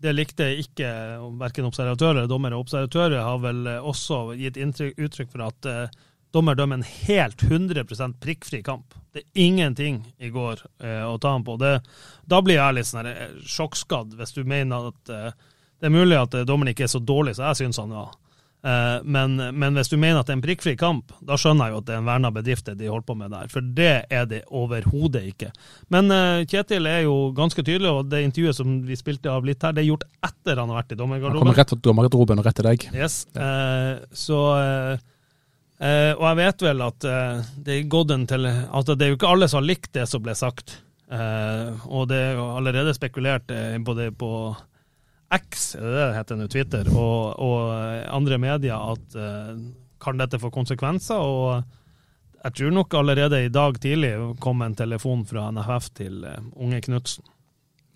det 0.00 0.14
likte 0.14 0.46
ikke 0.62 0.88
verken 1.36 1.68
observatører 1.68 2.22
eller 2.22 2.30
dommere. 2.30 2.56
Observatører 2.56 3.20
har 3.20 3.42
vel 3.42 3.68
også 3.76 4.30
gitt 4.38 4.56
inntrykk, 4.56 4.96
uttrykk 4.96 5.34
for 5.34 5.44
at 5.50 5.68
uh, 5.68 6.06
dommer 6.32 6.56
dømmer 6.56 6.80
en 6.80 6.88
helt 6.88 7.44
100% 7.44 8.16
prikkfri 8.24 8.62
kamp. 8.64 8.96
Det 9.12 9.26
er 9.26 9.44
ingenting 9.44 10.02
i 10.20 10.28
går 10.32 10.60
å 10.84 11.14
ta 11.18 11.30
ham 11.32 11.44
på. 11.44 11.54
Det, 11.60 11.78
da 12.28 12.40
blir 12.44 12.58
jeg 12.60 12.76
litt 12.76 12.88
sånn 12.88 13.08
sjokkskadd, 13.48 14.12
hvis 14.18 14.36
du 14.36 14.42
mener 14.44 14.90
at 14.92 15.12
det 15.80 15.90
er 15.90 15.94
mulig 15.94 16.18
at 16.18 16.34
eh, 16.34 16.46
dommeren 16.48 16.74
ikke 16.74 16.88
er 16.88 16.94
så 16.94 17.02
dårlig 17.02 17.36
som 17.38 17.48
jeg 17.50 17.62
syns 17.62 17.80
han 17.82 17.94
var. 17.94 18.16
Eh, 18.66 19.02
men, 19.04 19.36
men 19.36 19.76
hvis 19.78 19.90
du 19.92 19.96
mener 20.00 20.20
at 20.20 20.26
det 20.26 20.34
er 20.34 20.38
en 20.40 20.44
prikkfri 20.44 20.74
kamp, 20.78 21.12
da 21.22 21.36
skjønner 21.38 21.68
jeg 21.68 21.76
jo 21.76 21.82
at 21.82 21.88
det 21.88 21.94
er 21.94 22.00
en 22.02 22.08
verna 22.08 22.30
bedrift 22.34 22.66
det 22.66 22.78
de 22.80 22.88
holder 22.90 23.06
på 23.06 23.16
med 23.20 23.34
der. 23.34 23.50
For 23.52 23.68
det 23.78 23.92
er 24.10 24.24
det 24.30 24.40
overhodet 24.50 25.28
ikke. 25.30 25.52
Men 25.94 26.10
eh, 26.14 26.46
Kjetil 26.48 26.88
er 26.90 27.04
jo 27.06 27.30
ganske 27.36 27.62
tydelig, 27.62 27.92
og 27.92 28.10
det 28.10 28.24
intervjuet 28.26 28.58
som 28.58 28.80
vi 28.88 28.98
spilte 28.98 29.30
av 29.32 29.46
litt 29.46 29.62
her, 29.62 29.76
det 29.76 29.84
er 29.84 29.92
gjort 29.92 30.08
etter 30.26 30.58
han 30.58 30.72
har 30.72 30.82
vært 30.82 30.96
i 30.96 30.98
Han 30.98 31.38
kommer 31.38 31.60
rett 31.60 31.74
fra 31.74 31.80
dommergarderoben 31.86 32.42
og 32.42 32.50
rett 32.50 32.58
til 32.58 32.68
deg. 32.70 32.88
Yes. 32.96 33.20
Eh, 33.38 33.94
så 34.10 34.42
eh, 34.58 36.10
Og 36.18 36.24
jeg 36.26 36.40
vet 36.42 36.66
vel 36.66 36.82
at 36.82 37.04
det 37.62 37.76
er 37.76 37.90
gått 37.90 38.10
en 38.10 38.26
til 38.26 38.48
Altså, 38.48 38.96
det 38.98 39.06
er 39.06 39.12
jo 39.12 39.20
ikke 39.20 39.30
alle 39.30 39.46
som 39.46 39.60
har 39.60 39.68
likt 39.70 39.92
det 39.94 40.08
som 40.10 40.24
ble 40.24 40.34
sagt. 40.34 40.80
Eh, 41.08 41.86
og 41.86 42.10
det 42.10 42.18
er 42.18 42.34
jo 42.40 42.48
allerede 42.58 42.96
spekulert 42.96 43.54
både 43.86 44.10
på 44.18 44.32
X, 45.30 45.72
det 45.76 45.90
det 45.92 46.14
heter 46.16 46.38
nå, 46.38 46.46
Twitter, 46.48 46.88
og, 46.88 47.34
og 47.44 47.72
eh, 47.74 48.06
andre 48.16 48.38
medier 48.40 48.80
at 48.94 49.16
eh, 49.18 49.50
kan 50.00 50.20
dette 50.20 50.40
få 50.40 50.50
konsekvenser? 50.54 51.20
Og 51.20 52.44
jeg 52.44 52.54
tror 52.56 52.72
nok 52.72 52.96
allerede 52.96 53.42
i 53.44 53.50
dag 53.52 53.76
tidlig 53.82 54.14
kom 54.40 54.62
en 54.64 54.76
telefon 54.78 55.26
fra 55.28 55.50
NFF 55.52 55.90
til 56.00 56.24
eh, 56.24 56.40
unge 56.56 56.80
Knutsen. 56.86 57.26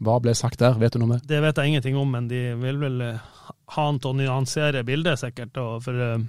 Hva 0.02 0.18
ble 0.20 0.34
sagt 0.36 0.60
der, 0.60 0.76
vet 0.82 0.92
du 0.92 1.00
noe 1.00 1.14
mer? 1.14 1.24
Det 1.24 1.40
vet 1.44 1.56
jeg 1.56 1.72
ingenting 1.72 1.96
om, 1.96 2.10
men 2.10 2.28
de 2.28 2.42
vil 2.58 2.80
vel 2.82 3.02
ha 3.06 3.82
han 3.86 4.00
til 4.02 4.10
å 4.10 4.18
nyansere 4.18 4.82
bildet, 4.84 5.20
sikkert. 5.20 5.54
For 5.84 6.24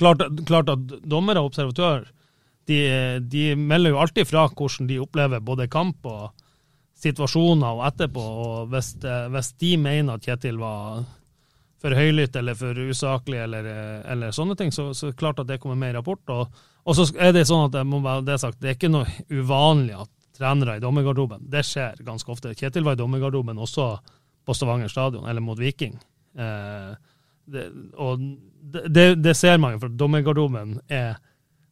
klart, 0.00 0.24
klart 0.48 0.72
at 0.72 0.94
dommer 1.04 1.36
og 1.36 1.50
observatør 1.50 2.06
de, 2.66 2.78
de 3.20 3.50
melder 3.54 3.92
jo 3.92 4.00
alltid 4.00 4.26
fra 4.26 4.46
hvordan 4.48 4.88
de 4.88 4.98
opplever 5.02 5.44
både 5.44 5.68
kamp 5.70 6.08
og 6.08 6.45
situasjoner 6.96 7.76
og 7.76 7.84
etterpå. 7.90 8.22
og 8.22 8.72
Hvis, 8.72 8.94
eh, 9.04 9.28
hvis 9.32 9.52
de 9.60 9.76
mener 9.76 10.14
at 10.14 10.24
Kjetil 10.24 10.58
var 10.58 11.04
for 11.82 11.94
høylytt 11.94 12.36
eller 12.36 12.54
for 12.54 12.74
usaklig 12.74 13.42
eller, 13.44 13.64
eh, 13.64 14.12
eller 14.12 14.30
sånne 14.34 14.56
ting, 14.56 14.72
så, 14.72 14.92
så 14.94 15.12
klart 15.12 15.38
at 15.38 15.46
det 15.46 15.60
kommer 15.60 15.76
med 15.76 15.94
i 15.94 15.96
rapport. 15.98 16.22
Og, 16.28 16.62
og 16.84 16.96
så 16.96 17.08
er 17.18 17.32
det 17.36 17.46
sånn 17.46 17.68
at 17.68 17.76
jeg 17.76 17.88
må 17.88 18.00
være 18.04 18.24
det 18.26 18.40
sagt, 18.40 18.60
det 18.60 18.72
er 18.72 18.78
ikke 18.78 18.92
noe 18.92 19.06
uvanlig 19.30 19.98
at 20.00 20.10
trenere 20.36 20.76
i 20.76 20.80
dommergarderoben. 20.80 21.46
Det 21.50 21.64
skjer 21.64 22.02
ganske 22.04 22.32
ofte. 22.32 22.54
Kjetil 22.56 22.84
var 22.84 22.96
i 22.96 23.00
dommergarderoben 23.00 23.60
også 23.60 23.90
på 24.46 24.54
Stavanger 24.54 24.88
stadion, 24.88 25.28
eller 25.28 25.44
mot 25.44 25.58
Viking. 25.58 25.96
Eh, 26.38 26.92
det, 27.46 27.68
og 27.94 28.20
det, 28.88 29.14
det, 29.22 29.34
ser 29.38 29.58
man 29.62 29.76
jo, 29.76 29.84
for 29.84 29.94
dommergarderoben 29.94 30.78
er 30.88 31.16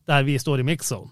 der 0.06 0.26
vi 0.26 0.38
står 0.38 0.60
i 0.60 0.66
mix-zone. 0.68 1.10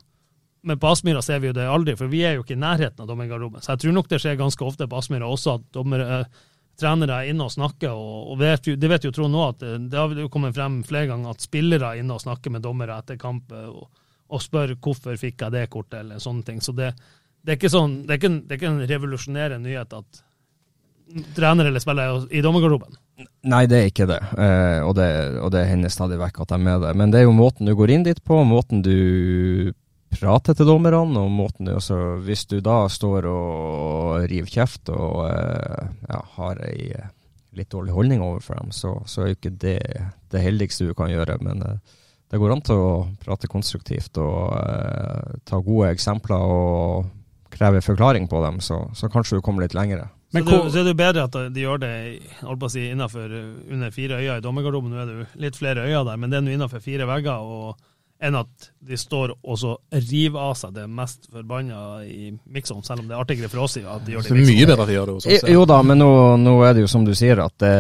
Men 0.63 0.79
på 0.79 0.93
Aspmyra 0.93 1.23
ser 1.27 1.41
vi 1.43 1.51
jo 1.51 1.57
det 1.57 1.67
aldri, 1.67 1.97
for 1.99 2.11
vi 2.11 2.23
er 2.23 2.37
jo 2.37 2.45
ikke 2.45 2.55
i 2.55 2.63
nærheten 2.63 3.03
av 3.03 3.09
dommergarderoben. 3.11 3.63
Så 3.65 3.75
jeg 3.75 3.83
tror 3.83 3.97
nok 3.97 4.11
det 4.11 4.21
skjer 4.23 4.39
ganske 4.39 4.67
ofte 4.67 4.87
på 4.87 4.99
Aspmyra 5.01 5.31
også, 5.31 5.57
at 5.59 5.65
dommer, 5.75 6.05
eh, 6.05 6.43
trenere 6.79 7.19
er 7.19 7.33
inne 7.33 7.49
og 7.49 7.55
snakker. 7.55 7.91
Og, 7.91 8.33
og 8.33 8.39
vet 8.41 8.71
jo, 8.71 8.77
det 8.79 8.91
vet 8.93 9.09
jo 9.09 9.13
Trond 9.15 9.35
nå, 9.35 9.43
at 9.51 9.63
det, 9.63 9.73
det 9.93 9.99
har 9.99 10.15
jo 10.23 10.31
kommet 10.33 10.55
frem 10.57 10.81
flere 10.87 11.11
ganger 11.11 11.35
at 11.35 11.45
spillere 11.45 11.91
er 11.91 12.03
inne 12.05 12.15
og 12.15 12.23
snakker 12.23 12.55
med 12.55 12.65
dommere 12.65 13.01
etter 13.03 13.19
kamp 13.21 13.53
eh, 13.53 13.69
og, 13.69 13.89
og 14.33 14.43
spør 14.45 14.77
hvorfor 14.79 15.19
fikk 15.21 15.47
jeg 15.47 15.57
det 15.57 15.67
kortet, 15.73 16.05
eller 16.05 16.23
sånne 16.23 16.47
ting. 16.47 16.63
Så 16.65 16.77
det, 16.77 16.93
det 17.43 17.55
er 17.55 17.61
ikke 17.61 17.73
sånn, 17.73 18.03
det 18.07 18.15
er 18.15 18.23
ikke 18.23 18.35
det 18.39 18.55
er 18.55 18.61
ikke 18.61 18.73
en 18.73 18.85
revolusjonerende 18.95 19.67
nyhet 19.67 19.99
at 19.99 20.23
trenere 21.37 21.69
eller 21.69 21.83
spillere 21.83 22.15
er 22.23 22.39
i 22.39 22.41
dommergarderoben. 22.45 22.95
Nei, 23.51 23.67
det 23.69 23.79
er 23.79 23.91
ikke 23.91 24.07
det. 24.09 24.23
Eh, 24.39 24.81
og 24.87 24.95
det, 24.97 25.09
og 25.43 25.51
det 25.55 25.67
hender 25.69 25.93
stadig 25.93 26.17
vekk 26.21 26.45
at 26.45 26.55
de 26.55 26.57
er 26.57 26.67
med 26.71 26.85
det. 26.87 26.93
Men 26.99 27.13
det 27.13 27.21
er 27.21 27.27
jo 27.27 27.37
måten 27.37 27.69
du 27.69 27.75
går 27.77 27.93
inn 27.93 28.07
dit 28.07 28.23
på, 28.25 28.39
måten 28.49 28.81
du 28.87 29.73
prater 30.13 30.57
til 30.57 30.69
dommerne, 30.69 31.01
om 31.03 31.33
måten 31.33 31.69
du 31.69 31.75
også 31.75 31.99
Hvis 32.27 32.45
du 32.51 32.61
da 32.65 32.85
står 32.91 33.27
og 33.31 34.29
river 34.31 34.51
kjeft 34.51 34.93
og 34.93 35.25
eh, 35.29 35.91
ja, 36.09 36.21
har 36.37 36.63
ei 36.69 36.93
eh, 36.97 37.11
litt 37.57 37.73
dårlig 37.73 37.93
holdning 37.93 38.23
overfor 38.25 38.61
dem, 38.61 38.71
så, 38.73 38.95
så 39.05 39.23
er 39.23 39.33
jo 39.33 39.39
ikke 39.41 39.57
det 39.61 39.81
det 40.33 40.41
heldigste 40.41 40.89
du 40.89 40.95
kan 40.97 41.13
gjøre. 41.13 41.37
Men 41.45 41.65
eh, 41.67 41.99
det 42.33 42.41
går 42.41 42.55
an 42.55 42.65
til 42.65 42.81
å 42.81 42.93
prate 43.21 43.51
konstruktivt 43.53 44.17
og 44.23 44.55
eh, 44.57 45.37
ta 45.49 45.61
gode 45.61 45.93
eksempler 45.93 46.55
og 46.57 47.11
kreve 47.53 47.83
forklaring 47.85 48.31
på 48.33 48.41
dem, 48.47 48.63
så, 48.65 48.87
så 48.97 49.11
kanskje 49.13 49.39
du 49.39 49.45
kommer 49.45 49.67
litt 49.67 49.77
lengre. 49.77 50.09
Så, 50.33 50.41
det, 50.41 50.59
så 50.73 50.81
er 50.81 50.87
det 50.87 50.95
jo 50.95 50.97
bedre 50.97 51.25
at 51.29 51.35
de 51.53 51.61
gjør 51.61 51.83
det 51.83 51.93
si, 52.73 52.87
innenfor 52.89 53.35
under 53.37 53.91
fire 53.93 54.17
øyer 54.17 54.39
i 54.41 54.45
dommergarderoben. 54.45 54.95
Nå 54.95 55.03
er 55.03 55.11
det 55.11 55.17
jo 55.19 55.27
litt 55.45 55.59
flere 55.61 55.85
øyer 55.85 56.07
der, 56.09 56.17
men 56.17 56.33
det 56.33 56.39
er 56.39 56.47
nå 56.47 56.55
innenfor 56.55 56.81
fire 56.81 57.05
vegger. 57.11 57.45
og 57.45 57.92
enn 58.23 58.37
at 58.39 58.69
de 58.87 58.97
står 58.99 59.33
og 59.43 59.57
så 59.59 59.73
river 59.93 60.39
av 60.41 60.55
seg 60.61 60.75
det 60.77 60.85
mest 60.89 61.27
forbanna 61.33 61.81
i 62.07 62.31
mix-on, 62.55 62.85
selv 62.87 63.03
om 63.03 63.09
det 63.11 63.17
er 63.17 63.23
artigere 63.25 63.51
for 63.51 63.65
oss 63.67 63.77
at 63.83 64.05
de 64.07 64.15
gjør 64.15 64.23
det 64.23 64.29
Så 64.31 64.37
i 64.37 64.39
mix-on. 64.39 64.55
mye 64.57 64.67
bedre 64.71 64.83
at 64.87 64.93
de 64.93 64.95
gjør 64.99 65.11
det 65.11 65.17
hos 65.19 65.27
oss. 65.27 65.49
Jo 65.51 65.65
da, 65.67 65.81
men 65.83 65.99
nå, 65.99 66.11
nå 66.39 66.53
er 66.69 66.77
det 66.79 66.85
jo 66.87 66.91
som 66.93 67.05
du 67.09 67.13
sier, 67.19 67.43
at 67.43 67.57
det, 67.63 67.73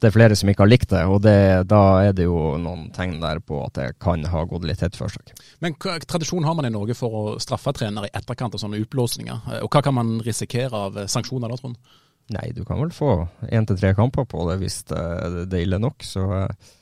det 0.00 0.08
er 0.08 0.14
flere 0.14 0.36
som 0.36 0.48
ikke 0.52 0.64
har 0.64 0.70
likt 0.72 0.90
det. 0.92 1.02
Og 1.08 1.20
det, 1.24 1.36
da 1.70 1.82
er 2.08 2.16
det 2.16 2.26
jo 2.28 2.38
noen 2.60 2.86
tegn 2.96 3.18
der 3.22 3.40
på 3.44 3.60
at 3.66 3.76
det 3.78 3.86
kan 4.02 4.24
ha 4.32 4.44
gått 4.48 4.64
litt 4.68 4.80
tett 4.82 4.96
for 4.98 5.12
seg. 5.12 5.32
Men 5.64 5.76
hva 5.80 5.98
tradisjon 6.04 6.44
har 6.48 6.56
man 6.58 6.68
i 6.68 6.72
Norge 6.74 6.96
for 6.98 7.20
å 7.20 7.22
straffe 7.42 7.72
trenere 7.76 8.10
i 8.10 8.14
etterkant 8.16 8.56
av 8.56 8.62
sånne 8.64 8.80
utblåsninger? 8.84 9.46
Eh, 9.52 9.62
Og 9.64 9.70
hva 9.72 9.84
kan 9.84 9.96
man 9.96 10.16
risikere 10.24 10.72
av 10.88 10.98
eh, 11.00 11.08
sanksjoner 11.12 11.52
da, 11.52 11.60
Trond? 11.60 11.76
Nei, 12.34 12.48
du 12.56 12.64
kan 12.66 12.80
vel 12.82 12.90
få 12.90 13.12
én 13.54 13.68
til 13.68 13.76
tre 13.78 13.92
kamper 13.94 14.24
på 14.26 14.48
det 14.50 14.56
hvis 14.64 14.80
det, 14.90 15.02
det 15.46 15.60
er 15.60 15.62
ille 15.68 15.78
nok. 15.78 16.02
Så 16.02 16.24
eh, 16.40 16.72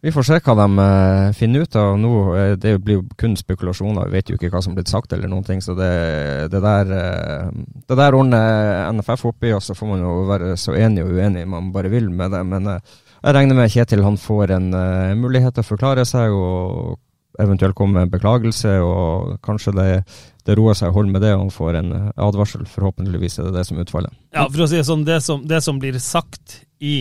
vi 0.00 0.12
får 0.14 0.22
se 0.28 0.36
hva 0.38 0.54
de 0.54 0.66
eh, 0.78 1.32
finner 1.34 1.64
ut 1.66 1.76
av 1.76 1.96
nå. 1.98 2.12
eh, 2.38 2.52
det 2.60 2.76
blir 2.84 3.00
jo 3.00 3.06
kun 3.18 3.34
spekulasjoner, 3.38 4.06
vi 4.06 4.18
vet 4.18 4.30
jo 4.30 4.36
ikke 4.38 4.52
hva 4.52 4.60
som 4.62 4.72
er 4.72 4.80
blitt 4.80 4.92
sagt 4.92 5.12
eller 5.14 5.30
noen 5.30 5.46
ting. 5.46 5.62
Så 5.64 5.74
det, 5.78 5.90
det, 6.52 6.60
der, 6.62 6.92
eh, 6.94 7.50
det 7.88 7.98
der 7.98 8.14
ordner 8.14 8.92
NFF 8.94 9.26
oppi, 9.32 9.50
og 9.56 9.62
så 9.64 9.74
får 9.74 9.90
man 9.90 10.04
jo 10.04 10.14
være 10.28 10.54
så 10.60 10.76
enig 10.78 11.02
og 11.02 11.18
uenig 11.18 11.42
man 11.50 11.72
bare 11.74 11.90
vil 11.90 12.10
med 12.14 12.30
det. 12.30 12.44
Men 12.46 12.70
jeg 12.76 13.34
regner 13.34 13.58
med 13.58 13.74
Kjetil 13.74 14.06
han 14.06 14.20
får 14.22 14.54
en 14.54 14.70
mulighet 15.18 15.56
til 15.56 15.66
å 15.66 15.70
forklare 15.72 16.06
seg 16.06 16.30
og 16.30 16.98
eventuelt 17.38 17.74
komme 17.78 17.98
med 17.98 18.06
en 18.06 18.12
beklagelse, 18.12 18.70
og 18.82 19.36
kanskje 19.46 19.74
det, 19.74 19.90
det 20.46 20.56
roer 20.58 20.74
seg 20.78 20.90
å 20.90 20.96
holde 20.96 21.14
med 21.14 21.22
det, 21.22 21.34
og 21.34 21.44
han 21.44 21.52
får 21.54 21.78
en 21.78 21.92
advarsel. 22.14 22.64
Forhåpentligvis 22.70 23.38
er 23.38 23.50
det 23.50 23.58
det 23.58 23.66
som 23.66 23.78
er 23.78 23.86
utfallet. 23.86 24.14
Ja, 24.34 24.46
for 24.46 24.64
å 24.64 24.70
si 24.70 24.78
det 24.78 24.86
sånn, 24.86 25.04
det 25.06 25.20
som, 25.26 25.42
det 25.46 25.60
som 25.66 25.78
blir 25.82 25.98
sagt 26.02 26.60
i, 26.82 26.96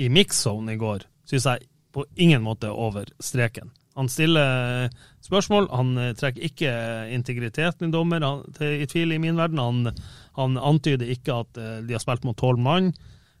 i 0.00 0.08
mix-zone 0.12 0.76
i 0.76 0.80
går, 0.80 1.06
syns 1.28 1.48
jeg 1.48 1.68
på 1.92 2.06
ingen 2.14 2.42
måte 2.42 2.70
er 2.70 2.78
over 2.78 3.10
streken. 3.22 3.70
Han 3.98 4.08
stiller 4.08 4.84
eh, 4.84 4.90
spørsmål, 5.20 5.68
han 5.74 5.98
eh, 5.98 6.12
trekker 6.16 6.46
ikke 6.46 6.72
integriteten 7.12 7.88
i 7.88 7.92
dommer 7.92 8.22
han, 8.24 8.44
til, 8.56 8.78
i 8.80 8.88
tvil 8.88 9.16
i 9.16 9.20
min 9.22 9.38
verden. 9.38 9.60
Han, 9.60 10.04
han 10.38 10.56
antyder 10.56 11.10
ikke 11.10 11.40
at 11.42 11.60
eh, 11.60 11.80
de 11.86 11.96
har 11.96 12.02
spilt 12.02 12.24
mot 12.24 12.38
tolv 12.38 12.62
mann, 12.62 12.92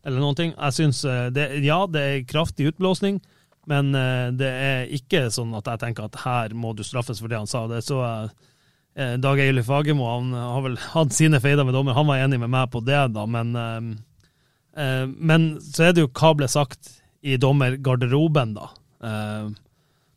eller 0.04 0.22
noen 0.22 0.36
ting. 0.36 0.54
Jeg 0.56 0.76
synes, 0.76 1.02
det, 1.36 1.46
Ja, 1.64 1.84
det 1.86 2.02
er 2.02 2.28
kraftig 2.28 2.70
utblåsning, 2.70 3.18
men 3.68 3.92
det 4.40 4.48
er 4.48 4.92
ikke 4.96 5.26
sånn 5.30 5.52
at 5.58 5.68
jeg 5.68 5.82
tenker 5.82 6.06
at 6.08 6.16
her 6.22 6.54
må 6.56 6.72
du 6.72 6.80
straffes 6.82 7.20
for 7.20 7.28
det 7.28 7.36
han 7.36 7.50
sa. 7.50 7.66
Det 7.68 7.82
så 7.84 7.98
jeg 8.00 8.30
Dag 9.20 9.38
Eilif 9.38 9.68
Fagermo 9.68 10.08
han 10.08 10.32
har 10.34 10.64
vel 10.64 10.78
hatt 10.94 11.12
sine 11.14 11.38
feider 11.40 11.68
med 11.68 11.76
dommer, 11.76 11.94
han 11.94 12.08
var 12.08 12.24
enig 12.24 12.40
med 12.40 12.50
meg 12.50 12.72
på 12.72 12.80
det, 12.84 13.02
da, 13.14 13.26
men 13.28 13.52
Men 15.30 15.46
så 15.60 15.84
er 15.86 15.94
det 15.94 16.06
jo 16.06 16.10
hva 16.16 16.32
ble 16.40 16.48
sagt 16.50 16.99
i 17.22 17.36
dommergarderoben, 17.40 18.54
da. 18.54 18.70
Eh, 19.04 19.50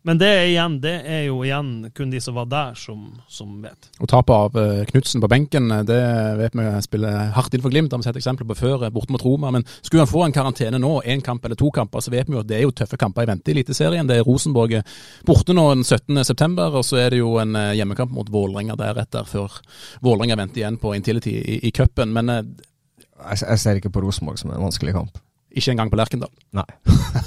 men 0.04 0.20
det 0.20 0.28
er 0.28 0.50
igjen, 0.50 0.74
det 0.84 0.98
er 1.08 1.22
jo 1.30 1.38
igjen 1.48 1.68
kun 1.96 2.10
de 2.12 2.20
som 2.20 2.36
var 2.36 2.50
der, 2.52 2.74
som, 2.76 3.06
som 3.32 3.54
vet. 3.64 3.88
Og 4.04 4.10
tapet 4.12 4.34
av 4.36 4.58
uh, 4.60 4.82
Knutsen 4.90 5.24
på 5.24 5.30
benken, 5.32 5.70
eh, 5.72 5.86
det 5.88 6.00
vet 6.42 6.58
vi 6.60 6.66
spiller 6.84 7.32
hardt 7.38 7.56
inn 7.56 7.64
for 7.64 7.72
Glimt. 7.72 7.88
Det 7.88 7.96
har 7.96 8.04
vi 8.04 8.10
sett 8.10 8.20
eksempler 8.20 8.50
på 8.50 8.58
før, 8.60 8.84
borte 8.92 9.16
mot 9.16 9.24
Roma. 9.24 9.54
Men 9.56 9.64
skulle 9.80 10.04
han 10.04 10.12
få 10.12 10.26
en 10.26 10.36
karantene 10.36 10.82
nå, 10.84 10.92
én 11.08 11.24
kamp 11.24 11.48
eller 11.48 11.60
to 11.60 11.72
kamper, 11.72 12.04
så 12.04 12.12
vet 12.12 12.28
vi 12.28 12.36
jo 12.36 12.44
at 12.44 12.52
det 12.52 12.60
er 12.60 12.66
jo 12.66 12.76
tøffe 12.76 13.00
kamper 13.00 13.24
i 13.24 13.32
vente 13.32 13.48
i 13.48 13.56
Eliteserien. 13.56 14.12
Det 14.12 14.20
er 14.20 14.28
Rosenborg 14.28 14.82
borte 15.24 15.56
nå 15.56 15.70
den 15.72 15.88
17.9, 15.88 16.68
og 16.68 16.84
så 16.84 17.00
er 17.00 17.16
det 17.16 17.24
jo 17.24 17.38
en 17.40 17.56
hjemmekamp 17.72 18.12
mot 18.12 18.32
Vålerenga 18.34 18.76
deretter, 18.84 19.24
før 19.30 19.62
Vålerenga 20.04 20.42
venter 20.44 20.66
igjen 20.66 20.82
på 20.84 20.98
Intility 21.00 21.38
i, 21.40 21.62
i 21.64 21.72
cupen. 21.72 22.12
Men 22.12 22.34
Jeg, 22.34 23.40
jeg 23.40 23.60
ser 23.62 23.80
ikke 23.80 23.94
på 23.94 24.04
Rosenborg 24.04 24.42
som 24.42 24.52
en 24.52 24.68
vanskelig 24.68 25.00
kamp. 25.00 25.23
Ikke 25.54 25.74
engang 25.74 25.92
på 25.92 25.98
Lerkendal. 26.00 26.32
Nei. 26.58 26.66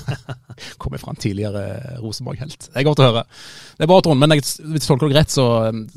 Kommer 0.82 1.00
fra 1.00 1.12
en 1.12 1.20
tidligere 1.20 1.98
Rosenborg-helt. 2.02 2.68
Det 2.72 2.80
er 2.80 2.86
godt 2.88 3.02
å 3.04 3.06
høre. 3.06 3.22
Det 3.76 3.86
er 3.86 3.90
bra, 3.90 4.00
Trond, 4.02 4.20
men 4.22 4.34
jeg, 4.34 4.44
hvis 4.46 4.82
jeg 4.82 4.90
tolker 4.90 5.12
deg 5.12 5.20
rett, 5.20 5.32
så, 5.32 5.46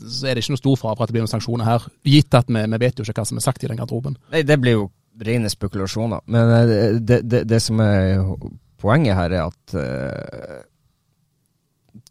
så 0.05 0.29
er 0.29 0.37
det 0.37 0.43
ikke 0.43 0.55
noe 0.55 0.61
stor 0.61 0.79
fare 0.81 0.97
for 0.97 1.05
at 1.05 1.11
det 1.11 1.17
blir 1.17 1.25
noen 1.25 1.33
sanksjoner 1.33 1.69
her. 1.69 1.89
Gitt 2.05 2.37
at 2.37 2.51
vi, 2.51 2.63
vi 2.75 2.81
vet 2.85 2.99
jo 2.99 3.07
ikke 3.07 3.21
hva 3.21 3.29
som 3.31 3.41
er 3.41 3.45
sagt 3.45 3.65
i 3.65 3.71
den 3.71 3.79
garderoben. 3.81 4.17
Nei, 4.33 4.43
det 4.45 4.59
blir 4.61 4.77
jo 4.77 4.87
rene 5.25 5.51
spekulasjoner. 5.51 6.25
Men 6.31 6.55
eh, 6.55 6.97
det, 6.99 7.21
det, 7.27 7.43
det 7.49 7.61
som 7.63 7.81
er 7.83 8.21
poenget 8.79 9.17
her, 9.17 9.35
er 9.35 9.47
at 9.49 9.75
uh, 9.75 10.59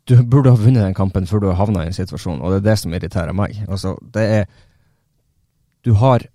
du 0.09 0.17
burde 0.25 0.53
ha 0.53 0.61
vunnet 0.61 0.85
den 0.85 0.97
kampen 0.97 1.29
før 1.29 1.45
du 1.45 1.51
har 1.51 1.61
havna 1.61 1.85
i 1.85 1.93
en 1.93 1.97
situasjon, 1.97 2.43
og 2.43 2.53
det 2.53 2.63
er 2.63 2.67
det 2.71 2.79
som 2.83 2.97
irriterer 2.97 3.37
meg. 3.37 3.63
Altså, 3.69 3.97
det 4.15 4.27
er 4.41 4.51
Du 5.87 5.95
har 5.95 6.27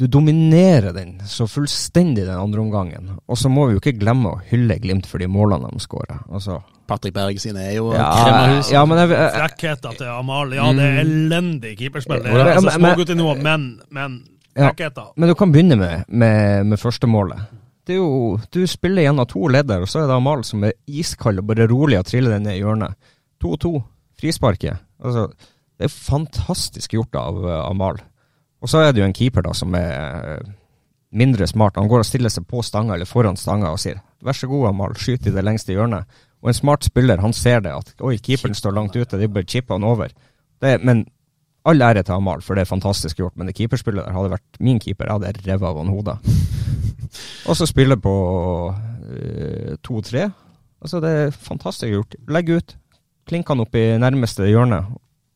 Du 0.00 0.06
dominerer 0.08 0.94
den 0.96 1.18
så 1.28 1.44
fullstendig 1.44 2.22
den 2.24 2.38
andre 2.40 2.62
omgangen, 2.62 3.10
og 3.28 3.36
så 3.36 3.50
må 3.52 3.66
vi 3.68 3.74
jo 3.74 3.80
ikke 3.82 3.98
glemme 4.00 4.30
å 4.32 4.38
hylle 4.48 4.78
Glimt 4.80 5.04
for 5.04 5.20
de 5.20 5.26
målene 5.28 5.68
de 5.68 5.82
skårer. 5.84 6.22
Altså, 6.32 6.56
Patrick 6.88 7.12
Berg 7.18 7.36
sine 7.42 7.66
er 7.68 7.74
jo 7.76 7.90
ja, 7.92 8.06
kremmerhus. 8.16 8.70
ja, 8.72 8.84
men 8.88 9.02
jeg, 9.02 9.10
jeg, 9.12 9.76
til 9.84 10.08
Amalie. 10.08 10.56
ja, 10.56 10.70
det 10.78 10.86
er 10.86 11.02
elendig 11.02 11.74
keeperspill. 11.82 12.24
Det 12.24 12.32
er 12.32 12.54
altså 12.54 12.70
men- 12.70 12.78
småguttenivå, 12.78 13.34
men, 13.44 13.66
men 13.90 14.20
Ja. 14.56 14.72
Men 15.16 15.28
du 15.28 15.34
kan 15.38 15.52
begynne 15.52 15.76
med, 15.78 16.08
med, 16.08 16.66
med 16.66 16.80
førstemålet. 16.80 17.44
Det 17.86 17.94
er 17.94 18.00
jo, 18.00 18.40
du 18.50 18.64
spiller 18.66 19.04
igjen 19.04 19.20
av 19.20 19.28
to 19.30 19.46
ledder, 19.52 19.84
og 19.84 19.88
så 19.88 20.00
er 20.00 20.08
det 20.08 20.16
Amal 20.16 20.42
som 20.48 20.64
er 20.64 20.72
iskald 20.88 21.38
og 21.42 21.46
bare 21.52 21.68
rolig 21.70 22.00
og 22.00 22.08
triller 22.08 22.38
den 22.38 22.48
ned 22.48 22.56
i 22.56 22.64
hjørnet. 22.64 22.96
2-2, 23.44 23.76
frisparket. 24.20 24.80
Altså, 25.04 25.28
det 25.78 25.88
er 25.88 25.94
fantastisk 25.94 26.96
gjort 26.96 27.20
av 27.20 27.38
uh, 27.44 27.54
Amal. 27.68 28.00
Og 28.60 28.68
så 28.68 28.82
er 28.84 28.92
det 28.92 29.00
jo 29.02 29.08
en 29.08 29.16
keeper 29.16 29.44
da 29.46 29.52
som 29.56 29.74
er 29.78 30.40
uh, 30.40 30.50
mindre 31.16 31.46
smart. 31.48 31.78
Han 31.80 31.88
går 31.90 32.02
og 32.04 32.08
stiller 32.08 32.32
seg 32.32 32.44
på 32.48 32.62
stanga 32.66 32.94
eller 32.94 33.08
foran 33.08 33.38
stanga 33.40 33.70
og 33.72 33.80
sier 33.80 34.00
vær 34.20 34.36
så 34.36 34.48
god, 34.50 34.68
Amal, 34.68 34.92
skyt 35.00 35.30
i 35.30 35.32
det 35.32 35.44
lengste 35.46 35.72
hjørnet. 35.72 36.04
Og 36.44 36.50
en 36.52 36.56
smart 36.56 36.84
spiller, 36.84 37.20
han 37.20 37.32
ser 37.36 37.62
det, 37.64 37.72
at 37.72 38.04
oi, 38.04 38.18
keeperen 38.20 38.56
står 38.56 38.74
langt 38.76 38.96
ute, 38.96 39.16
de 39.20 39.28
bør 39.32 39.46
chippe 39.48 39.72
han 39.72 39.84
over. 39.84 40.12
Det, 40.60 40.74
men 40.84 41.06
all 41.68 41.80
ære 41.84 42.02
til 42.04 42.16
Amal, 42.16 42.40
for 42.44 42.56
det 42.56 42.64
er 42.64 42.68
fantastisk 42.70 43.16
gjort. 43.20 43.36
Men 43.36 43.48
det 43.48 43.56
keeperspillet 43.56 44.04
der 44.06 44.16
hadde 44.16 44.32
vært 44.34 44.60
min 44.60 44.80
keeper, 44.80 45.08
jeg 45.08 45.18
hadde 45.18 45.48
revet 45.48 45.68
av 45.68 45.80
han 45.80 45.92
hodet. 45.92 46.18
Og 47.48 47.56
så 47.56 47.68
spille 47.68 47.96
på 48.00 48.14
eh, 49.08 49.74
2-3. 49.88 50.28
Altså, 50.80 51.00
det 51.04 51.10
er 51.16 51.34
fantastisk 51.36 51.92
gjort. 51.92 52.16
Legg 52.32 52.52
ut. 52.56 52.76
Klink 53.28 53.48
han 53.52 53.60
opp 53.64 53.76
i 53.76 53.86
nærmeste 54.00 54.48
hjørne. 54.48 54.82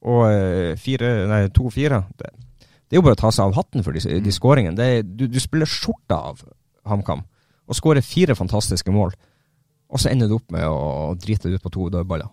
Og 0.05 0.25
eh, 0.29 0.73
fire- 0.81 1.27
nei, 1.29 1.43
2-4. 1.57 2.01
Det, 2.21 2.33
det 2.95 3.01
er 3.01 3.03
jo 3.03 3.07
bare 3.09 3.17
å 3.19 3.23
ta 3.25 3.31
seg 3.35 3.49
av 3.49 3.57
hatten 3.59 3.83
for 3.83 3.91
de, 3.97 4.21
de 4.23 4.31
skåringene. 4.33 4.79
Er- 4.79 5.03
Du, 5.03 5.25
du 5.27 5.41
spiller 5.43 5.67
skjorta 5.67 6.15
av 6.31 6.45
HamKam 6.87 7.25
og 7.67 7.75
skårer 7.75 8.05
fire 8.07 8.37
fantastiske 8.39 8.93
mål. 8.95 9.17
Og 9.91 9.99
så 9.99 10.11
ender 10.13 10.29
du 10.31 10.37
opp 10.37 10.51
med 10.55 10.63
å 10.69 11.15
drite 11.19 11.51
ut 11.51 11.63
på 11.65 11.73
to 11.75 11.89
dødballer. 11.91 12.29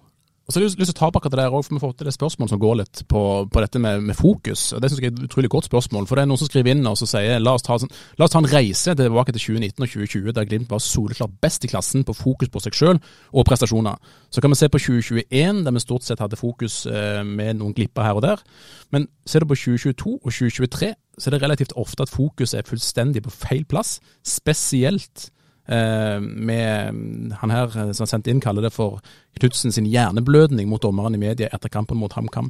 Og 0.51 0.53
så 0.53 0.59
har 0.59 0.65
jeg 0.67 0.81
lyst 0.81 0.89
til 0.91 0.97
å 0.97 0.99
ta 0.99 1.07
opp 1.07 1.15
akkurat 1.15 1.31
det 1.31 1.43
der 1.45 1.53
òg, 1.55 1.63
for 1.63 1.71
vi 1.71 1.77
har 1.79 1.83
fått 1.85 1.97
til 2.01 2.09
et 2.11 2.15
spørsmål 2.17 2.49
som 2.51 2.59
går 2.59 2.73
litt 2.81 3.01
på, 3.07 3.19
på 3.47 3.61
dette 3.63 3.79
med, 3.79 4.01
med 4.03 4.17
fokus. 4.19 4.73
og 4.75 4.81
Det 4.83 4.89
synes 4.91 4.99
jeg 4.99 5.07
er 5.07 5.13
et 5.15 5.29
utrolig 5.29 5.51
godt 5.53 5.69
spørsmål. 5.69 6.09
For 6.09 6.19
det 6.19 6.25
er 6.25 6.27
noen 6.27 6.41
som 6.41 6.49
skriver 6.49 6.73
inn 6.73 6.89
og 6.89 6.97
så 6.99 7.07
sier 7.07 7.39
la 7.39 7.53
oss 7.55 7.63
ta, 7.63 7.77
sånn- 7.79 7.93
la 8.19 8.27
oss 8.27 8.35
ta 8.35 8.41
en 8.43 8.49
reise 8.51 8.97
tilbake 8.99 9.31
til 9.31 9.45
2019 9.45 9.87
og 9.87 9.93
2020, 9.95 10.35
der 10.35 10.49
Glimt 10.51 10.75
var 10.75 10.83
soleklart 10.83 11.39
best 11.39 11.63
i 11.63 11.71
klassen 11.71 12.03
på 12.03 12.17
fokus 12.19 12.51
på 12.51 12.65
seg 12.67 12.75
sjøl 12.75 12.99
og 12.99 13.47
prestasjoner. 13.47 13.95
Så 14.27 14.43
kan 14.43 14.51
vi 14.51 14.59
se 14.59 14.67
på 14.75 14.83
2021, 14.91 15.63
der 15.63 15.77
vi 15.79 15.87
stort 15.87 16.03
sett 16.09 16.19
hadde 16.19 16.43
fokus 16.43 16.81
eh, 16.91 17.23
med 17.23 17.61
noen 17.63 17.71
glipper 17.77 18.09
her 18.09 18.19
og 18.19 18.27
der. 18.27 18.43
Men 18.91 19.07
ser 19.23 19.45
du 19.45 19.53
på 19.53 19.55
2022 19.55 20.17
og 20.19 20.27
2023, 20.35 20.91
så 21.15 21.31
er 21.31 21.37
det 21.37 21.45
relativt 21.47 21.79
ofte 21.79 22.03
at 22.03 22.11
fokus 22.11 22.57
er 22.59 22.67
fullstendig 22.67 23.23
på 23.23 23.31
feil 23.31 23.63
plass. 23.63 24.01
Spesielt 24.27 25.31
med 25.67 27.33
han 27.39 27.53
her 27.53 27.67
eh, 27.69 27.91
som 27.91 28.05
har 28.05 28.09
sendt 28.09 28.27
inn, 28.27 28.41
kaller 28.43 28.65
det 28.65 28.73
for 28.75 28.99
Knutsen 29.39 29.71
sin 29.71 29.87
hjerneblødning 29.87 30.69
mot 30.69 30.81
dommeren 30.83 31.15
i 31.15 31.21
media 31.21 31.49
etter 31.53 31.71
kampen 31.71 31.99
mot 32.01 32.13
HamKam. 32.13 32.49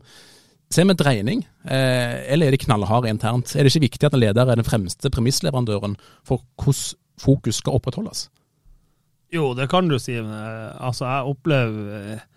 Ser 0.72 0.88
vi 0.88 0.96
dreining, 0.96 1.44
eh, 1.66 2.32
eller 2.32 2.48
er 2.48 2.56
det 2.56 2.64
knallhard 2.64 3.06
internt? 3.10 3.56
Er 3.56 3.64
det 3.64 3.74
ikke 3.74 3.88
viktig 3.90 4.08
at 4.08 4.14
en 4.16 4.24
leder 4.24 4.48
er 4.48 4.56
den 4.56 4.68
fremste 4.68 5.12
premissleverandøren 5.12 5.98
for 6.24 6.46
hvordan 6.56 6.98
fokus 7.22 7.60
skal 7.60 7.76
opprettholdes? 7.78 8.30
Jo, 9.32 9.54
det 9.54 9.70
kan 9.70 9.88
du 9.88 10.00
si. 10.00 10.16
Eh, 10.18 10.86
altså, 10.88 11.06
jeg 11.06 11.36
opplever 11.36 11.98
eh, 11.98 12.28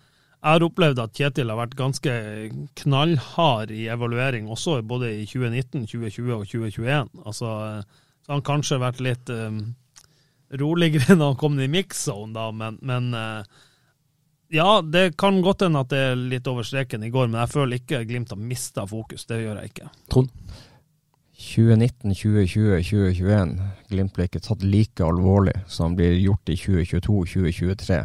jeg 0.45 0.53
har 0.53 0.63
opplevd 0.63 0.99
at 1.01 1.15
Kjetil 1.17 1.49
har 1.49 1.57
vært 1.57 1.71
ganske 1.79 2.11
knallhard 2.77 3.71
i 3.73 3.87
evaluering, 3.89 4.45
også 4.45 4.83
både 4.85 5.09
i 5.23 5.23
2019, 5.25 5.87
2020 5.89 6.35
og 6.35 6.43
2021. 6.45 7.09
Altså, 7.25 7.53
eh, 7.65 8.03
så 8.25 8.35
han 8.35 8.45
kanskje 8.45 8.77
vært 8.81 9.01
litt 9.01 9.31
um, 9.33 9.57
roligere 10.59 11.15
når 11.17 11.33
han 11.33 11.39
kom 11.39 11.57
i 11.59 11.69
mix-zone, 11.71 12.33
da, 12.35 12.49
men, 12.55 12.77
men 12.85 13.09
eh, 13.17 13.63
ja, 14.55 14.81
det 14.81 15.17
kan 15.17 15.41
godt 15.41 15.65
hende 15.65 15.81
at 15.81 15.91
det 15.91 16.03
er 16.11 16.21
litt 16.35 16.47
over 16.47 16.65
streken 16.67 17.03
i 17.03 17.11
går, 17.13 17.27
men 17.31 17.41
jeg 17.41 17.53
føler 17.55 17.81
ikke 17.81 18.05
Glimt 18.07 18.31
har 18.31 18.39
mista 18.39 18.85
fokus. 18.87 19.25
Det 19.27 19.41
gjør 19.41 19.59
jeg 19.61 19.73
ikke. 19.73 19.89
Trond? 20.13 20.31
2019, 21.35 22.13
2020, 22.15 22.83
2021. 22.83 23.55
Glimt 23.91 24.13
ble 24.15 24.27
ikke 24.29 24.43
tatt 24.43 24.63
like 24.63 25.03
alvorlig 25.03 25.55
som 25.67 25.97
blir 25.97 26.15
gjort 26.21 26.53
i 26.53 26.55
2022, 26.55 27.17
2023. 27.33 27.99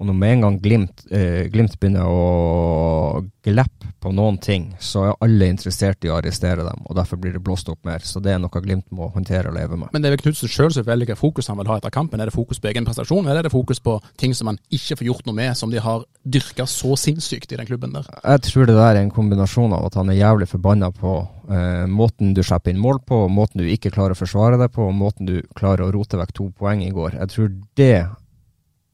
Og 0.00 0.08
når 0.08 0.16
med 0.16 0.32
en 0.32 0.44
gang 0.46 0.58
Glimt, 0.62 1.04
eh, 1.12 1.48
Glimt 1.52 1.78
begynner 1.78 2.08
å 2.08 3.22
glippe 3.44 3.90
på 4.02 4.10
noen 4.14 4.38
ting, 4.42 4.72
så 4.82 5.04
er 5.06 5.18
alle 5.22 5.46
interessert 5.50 6.02
i 6.06 6.10
å 6.10 6.16
arrestere 6.16 6.64
dem, 6.66 6.80
og 6.88 6.96
derfor 6.98 7.20
blir 7.20 7.34
det 7.36 7.42
blåst 7.44 7.68
opp 7.70 7.84
mer. 7.86 8.02
Så 8.06 8.22
det 8.22 8.32
er 8.32 8.40
noe 8.42 8.62
Glimt 8.64 8.88
må 8.90 9.10
håndtere 9.14 9.50
og 9.50 9.56
leve 9.58 9.78
med. 9.78 9.92
Men 9.92 10.02
det 10.02 10.08
er 10.08 10.16
vel 10.16 10.24
Knutsen 10.24 10.50
sjøl 10.50 10.72
som 10.74 10.86
velger 10.86 11.18
fokus 11.18 11.50
han 11.50 11.58
vil 11.60 11.70
ha 11.70 11.76
etter 11.78 11.92
kampen. 11.94 12.22
Er 12.22 12.30
det 12.30 12.34
fokus 12.34 12.58
på 12.62 12.70
egen 12.72 12.86
prestasjon, 12.88 13.26
eller 13.26 13.42
er 13.42 13.48
det 13.48 13.54
fokus 13.54 13.82
på 13.82 13.98
ting 14.18 14.34
som 14.34 14.50
han 14.50 14.58
ikke 14.72 14.98
får 14.98 15.08
gjort 15.10 15.28
noe 15.28 15.38
med, 15.38 15.52
som 15.58 15.70
de 15.70 15.82
har 15.82 16.06
dyrka 16.22 16.66
så 16.70 16.96
sinnssykt 16.98 17.52
i 17.52 17.60
den 17.60 17.68
klubben 17.68 17.94
der? 17.94 18.08
Jeg 18.22 18.42
tror 18.48 18.66
det 18.66 18.78
der 18.78 18.96
er 18.96 19.02
en 19.02 19.14
kombinasjon 19.14 19.76
av 19.76 19.90
at 19.90 20.00
han 20.00 20.10
er 20.10 20.18
jævlig 20.18 20.48
forbanna 20.50 20.90
på 20.96 21.14
eh, 21.50 21.84
måten 21.90 22.34
du 22.34 22.42
slipper 22.42 22.72
inn 22.72 22.82
mål 22.82 23.02
på, 23.06 23.26
måten 23.28 23.62
du 23.62 23.68
ikke 23.68 23.92
klarer 23.94 24.16
å 24.16 24.22
forsvare 24.22 24.58
deg 24.58 24.72
på, 24.74 24.88
og 24.88 24.98
måten 24.98 25.28
du 25.28 25.36
klarer 25.58 25.86
å 25.86 25.92
rote 25.94 26.18
vekk 26.18 26.34
to 26.38 26.50
poeng 26.58 26.82
i 26.86 26.90
går. 26.94 27.18
Jeg 27.20 27.34
tror 27.34 27.54
det 27.78 27.94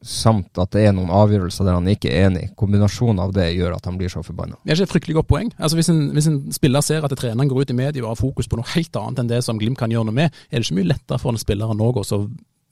samt 0.05 0.59
at 0.62 0.70
det 0.76 0.84
er 0.86 0.92
noen 0.94 1.11
avgjørelser 1.11 1.66
der 1.66 1.74
han 1.78 1.88
ikke 1.90 2.11
er 2.12 2.28
enig. 2.28 2.44
Kombinasjonen 2.59 3.18
av 3.22 3.32
det 3.34 3.49
gjør 3.57 3.74
at 3.76 3.88
han 3.88 3.99
blir 3.99 4.12
så 4.12 4.22
forbanna. 4.22 4.59
Det 4.62 4.70
er 4.70 4.78
ikke 4.78 4.88
et 4.88 4.94
fryktelig 4.94 5.18
godt 5.18 5.30
poeng. 5.32 5.51
Altså 5.59 5.78
Hvis 5.78 5.90
en, 5.92 6.01
hvis 6.14 6.28
en 6.30 6.38
spiller 6.55 6.84
ser 6.86 7.07
at 7.07 7.16
treneren 7.18 7.51
går 7.51 7.64
ut 7.64 7.74
i 7.74 7.78
media 7.78 8.05
og 8.05 8.12
har 8.12 8.20
fokus 8.20 8.49
på 8.49 8.61
noe 8.61 8.72
helt 8.76 8.94
annet 9.01 9.24
enn 9.24 9.32
det 9.32 9.42
som 9.46 9.59
Glimt 9.59 9.80
kan 9.80 9.90
gjøre 9.90 10.11
noe 10.11 10.18
med, 10.20 10.40
er 10.51 10.59
det 10.59 10.68
ikke 10.68 10.78
mye 10.78 10.92
lettere 10.92 11.18
for 11.22 11.34
en 11.34 11.42
spiller 11.42 11.70
enn 11.70 11.82
noe 11.82 12.05
å 12.05 12.22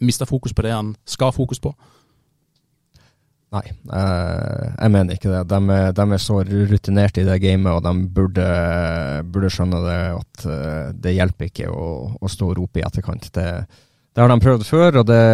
miste 0.06 0.28
fokus 0.28 0.54
på 0.54 0.66
det 0.66 0.74
han 0.76 0.94
skal 1.08 1.32
ha 1.32 1.36
fokus 1.36 1.62
på? 1.62 1.74
Nei, 3.54 3.62
jeg, 3.70 4.70
jeg 4.74 4.92
mener 4.92 5.16
ikke 5.16 5.30
det. 5.30 5.42
De, 5.48 5.80
de, 5.96 6.06
er 6.16 6.22
så 6.22 6.40
rutinerte 6.44 7.22
i 7.22 7.26
det 7.26 7.36
gamet, 7.42 7.72
og 7.72 7.84
de 7.84 8.08
burde, 8.12 8.46
burde 9.32 9.50
skjønne 9.54 9.82
det 9.84 10.00
at 10.16 10.46
eh, 10.50 10.88
det 11.06 11.14
hjelper 11.14 11.50
ikke 11.50 11.70
å, 11.70 11.86
å 12.18 12.30
stå 12.30 12.50
og 12.50 12.56
rope 12.58 12.82
i 12.82 12.84
etterkant. 12.86 13.30
Det, 13.34 13.46
det 14.16 14.24
har 14.24 14.30
de 14.32 14.40
prøvd 14.40 14.62
før, 14.64 14.96
og 15.02 15.08
det 15.10 15.24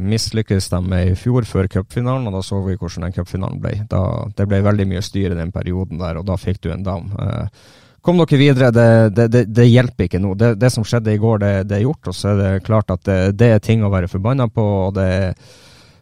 mislykkes 0.00 0.70
de 0.72 0.78
med 0.80 1.10
i 1.10 1.16
fjor, 1.20 1.44
før 1.44 1.66
cupfinalen. 1.68 2.24
Og 2.30 2.38
da 2.38 2.40
så 2.40 2.62
vi 2.64 2.72
hvordan 2.80 3.04
den 3.04 3.12
cupfinalen 3.12 3.58
ble. 3.60 3.74
Da, 3.90 3.98
det 4.32 4.46
ble 4.48 4.62
veldig 4.64 4.86
mye 4.88 5.02
styr 5.04 5.34
i 5.34 5.36
den 5.36 5.52
perioden 5.52 6.00
der, 6.00 6.16
og 6.16 6.24
da 6.24 6.38
fikk 6.40 6.62
du 6.64 6.70
en 6.72 6.86
down. 6.86 7.10
Eh, 7.20 7.66
kom 8.00 8.16
dere 8.16 8.38
videre, 8.40 8.70
det, 8.72 8.86
det, 9.12 9.26
det, 9.34 9.42
det 9.52 9.66
hjelper 9.68 10.06
ikke 10.06 10.22
nå. 10.24 10.32
Det, 10.40 10.70
som 10.72 10.86
skjedde 10.88 11.12
i 11.12 11.20
går, 11.20 11.42
det, 11.68 11.76
er 11.76 11.84
gjort. 11.84 12.08
Og 12.08 12.16
så 12.16 12.32
er 12.32 12.40
det 12.40 12.64
klart 12.64 12.94
at 12.96 13.04
det, 13.36 13.50
er 13.50 13.60
ting 13.60 13.84
å 13.84 13.92
være 13.92 14.08
forbanna 14.08 14.48
på. 14.48 14.66
og 14.86 14.96
det 14.96 15.10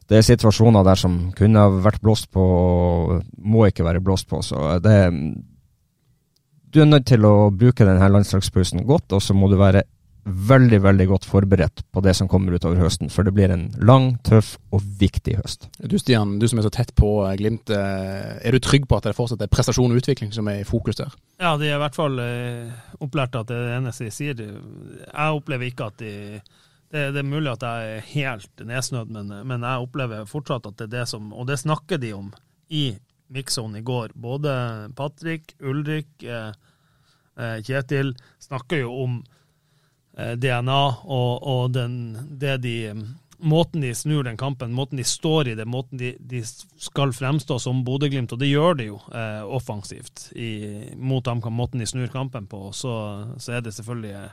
det 0.04 0.18
er 0.18 0.26
situasjoner 0.26 0.84
der 0.84 1.00
som 1.00 1.14
kunne 1.32 1.62
vært 1.82 2.02
blåst 2.04 2.28
på, 2.28 2.42
og 2.44 3.22
må 3.40 3.64
ikke 3.66 3.86
være 3.86 4.02
blåst 4.04 4.28
på. 4.28 4.42
Så 4.44 4.76
det 4.84 4.98
Du 6.70 6.80
er 6.82 6.86
nødt 6.90 7.06
til 7.06 7.24
å 7.24 7.50
bruke 7.50 7.86
denne 7.86 8.12
landslagspausen 8.12 8.84
godt, 8.86 9.12
og 9.16 9.22
så 9.22 9.34
må 9.34 9.48
du 9.48 9.56
være 9.56 9.84
veldig 10.24 10.78
veldig 10.82 11.06
godt 11.08 11.26
forberedt 11.28 11.82
på 11.92 12.00
det 12.04 12.14
som 12.16 12.28
kommer 12.30 12.56
utover 12.56 12.80
høsten. 12.80 13.10
For 13.12 13.26
det 13.26 13.34
blir 13.36 13.52
en 13.52 13.66
lang, 13.84 14.14
tøff 14.24 14.54
og 14.72 14.82
viktig 15.00 15.36
høst. 15.38 15.68
Du 15.78 15.98
Stian, 16.00 16.38
du 16.40 16.46
som 16.48 16.60
er 16.60 16.66
så 16.66 16.72
tett 16.72 16.94
på 16.96 17.10
eh, 17.26 17.36
Glimt. 17.40 17.70
Eh, 17.70 18.32
er 18.40 18.56
du 18.56 18.60
trygg 18.62 18.88
på 18.88 18.96
at 18.98 19.08
det 19.08 19.16
fortsatt 19.18 19.44
er 19.44 19.52
prestasjon 19.52 19.92
og 19.92 20.00
utvikling 20.00 20.32
som 20.34 20.48
er 20.48 20.62
i 20.62 20.68
fokus 20.68 21.00
der? 21.00 21.12
Ja, 21.42 21.54
de 21.60 21.68
er 21.68 21.76
i 21.76 21.82
hvert 21.82 21.98
fall 21.98 22.16
eh, 22.24 22.72
opplært 23.04 23.36
at 23.36 23.50
det 23.50 23.58
er 23.58 23.68
det 23.68 23.76
eneste 23.82 24.08
de 24.08 24.14
sier. 24.14 24.40
Jeg 24.40 25.40
opplever 25.40 25.68
ikke 25.68 25.90
at 25.92 26.00
de 26.02 26.14
det, 26.94 27.08
det, 27.10 27.24
er 27.24 27.26
mulig 27.26 27.50
at 27.50 27.64
jeg 27.66 27.94
er 27.96 28.04
helt 28.12 28.60
nedsnødd, 28.68 29.08
men, 29.10 29.32
men, 29.48 29.64
jeg 29.66 29.82
opplever 29.82 30.28
fortsatt 30.30 30.68
at 30.68 30.76
det 30.78 30.84
er 30.86 30.92
det 31.00 31.06
som 31.10 31.32
Og 31.34 31.48
det 31.48 31.56
snakker 31.58 31.98
de 31.98 32.12
om 32.14 32.28
i 32.70 32.92
Mixon 33.34 33.74
i 33.74 33.82
går. 33.82 34.12
Både 34.14 34.52
Patrick, 34.94 35.56
Ulrik, 35.60 36.22
eh, 36.22 36.52
Kjetil 37.66 38.14
snakker 38.38 38.84
jo 38.84 38.92
om 39.02 39.16
Eh, 39.24 39.43
DNA 40.14 40.80
og, 41.04 41.42
og 41.42 41.70
den, 41.74 41.94
det 42.38 42.58
de 42.62 42.78
Måten 43.44 43.82
de 43.82 43.90
snur 43.94 44.22
den 44.24 44.38
kampen, 44.40 44.70
måten 44.72 44.96
de 44.96 45.04
står 45.04 45.48
i 45.50 45.54
det, 45.58 45.66
måten 45.68 45.98
de, 46.00 46.14
de 46.16 46.38
skal 46.80 47.10
fremstå 47.12 47.58
som 47.60 47.82
Bodø-Glimt, 47.84 48.32
og 48.32 48.40
det 48.40 48.48
gjør 48.48 48.78
de 48.78 48.86
jo 48.86 49.00
eh, 49.12 49.42
offensivt 49.44 50.30
i, 50.32 50.52
mot 50.96 51.24
dem, 51.26 51.42
måten 51.52 51.82
de 51.82 51.88
snur 51.90 52.08
kampen 52.14 52.46
på. 52.48 52.70
Så, 52.72 52.94
så 53.36 53.58
er 53.58 53.66
det 53.66 53.74
selvfølgelig 53.76 54.30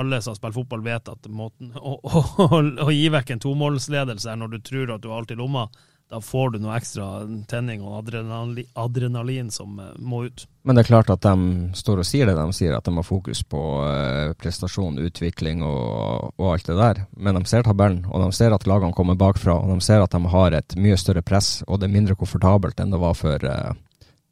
alle 0.00 0.22
som 0.22 0.38
spiller 0.38 0.56
fotball, 0.56 0.86
vet 0.86 1.10
at 1.12 1.28
måten 1.28 1.74
å, 1.76 1.98
å, 1.98 2.22
å, 2.46 2.62
å 2.86 2.94
gi 2.94 3.10
vekk 3.12 3.34
en 3.34 3.44
tomålsledelse 3.44 4.32
er 4.32 4.40
når 4.40 4.54
du 4.54 4.58
tror 4.70 4.94
at 4.94 5.04
du 5.04 5.10
har 5.10 5.20
alt 5.20 5.34
i 5.34 5.38
lomma, 5.38 5.66
da 6.14 6.20
får 6.22 6.50
du 6.50 6.60
noe 6.62 6.76
ekstra 6.78 7.06
tenning 7.50 7.80
og 7.82 7.96
adrenalin, 8.04 8.68
adrenalin, 8.78 9.48
som 9.50 9.80
eh, 9.82 9.94
må 9.98 10.24
ut. 10.28 10.44
Men 10.62 10.76
det 10.78 10.84
er 10.84 10.90
klart 10.92 11.10
at 11.10 11.24
de 11.26 11.72
står 11.74 12.02
og 12.04 12.06
sier 12.06 12.30
det. 12.30 12.36
De 12.38 12.54
sier 12.54 12.76
at 12.76 12.86
de 12.86 12.92
har 12.94 13.06
fokus 13.06 13.40
på 13.50 13.62
uh, 13.82 14.30
prestasjon, 14.38 15.00
utvikling 15.02 15.64
og, 15.66 16.30
og, 16.38 16.46
alt 16.52 16.70
det 16.70 16.76
der. 16.78 17.00
Men 17.18 17.40
de 17.40 17.42
ser 17.50 17.66
tabellen, 17.66 18.04
og 18.06 18.22
de 18.22 18.30
ser 18.36 18.54
at 18.54 18.68
lagene 18.70 18.94
kommer 18.94 19.18
bakfra. 19.18 19.58
Og 19.58 19.74
de 19.74 19.84
ser 19.84 20.04
at 20.04 20.14
de 20.14 20.22
har 20.36 20.54
et 20.54 20.76
mye 20.78 21.00
større 21.00 21.24
press, 21.26 21.64
og 21.66 21.82
det 21.82 21.90
er 21.90 21.96
mindre 21.96 22.16
komfortabelt 22.20 22.78
enn 22.78 22.94
det 22.94 23.02
var 23.02 23.18
for 23.18 23.42
uh, 23.42 23.74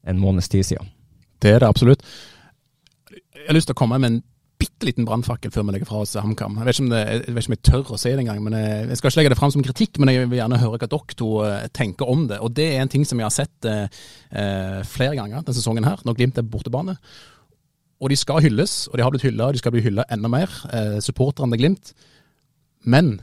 en 0.07 0.23
måneds 0.23 0.53
tid 0.55 0.71
siden. 0.71 0.95
Det 1.43 1.57
er 1.57 1.65
det 1.65 1.73
absolutt. 1.73 2.07
Jeg 3.11 3.49
har 3.49 3.59
lyst 3.59 3.73
til 3.73 3.75
å 3.75 3.83
komme 3.83 3.99
med 3.99 4.13
en 4.13 4.23
bitte 4.63 4.87
liten 4.87 5.07
brannfakkel 5.09 5.51
før 5.55 5.67
vi 5.67 5.75
legger 5.75 5.89
fra 5.91 6.03
oss 6.05 6.15
HamKam. 6.15 6.61
Jeg, 6.63 6.77
jeg 6.87 7.35
vet 7.35 7.43
ikke 7.43 7.51
om 7.51 7.57
jeg 7.57 7.65
tør 7.67 7.91
å 7.97 7.99
si 7.99 8.13
det 8.13 8.23
engang. 8.23 8.41
men 8.45 8.57
jeg, 8.57 8.87
jeg, 8.93 9.01
skal 9.01 9.11
ikke 9.11 9.21
legge 9.21 9.33
det 9.35 9.39
fram 9.41 9.53
som 9.55 9.65
kritikk, 9.67 9.99
men 9.99 10.13
jeg 10.13 10.29
vil 10.31 10.39
gjerne 10.39 10.61
høre 10.63 10.77
hva 10.77 10.89
dere 10.95 11.19
to 11.19 11.31
eh, 11.47 11.67
tenker 11.75 12.11
om 12.13 12.25
det. 12.31 12.39
Og 12.45 12.55
Det 12.55 12.69
er 12.71 12.85
en 12.85 12.93
ting 12.93 13.05
som 13.09 13.21
jeg 13.21 13.29
har 13.29 13.35
sett 13.35 13.69
eh, 13.69 14.01
eh, 14.31 14.79
flere 14.89 15.19
ganger 15.19 15.43
denne 15.43 15.59
sesongen 15.59 15.89
her, 15.89 16.01
når 16.07 16.19
Glimt 16.21 16.41
er 16.41 16.49
bortebane. 16.55 16.97
Og 18.03 18.11
de 18.11 18.19
skal 18.19 18.43
hylles, 18.43 18.87
og 18.91 18.99
de 18.99 19.05
har 19.05 19.15
blitt 19.15 19.27
hylla, 19.27 19.51
og 19.51 19.55
de 19.55 19.63
skal 19.63 19.75
bli 19.75 19.85
hylla 19.85 20.07
enda 20.11 20.31
mer, 20.31 20.55
eh, 20.73 20.97
supporterne 21.05 21.55
til 21.55 21.65
Glimt. 21.65 21.93
Men 22.87 23.15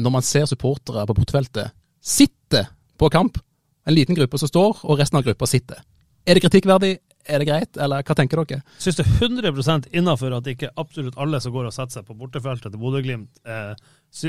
når 0.00 0.16
man 0.16 0.26
ser 0.26 0.48
supportere 0.50 1.06
på 1.06 1.18
bortefeltet 1.18 1.74
sitte 2.00 2.64
på 2.98 3.10
kamp, 3.12 3.38
en 3.86 3.94
liten 3.94 4.16
gruppe 4.16 4.38
som 4.38 4.50
står, 4.50 4.84
og 4.86 4.98
resten 4.98 5.18
av 5.18 5.26
gruppa 5.26 5.48
sitter. 5.48 5.82
Er 6.26 6.36
det 6.36 6.44
kritikkverdig? 6.44 6.98
Er 7.30 7.42
det 7.42 7.46
greit, 7.46 7.78
eller 7.78 8.02
hva 8.02 8.16
tenker 8.18 8.42
dere? 8.42 8.64
Syns 8.82 8.98
det 8.98 9.06
er 9.06 9.28
100% 9.28 9.90
innafor 9.96 10.34
at 10.34 10.48
ikke 10.50 10.72
absolutt 10.80 11.18
alle 11.20 11.38
som 11.42 11.54
går 11.54 11.68
og 11.68 11.74
setter 11.76 12.00
seg 12.00 12.08
på 12.08 12.16
bortefeltet 12.18 12.72
til 12.74 12.82
Bodø-Glimt, 12.82 13.42
eh, 13.46 13.74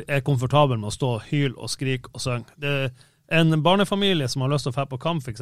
er 0.05 0.25
komfortable 0.25 0.77
med 0.77 0.91
å 0.91 0.93
stå 0.93 1.15
og 1.17 1.25
hyle 1.31 1.57
og 1.57 1.71
skrike 1.73 2.13
og 2.13 2.21
synge. 2.21 2.91
En 3.31 3.55
barnefamilie 3.63 4.27
som 4.27 4.43
har 4.43 4.51
lyst 4.51 4.67
til 4.67 4.73
å 4.73 4.75
dra 4.75 4.85
på 4.91 4.99
kamp, 5.01 5.23
f.eks., 5.23 5.41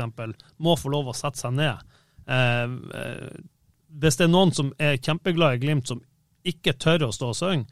må 0.62 0.76
få 0.78 0.91
lov 0.93 1.10
å 1.10 1.18
sette 1.18 1.41
seg 1.41 1.57
ned. 1.57 1.82
Eh, 2.30 2.70
eh, 3.01 3.41
hvis 3.99 4.20
det 4.20 4.28
er 4.28 4.32
noen 4.32 4.53
som 4.53 4.70
er 4.78 4.99
kjempeglad 5.01 5.57
i 5.57 5.64
Glimt, 5.64 5.89
som 5.89 6.03
ikke 6.47 6.78
tør 6.78 7.07
å 7.07 7.14
stå 7.16 7.32
og 7.34 7.38
synge, 7.39 7.68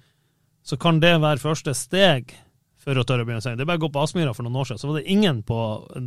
så 0.65 0.75
kan 0.81 0.99
det 0.99 1.13
være 1.21 1.39
første 1.39 1.71
steg 1.77 2.33
for 2.81 2.97
å 2.97 3.03
tørre 3.07 3.23
å 3.23 3.27
begynne 3.27 3.43
å 3.43 3.45
synge. 3.45 3.59
Det 3.59 3.67
er 3.67 3.69
bare 3.69 3.81
å 3.81 3.85
gå 3.85 3.91
på 3.93 4.01
Aspmyra 4.03 4.33
for 4.35 4.47
noen 4.47 4.57
år 4.61 4.69
siden, 4.69 4.81
så 4.81 4.89
var 4.89 4.99
det 4.99 5.13
ingen 5.13 5.43
på 5.47 5.59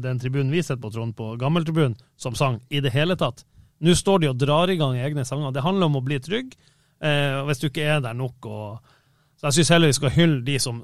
den 0.03 0.21
tribunen 0.21 0.53
vi 0.53 0.65
sitter 0.65 0.81
på, 0.83 0.91
Trond, 0.95 1.15
på 1.17 1.35
gammeltribunen, 1.41 1.97
som 2.21 2.37
sang 2.39 2.61
i 2.69 2.83
det 2.83 2.93
hele 2.95 3.17
tatt. 3.21 3.45
Nå 3.81 3.97
står 3.97 4.23
de 4.23 4.31
og 4.31 4.39
drar 4.41 4.71
i 4.71 4.79
gang 4.81 4.99
egne 5.01 5.25
sanger. 5.25 5.55
Det 5.57 5.65
handler 5.65 5.89
om 5.89 5.99
å 6.01 6.05
bli 6.05 6.21
trygg, 6.21 6.55
eh, 7.01 7.41
hvis 7.49 7.63
du 7.63 7.69
ikke 7.71 7.87
er 7.97 8.01
der 8.05 8.17
nok. 8.17 8.47
Og, 8.47 8.97
så 9.41 9.49
jeg 9.49 9.61
syns 9.61 9.75
heller 9.77 9.93
vi 9.93 9.99
skal 10.01 10.17
hylle 10.17 10.41
de 10.47 10.59
som 10.61 10.83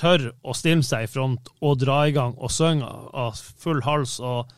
tør 0.00 0.30
å 0.44 0.54
stille 0.56 0.84
seg 0.86 1.04
i 1.04 1.10
front 1.12 1.50
og 1.60 1.80
dra 1.80 2.02
i 2.08 2.14
gang 2.16 2.32
og 2.38 2.52
synge 2.52 2.88
av 2.88 3.36
full 3.36 3.82
hals. 3.84 4.18
og 4.20 4.48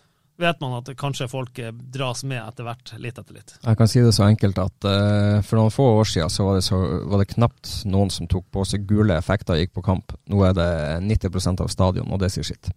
vet 0.42 0.60
man 0.62 0.74
at 0.78 0.90
kanskje 0.98 1.28
folk 1.30 1.58
dras 1.94 2.24
med 2.26 2.40
etter 2.40 2.66
hvert, 2.66 2.92
litt 3.02 3.18
etter 3.20 3.36
litt. 3.36 3.54
Jeg 3.62 3.78
kan 3.78 3.90
si 3.90 4.02
det 4.02 4.14
så 4.16 4.26
enkelt 4.26 4.58
at 4.62 4.88
uh, 4.88 5.38
for 5.46 5.60
noen 5.60 5.74
få 5.74 5.86
år 6.00 6.08
siden 6.08 6.32
så 6.32 6.46
var, 6.48 6.58
det 6.58 6.66
så 6.66 6.78
var, 6.80 7.22
det 7.22 7.34
knapt 7.34 7.72
noen 7.90 8.10
som 8.12 8.28
tok 8.30 8.48
på 8.54 8.64
seg 8.68 8.86
gule 8.88 9.16
effekter 9.18 9.56
og 9.56 9.62
gikk 9.62 9.74
på 9.78 9.84
kamp. 9.86 10.16
Nå 10.32 10.42
er 10.48 10.56
det 10.56 10.70
90% 11.06 11.62
av 11.64 11.70
stadion, 11.72 12.10
og 12.10 12.22
det 12.22 12.32
sier 12.34 12.48
sitt. 12.48 12.72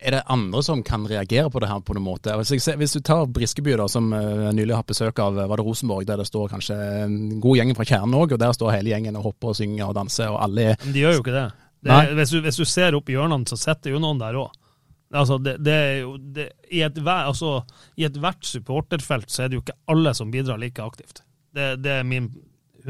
Er 0.00 0.14
det 0.14 0.20
andre 0.32 0.62
som 0.64 0.80
kan 0.82 1.02
reagere 1.08 1.50
på 1.52 1.60
det 1.60 1.68
her 1.68 1.80
på 1.84 1.92
noen 1.96 2.06
måte? 2.06 2.32
Hvis, 2.40 2.68
hvis 2.80 2.94
du 2.96 3.02
tar 3.04 3.26
Briskeby, 3.28 3.74
da, 3.76 3.84
som 3.90 4.08
uh, 4.14 4.48
nylig 4.56 4.72
har 4.78 4.86
besøk 4.88 5.20
av 5.20 5.36
var 5.36 5.60
det 5.60 5.66
Rosenborg, 5.66 6.06
der 6.08 6.22
det 6.22 6.28
står 6.28 6.48
kanskje 6.54 6.76
en 7.04 7.18
god 7.42 7.60
gjeng 7.60 7.74
fra 7.76 7.86
Kjernen 7.90 8.16
òg, 8.16 8.32
og 8.32 8.40
der 8.40 8.54
står 8.56 8.78
hele 8.78 8.94
gjengen 8.94 9.18
og 9.20 9.28
hopper 9.28 9.52
og 9.52 9.58
synger 9.60 9.90
og 9.90 9.98
danser, 9.98 10.32
og 10.32 10.40
alle 10.46 10.70
er 10.70 10.80
Men 10.86 10.96
de 10.96 11.04
gjør 11.04 11.18
jo 11.18 11.24
ikke 11.24 11.36
det. 11.36 11.46
det 11.84 11.92
er, 11.98 12.14
hvis, 12.16 12.32
du, 12.32 12.40
hvis, 12.46 12.62
du, 12.62 12.64
ser 12.64 12.96
opp 12.96 13.12
i 13.12 13.16
hjørnene, 13.18 13.50
så 13.50 13.60
sitter 13.60 13.92
jo 13.92 14.00
noen 14.00 14.22
der 14.22 14.40
òg. 14.40 14.56
Altså, 15.20 15.40
det, 15.42 15.58
det, 15.66 15.74
er 15.74 15.96
jo, 16.00 16.14
det, 16.16 16.48
i, 16.70 16.84
et, 16.86 17.00
altså, 17.04 17.58
I 17.98 18.06
ethvert 18.08 18.46
supporterfelt 18.46 19.28
så 19.28 19.44
er 19.44 19.50
det 19.50 19.58
jo 19.58 19.64
ikke 19.66 19.80
alle 19.90 20.14
som 20.16 20.30
bidrar 20.32 20.60
like 20.62 20.80
aktivt. 20.80 21.24
Det, 21.52 21.74
det 21.82 21.98
er 21.98 22.06
min 22.06 22.30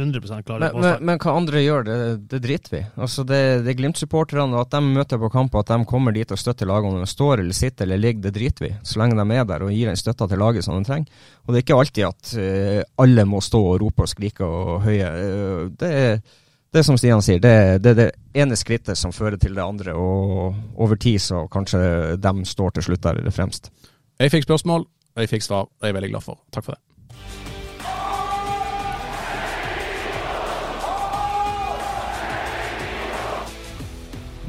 100 0.01 0.42
klare 0.46 0.70
men, 0.72 0.82
men, 0.82 1.05
men, 1.09 1.20
hva 1.22 1.34
andre 1.36 1.62
gjør, 1.62 1.86
det, 1.86 1.96
det 2.32 2.40
driter 2.44 2.74
vi 2.74 2.82
Altså 3.01 3.24
Det, 3.28 3.40
det 3.64 3.72
er 3.72 3.78
Glimt-supporterne, 3.78 4.61
at 4.61 4.72
de 4.74 4.80
møter 4.84 5.20
på 5.20 5.30
kamp, 5.32 5.55
at 5.61 5.72
de 5.72 5.78
kommer 5.88 6.16
dit 6.16 6.32
og 6.32 6.40
støtter 6.40 6.68
laget 6.68 6.90
om 6.90 7.01
de 7.01 7.09
står 7.11 7.44
eller 7.44 7.57
sitter 7.57 7.86
eller 7.86 8.03
ligger, 8.03 8.26
det 8.26 8.34
driter 8.36 8.66
vi 8.66 8.72
Så 8.82 9.01
lenge 9.01 9.18
de 9.18 9.38
er 9.38 9.48
der 9.48 9.64
og 9.66 9.72
gir 9.74 9.92
en 9.92 10.01
støtte 10.01 10.28
til 10.30 10.40
laget 10.40 10.66
som 10.66 10.76
de 10.78 10.86
trenger. 10.86 11.24
Og 11.46 11.53
det 11.53 11.61
er 11.61 11.66
ikke 11.66 11.78
alltid 11.80 12.07
at 12.09 12.34
uh, 12.36 12.82
alle 13.05 13.24
må 13.28 13.40
stå 13.44 13.61
og 13.72 13.80
rope 13.82 14.05
og 14.05 14.11
skrike 14.11 14.46
og 14.46 14.84
høye. 14.84 15.09
Uh, 15.11 15.64
det 15.80 15.90
er 15.90 16.20
det 16.70 16.84
som 16.86 16.98
Stian 16.98 17.22
sier, 17.24 17.40
det, 17.42 17.80
det 17.82 17.94
er 17.94 17.98
det 17.98 18.11
ene 18.42 18.59
skrittet 18.59 18.98
som 18.98 19.14
fører 19.14 19.40
til 19.40 19.57
det 19.57 19.64
andre. 19.64 19.96
Og 19.98 20.55
over 20.78 21.01
tid 21.01 21.18
så 21.22 21.46
kanskje 21.51 21.80
de 22.20 22.34
står 22.46 22.76
til 22.76 22.90
slutt 22.90 23.09
der 23.09 23.34
fremst. 23.34 23.72
Jeg 24.20 24.30
fikk 24.30 24.46
spørsmål, 24.46 24.86
jeg 25.18 25.32
fikk 25.32 25.46
svar. 25.48 25.66
og 25.66 25.82
jeg 25.82 25.94
er 25.94 25.98
veldig 25.98 26.12
glad 26.14 26.26
for. 26.28 26.38
Takk 26.55 26.68
for 26.68 26.76
det. 26.76 26.89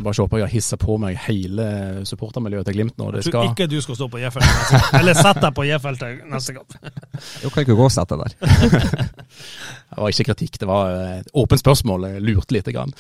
Bare 0.01 0.17
se 0.17 0.25
på, 0.27 0.39
jeg 0.39 0.47
har 0.47 0.53
hissa 0.53 0.77
på 0.81 0.97
meg 1.01 1.19
hele 1.27 1.65
supportermiljøet 2.07 2.67
til 2.69 2.77
Glimt 2.77 2.97
nå. 2.99 3.11
Det 3.13 3.21
Jeg 3.21 3.31
tror 3.31 3.45
skal 3.45 3.51
ikke 3.51 3.69
du 3.71 3.77
skal 3.85 3.99
stå 3.99 4.07
på 4.11 4.21
J-feltet. 4.21 4.89
Eller 4.99 5.17
sett 5.17 5.41
deg 5.43 5.55
på 5.57 5.65
J-feltet 5.67 6.25
neste 6.31 6.55
gang. 6.57 6.67
Du 7.43 7.47
kan 7.49 7.65
ikke 7.65 7.77
gå 7.77 7.87
og 7.87 7.93
sette 7.93 8.17
deg 8.19 8.35
der. 8.35 9.07
Det 9.91 9.99
var 9.99 10.13
ikke 10.13 10.23
kritikk, 10.29 10.53
det 10.61 10.67
var 10.69 10.93
et 11.19 11.27
åpent 11.35 11.59
spørsmål. 11.59 12.05
Jeg 12.13 12.21
lurte 12.23 12.55
lite 12.55 12.71
grann. 12.71 12.93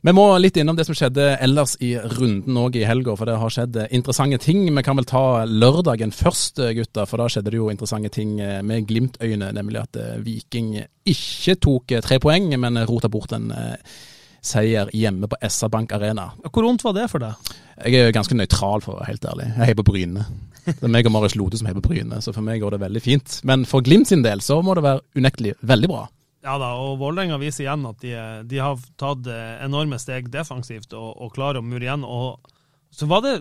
Vi 0.00 0.14
må 0.16 0.22
litt 0.40 0.56
innom 0.56 0.78
det 0.78 0.86
som 0.88 0.96
skjedde 0.96 1.26
ellers 1.44 1.74
i 1.84 1.90
runden 1.98 2.56
òg 2.56 2.78
i 2.80 2.86
helga, 2.88 3.12
for 3.20 3.28
det 3.28 3.34
har 3.36 3.52
skjedd 3.52 3.76
interessante 3.90 4.38
ting. 4.40 4.62
Vi 4.64 4.84
kan 4.86 4.96
vel 4.96 5.08
ta 5.08 5.44
lørdagen 5.44 6.14
først, 6.16 6.62
gutter, 6.78 7.04
for 7.10 7.20
da 7.20 7.28
skjedde 7.28 7.52
det 7.52 7.60
jo 7.60 7.68
interessante 7.68 8.08
ting 8.16 8.38
med 8.40 8.88
Glimt-øyne. 8.88 9.52
Nemlig 9.52 9.82
at 9.84 10.00
Viking 10.24 10.72
ikke 11.04 11.58
tok 11.60 11.98
tre 12.00 12.18
poeng, 12.22 12.48
men 12.64 12.80
rota 12.88 13.12
bort 13.12 13.36
en 13.36 13.50
eh, 13.52 13.76
seier 14.42 14.90
hjemme 14.96 15.28
på 15.30 15.38
SR 15.46 15.70
Bank 15.72 15.92
Arena. 15.94 16.32
Hvor 16.48 16.66
vondt 16.66 16.84
var 16.84 16.96
det 16.96 17.08
for 17.12 17.22
deg? 17.22 17.52
Jeg 17.86 18.08
er 18.08 18.14
ganske 18.14 18.36
nøytral, 18.36 18.82
for 18.82 18.96
å 18.96 19.00
være 19.00 19.12
helt 19.12 19.28
ærlig. 19.30 19.46
Jeg 19.52 19.68
heier 19.68 19.78
på 19.78 19.86
Bryne. 19.86 20.24
Det 20.66 20.82
er 20.86 20.92
meg 20.94 21.06
og 21.08 21.14
Marius 21.14 21.36
Lode 21.38 21.58
som 21.58 21.68
heier 21.68 21.78
på 21.78 21.88
Bryne, 21.88 22.18
så 22.22 22.34
for 22.34 22.44
meg 22.46 22.62
går 22.62 22.76
det 22.76 22.82
veldig 22.82 23.02
fint. 23.02 23.38
Men 23.48 23.64
for 23.68 23.86
Glimt 23.86 24.10
sin 24.10 24.24
del 24.26 24.42
så 24.44 24.60
må 24.62 24.76
det 24.78 24.84
være 24.86 25.02
unektelig 25.18 25.54
veldig 25.62 25.90
bra. 25.90 26.02
Ja 26.42 26.56
da, 26.58 26.72
og 26.74 26.98
Vålerenga 26.98 27.38
viser 27.38 27.68
igjen 27.68 27.86
at 27.86 28.00
de, 28.02 28.14
de, 28.50 28.58
har 28.58 28.78
tatt 28.98 29.28
eh, 29.30 29.60
enorme 29.62 29.98
steg 30.02 30.26
defensivt 30.32 30.94
og, 30.98 31.12
og 31.22 31.34
klarer 31.36 31.60
å 31.60 31.66
mure 31.66 31.86
igjen. 31.86 32.02
Og 32.02 32.50
så 32.90 33.06
var 33.10 33.22
det 33.22 33.36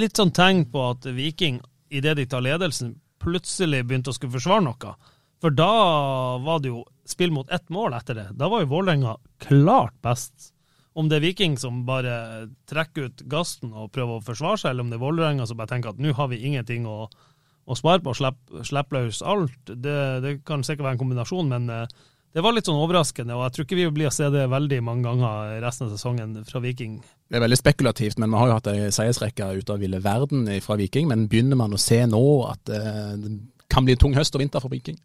litt 0.00 0.16
sånn 0.16 0.32
tegn 0.36 0.64
på 0.72 0.84
at 0.94 1.08
Viking, 1.12 1.60
idet 1.92 2.16
de 2.16 2.24
tar 2.28 2.44
ledelsen, 2.44 2.94
plutselig 3.20 3.82
begynte 3.84 4.12
å 4.12 4.16
skulle 4.16 4.36
forsvare 4.38 4.64
noe. 4.64 4.94
For 5.42 5.52
da 5.52 5.70
var 6.42 6.60
det 6.64 6.72
jo 6.72 6.82
spill 7.06 7.32
mot 7.34 7.50
ett 7.52 7.68
mål 7.70 7.94
etter 7.98 8.18
det. 8.18 8.28
Da 8.40 8.48
var 8.50 8.64
jo 8.64 8.72
Vålerenga 8.72 9.16
klart 9.42 9.94
best. 10.02 10.52
Om 10.96 11.10
det 11.10 11.18
er 11.18 11.26
Viking 11.26 11.58
som 11.60 11.84
bare 11.86 12.48
trekker 12.70 13.10
ut 13.10 13.24
gassen 13.28 13.74
og 13.76 13.92
prøver 13.92 14.16
å 14.16 14.24
forsvare 14.24 14.62
seg, 14.62 14.72
eller 14.72 14.86
om 14.86 14.92
det 14.92 14.96
er 14.96 15.04
Vålerenga 15.04 15.46
som 15.46 15.60
bare 15.60 15.74
tenker 15.74 15.92
at 15.92 16.00
nå 16.00 16.14
har 16.16 16.30
vi 16.32 16.40
ingenting 16.48 16.88
å 16.88 17.04
å 17.66 17.74
spare 17.74 18.02
på 18.02 18.12
og 18.12 18.18
slippe 18.18 18.66
slipp 18.66 18.92
løs 18.94 19.22
alt. 19.26 19.56
Det, 19.66 19.96
det, 20.22 20.36
kan 20.46 20.62
sikkert 20.66 20.86
være 20.86 20.96
en 20.96 21.02
kombinasjon, 21.02 21.50
men 21.50 21.66
eh, 21.72 21.96
det 22.36 22.44
var 22.44 22.54
litt 22.54 22.68
sånn 22.68 22.78
overraskende. 22.78 23.34
og 23.34 23.46
Jeg 23.46 23.56
tror 23.56 23.66
ikke 23.66 23.78
vi 23.80 23.88
blir 23.96 24.10
å 24.10 24.14
se 24.14 24.28
det 24.30 24.44
veldig 24.52 24.80
mange 24.86 25.08
ganger 25.08 25.56
resten 25.64 25.88
av 25.88 25.96
sesongen 25.96 26.36
fra 26.46 26.62
Viking. 26.62 27.00
Det 27.26 27.38
er 27.38 27.42
veldig 27.42 27.58
spekulativt, 27.58 28.20
men 28.22 28.30
vi 28.30 28.38
har 28.38 28.50
jo 28.50 28.58
hatt 28.60 28.70
ei 28.70 28.90
seiersrekke 28.94 29.50
ut 29.58 29.72
av 29.72 29.82
ville 29.82 30.02
verden 30.04 30.46
fra 30.62 30.78
Viking. 30.78 31.08
Men 31.10 31.26
begynner 31.32 31.58
man 31.58 31.74
å 31.74 31.80
se 31.80 32.02
nå 32.06 32.22
at 32.46 32.70
eh, 32.70 33.16
kan 33.72 33.86
bli 33.86 33.96
en 33.96 34.02
tung 34.02 34.16
høst 34.16 34.34
og 34.36 34.42
vinter 34.42 34.62
for 34.62 34.72
Viking? 34.72 34.98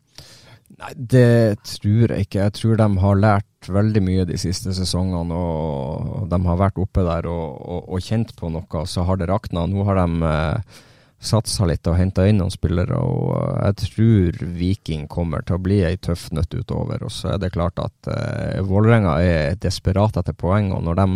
Nei, 0.79 0.91
det 0.95 1.61
tror 1.67 2.13
jeg 2.13 2.27
ikke. 2.27 2.45
Jeg 2.45 2.55
tror 2.57 2.77
de 2.79 2.87
har 3.03 3.19
lært 3.19 3.67
veldig 3.69 4.03
mye 4.05 4.27
de 4.29 4.37
siste 4.39 4.73
sesongene. 4.75 5.35
og 5.35 6.29
De 6.31 6.39
har 6.47 6.61
vært 6.61 6.79
oppe 6.81 7.03
der 7.05 7.27
og, 7.29 7.59
og, 7.59 7.83
og 7.91 8.05
kjent 8.05 8.31
på 8.37 8.51
noe, 8.53 8.85
så 8.87 9.05
har 9.07 9.19
det 9.19 9.27
rakna. 9.31 9.65
Nå 9.67 9.83
har 9.89 9.99
de 9.99 10.31
eh, 10.31 10.79
satsa 11.21 11.67
litt 11.69 11.85
og 11.89 11.99
henta 11.99 12.25
inn 12.27 12.39
noen 12.41 12.53
spillere. 12.53 12.97
og 12.97 13.35
eh, 13.37 13.67
Jeg 13.67 13.79
tror 13.83 14.41
Viking 14.57 15.05
kommer 15.11 15.45
til 15.45 15.59
å 15.59 15.63
bli 15.63 15.81
ei 15.85 15.97
tøff 15.99 16.29
nøtt 16.31 16.55
utover. 16.55 17.03
og 17.03 17.13
Så 17.13 17.35
er 17.35 17.41
det 17.43 17.53
klart 17.55 17.81
at 17.81 18.11
eh, 18.13 18.59
Vålerenga 18.65 19.19
er 19.21 19.59
desperat 19.61 20.17
etter 20.21 20.37
poeng. 20.37 20.71
og 20.75 20.85
Når 20.87 21.01
de 21.01 21.09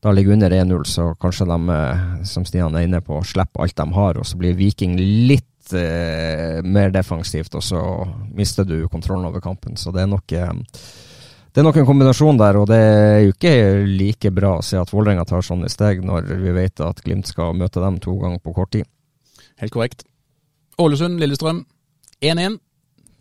da 0.00 0.12
ligger 0.16 0.32
under 0.32 0.50
1-0, 0.50 0.84
så 0.88 1.10
kanskje 1.20 1.44
de, 1.44 1.58
eh, 1.74 2.24
som 2.24 2.44
Stian 2.48 2.74
er 2.76 2.86
inne 2.86 3.02
på, 3.04 3.20
slipper 3.20 3.66
alt 3.66 3.76
de 3.76 3.86
har. 3.92 4.16
Og 4.16 4.24
så 4.26 4.38
blir 4.40 4.56
Viking 4.56 4.96
litt 5.28 5.49
uh, 5.76 6.60
mer 6.66 6.92
defensivt, 6.94 7.54
og 7.58 7.64
så 7.64 7.82
mister 8.36 8.66
du 8.68 8.88
kontrollen 8.88 9.28
over 9.28 9.42
kampen. 9.44 9.78
Så 9.80 9.92
det 9.94 10.04
er 10.04 10.10
nok 10.10 10.34
eh, 10.36 10.52
det 11.50 11.62
er 11.62 11.66
nok 11.66 11.80
en 11.80 11.88
kombinasjon 11.88 12.38
der, 12.38 12.60
og 12.60 12.68
det 12.70 12.78
er 12.78 13.20
jo 13.24 13.32
ikke 13.34 13.54
like 13.90 14.30
bra 14.30 14.52
å 14.60 14.62
se 14.62 14.78
at 14.78 14.92
Vålerenga 14.94 15.24
tar 15.26 15.42
sånne 15.42 15.70
steg, 15.72 16.04
når 16.06 16.28
vi 16.44 16.54
vet 16.54 16.82
at 16.86 17.02
Glimt 17.02 17.26
skal 17.26 17.56
møte 17.58 17.82
dem 17.82 17.98
to 18.02 18.14
ganger 18.20 18.38
på 18.38 18.54
kort 18.54 18.70
tid. 18.76 18.86
Helt 19.58 19.74
korrekt. 19.74 20.04
Ålesund-Lillestrøm 20.80 21.64
1-1. 22.22 22.60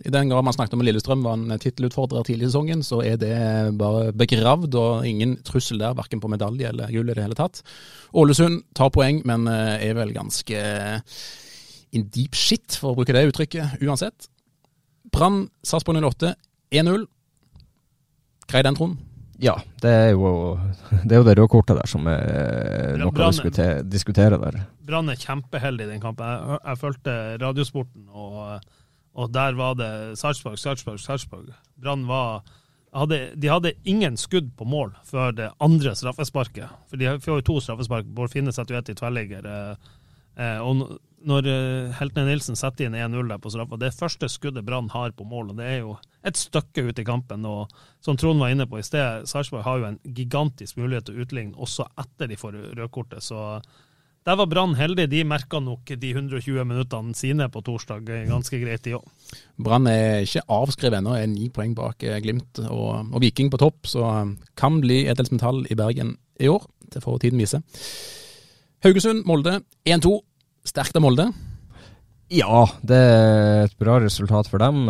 I 0.05 0.11
den 0.13 0.29
grad 0.29 0.45
man 0.45 0.53
snakket 0.55 0.77
om 0.77 0.83
Lillestrøm 0.85 1.25
var 1.25 1.35
en 1.35 1.57
tittelutfordrer 1.59 2.23
tidlig 2.27 2.45
i 2.45 2.51
sesongen, 2.51 2.85
så 2.85 3.01
er 3.03 3.17
det 3.19 3.33
bare 3.81 4.13
begravd 4.15 4.77
og 4.79 5.07
ingen 5.09 5.35
trussel 5.43 5.81
der, 5.81 5.97
verken 5.97 6.21
på 6.23 6.29
medalje 6.31 6.69
eller 6.69 6.93
gull 6.93 7.09
i 7.09 7.17
det 7.17 7.25
hele 7.25 7.35
tatt. 7.39 7.63
Ålesund 8.15 8.61
tar 8.77 8.93
poeng, 8.95 9.23
men 9.27 9.49
eh, 9.51 9.89
er 9.89 9.97
vel 9.97 10.13
ganske 10.15 10.61
in 11.95 12.09
deep 12.13 12.37
shit, 12.37 12.77
for 12.77 12.93
å 12.93 12.99
bruke 12.99 13.15
det 13.15 13.27
uttrykket, 13.31 13.79
uansett. 13.85 14.29
Brann 15.13 15.47
Sarpsborg 15.65 16.01
08 16.05 16.33
1-0. 16.75 17.05
Grei 18.49 18.65
den, 18.65 18.77
Trond? 18.77 18.97
Ja, 19.39 19.55
det 19.79 19.89
er 19.89 20.09
jo 20.11 20.29
det, 21.07 21.13
er 21.13 21.21
jo 21.21 21.23
det 21.23 21.35
røde 21.37 21.47
kortet 21.51 21.77
der 21.79 21.87
som 21.87 22.07
er 22.11 22.97
noe 22.99 23.13
å 23.13 23.29
diskutere, 23.31 23.83
diskutere 23.87 24.39
der. 24.41 24.57
Brann 24.85 25.11
er 25.11 25.19
kjempeheldig 25.19 25.87
i 25.87 25.91
den 25.93 26.03
kampen. 26.03 26.27
Jeg, 26.27 26.59
jeg 26.65 26.81
fulgte 26.81 27.15
Radiosporten, 27.39 28.07
og, 28.11 28.65
og, 29.15 29.29
der 29.31 29.55
var 29.59 29.77
det 29.79 29.91
Sarpsborg, 30.19 30.59
Sarpsborg, 30.59 30.99
Sarpsborg. 30.99 31.53
Brann 31.79 32.03
var 32.09 32.41
hadde, 32.91 33.19
De 33.37 33.51
hadde 33.51 33.75
ingen 33.87 34.17
skudd 34.17 34.49
på 34.57 34.67
mål 34.67 34.91
før 35.07 35.31
det 35.37 35.51
andre 35.63 35.95
straffesparket. 35.95 36.75
For 36.89 36.99
de 36.99 37.15
får 37.23 37.39
jo 37.39 37.47
to 37.47 37.59
straffespark. 37.63 38.09
Bård 38.17 38.33
Finne 38.33 38.51
setter 38.55 38.75
jo 38.75 38.81
ett 38.81 38.91
i 38.91 38.97
tverrligger. 38.97 39.45
Eh, 39.45 39.91
eh, 40.41 40.59
og 40.59 40.97
når 41.27 41.47
Heltene 41.47 41.97
Heltne 41.99 42.25
Nilsen 42.27 42.57
setter 42.59 42.87
inn 42.87 42.95
1-0 42.97 43.31
der 43.31 43.41
på 43.41 43.51
straffa, 43.51 43.79
det 43.79 43.91
første 43.97 44.29
skuddet 44.31 44.65
Brann 44.67 44.89
har 44.93 45.11
på 45.11 45.27
mål. 45.27 45.51
og 45.51 45.59
Det 45.59 45.67
er 45.67 45.77
jo 45.81 45.97
et 46.23 46.37
stykke 46.37 46.89
ut 46.89 46.99
i 46.99 47.05
kampen. 47.07 47.45
og 47.45 47.69
Som 48.01 48.17
Trond 48.17 48.39
var 48.39 48.53
inne 48.53 48.67
på 48.69 48.79
i 48.79 48.85
sted, 48.85 49.27
Sarpsborg 49.27 49.63
har 49.63 49.77
jo 49.79 49.89
en 49.89 49.99
gigantisk 50.03 50.77
mulighet 50.77 51.09
til 51.09 51.17
å 51.19 51.25
utligne 51.25 51.55
også 51.57 51.89
etter 51.99 52.27
de 52.27 52.39
får 52.39 52.59
rødkortet. 52.77 53.23
så 53.23 53.61
der 54.27 54.35
var 54.35 54.49
Brann 54.51 54.75
heldig. 54.75 55.07
De 55.09 55.23
merka 55.25 55.61
nok 55.63 55.89
de 55.97 56.09
120 56.11 56.65
minuttene 56.67 57.15
sine 57.17 57.47
på 57.49 57.63
torsdag 57.65 58.05
ganske 58.27 58.59
greit, 58.61 58.83
de 58.83 58.97
òg. 58.97 59.05
Brann 59.57 59.87
er 59.87 60.25
ikke 60.25 60.43
avskrevet 60.53 60.99
ennå, 60.99 61.15
er 61.15 61.29
ni 61.31 61.47
poeng 61.49 61.73
bak 61.77 62.03
eh, 62.03 62.19
Glimt 62.21 62.59
og, 62.67 63.07
og, 63.09 63.19
Viking 63.23 63.49
på 63.49 63.61
topp. 63.61 63.87
Så 63.89 64.03
eh, 64.05 64.35
kan 64.59 64.81
bli 64.83 65.05
edelsmetall 65.09 65.63
i 65.71 65.77
Bergen 65.79 66.17
i 66.39 66.51
år. 66.51 66.67
Det 66.93 67.01
får 67.01 67.23
tiden 67.23 67.41
vise. 67.41 67.61
Haugesund-Molde 68.85 69.61
1-2. 69.87 70.13
Sterkt 70.69 70.97
av 70.99 71.03
Molde? 71.03 71.29
Ja, 72.29 72.65
det 72.85 72.97
er 72.99 73.63
et 73.65 73.79
bra 73.81 73.97
resultat 74.03 74.49
for 74.51 74.61
dem. 74.61 74.83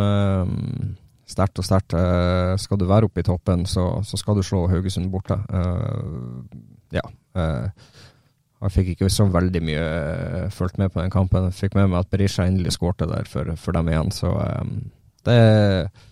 Sterkt 1.30 1.61
og 1.61 1.67
sterkt. 1.67 1.95
Eh, 1.95 2.55
skal 2.59 2.82
du 2.82 2.88
være 2.89 3.07
oppe 3.07 3.21
i 3.21 3.27
toppen, 3.27 3.63
så, 3.69 3.86
så 4.03 4.19
skal 4.19 4.39
du 4.39 4.43
slå 4.43 4.65
Haugesund 4.71 5.11
borte. 5.13 5.38
Uh, 5.53 6.41
ja. 6.95 7.05
Uh, 7.38 7.69
jeg 8.59 8.75
fikk 8.75 8.89
ikke 8.95 9.11
så 9.13 9.30
veldig 9.32 9.61
mye 9.63 9.84
fulgt 10.51 10.82
med 10.82 10.91
på 10.91 10.99
den 10.99 11.13
kampen. 11.13 11.47
Jeg 11.47 11.59
fikk 11.61 11.77
med 11.80 11.93
meg 11.93 12.01
at 12.01 12.11
Berisha 12.11 12.47
endelig 12.49 12.75
skårte 12.75 13.07
der 13.07 13.30
for, 13.30 13.53
for, 13.55 13.77
dem 13.77 13.91
igjen, 13.93 14.11
så 14.11 14.34
det 15.27 15.38
det 15.38 16.09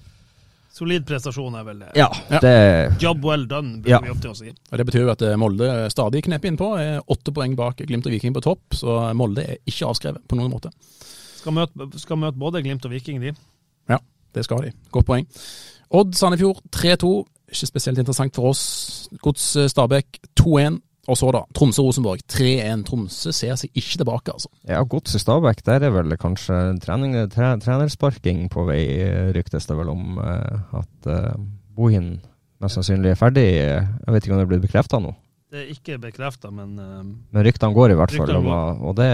Solid 0.78 1.08
prestasjon 1.10 1.56
er 1.58 1.64
vel 1.66 1.80
det. 1.82 1.92
Ja, 1.98 2.08
det 2.44 2.54
Job 3.02 3.24
well 3.26 3.48
done, 3.50 3.80
burde 3.82 3.96
ja. 3.96 4.02
vi 4.04 4.12
opp 4.14 4.20
til 4.22 4.34
å 4.34 4.38
si. 4.38 4.52
Og 4.54 4.78
Det 4.78 4.86
betyr 4.86 5.08
jo 5.08 5.14
at 5.16 5.24
Molde 5.42 5.70
stadig 5.90 6.22
knepper 6.28 6.52
innpå. 6.52 6.68
Er 6.78 7.00
åtte 7.02 7.34
poeng 7.34 7.56
bak 7.58 7.82
Glimt 7.82 8.06
og 8.06 8.14
Viking 8.14 8.36
på 8.36 8.44
topp, 8.46 8.78
så 8.78 9.00
Molde 9.18 9.46
er 9.56 9.62
ikke 9.66 9.90
avskrevet 9.90 10.28
på 10.30 10.38
noen 10.38 10.54
måte. 10.54 10.70
Skal 11.40 11.56
møte, 11.58 11.90
skal 11.98 12.22
møte 12.22 12.38
både 12.38 12.62
Glimt 12.66 12.86
og 12.86 12.94
Viking, 12.94 13.24
de. 13.24 13.34
Ja. 13.90 13.98
Det 14.38 14.46
skal 14.46 14.68
de. 14.68 14.74
Godt 14.94 15.08
poeng. 15.08 15.26
Odd 15.98 16.14
Sandefjord 16.20 16.62
3-2. 16.76 17.12
Ikke 17.48 17.70
spesielt 17.70 18.02
interessant 18.02 18.36
for 18.36 18.52
oss. 18.52 18.64
Gods 19.24 19.56
eh, 19.56 19.70
Stabæk 19.72 20.20
2-1. 20.40 20.82
Og 21.08 21.16
så 21.16 21.30
da, 21.32 21.44
Tromsø-Rosenborg 21.56 22.24
3-1. 22.28 22.84
Tromsø 22.88 23.32
ser 23.36 23.56
seg 23.60 23.72
ikke 23.72 24.02
tilbake, 24.02 24.34
altså. 24.36 24.52
Ja, 24.68 24.82
Godset 24.84 25.24
Stabæk, 25.24 25.64
der 25.68 25.86
er 25.88 25.94
vel 25.96 26.18
kanskje 26.20 26.58
trening, 26.84 27.16
tre, 27.32 27.54
trenersparking 27.64 28.48
på 28.52 28.66
vei, 28.68 28.82
ryktes 29.36 29.70
det 29.70 29.78
vel 29.80 29.94
om. 29.94 30.20
Uh, 30.20 30.82
at 30.82 31.08
uh, 31.08 31.32
Bohin 31.78 32.18
mest 32.60 32.80
sannsynlig 32.80 33.14
er 33.14 33.20
ferdig. 33.20 33.48
Jeg 33.56 34.12
vet 34.12 34.28
ikke 34.28 34.36
om 34.36 34.42
det 34.42 34.48
er 34.48 34.52
blitt 34.52 34.68
bekrefta 34.68 35.00
nå? 35.04 35.14
Det 35.48 35.62
er 35.62 35.72
ikke 35.72 35.96
bekrefta, 36.04 36.52
men 36.52 36.76
uh, 36.76 37.00
Men 37.06 37.48
ryktene 37.48 37.76
går 37.78 37.96
i 37.96 37.98
hvert 38.02 38.16
fall. 38.18 38.36
Og, 38.44 38.86
og 38.92 39.00
det 39.00 39.12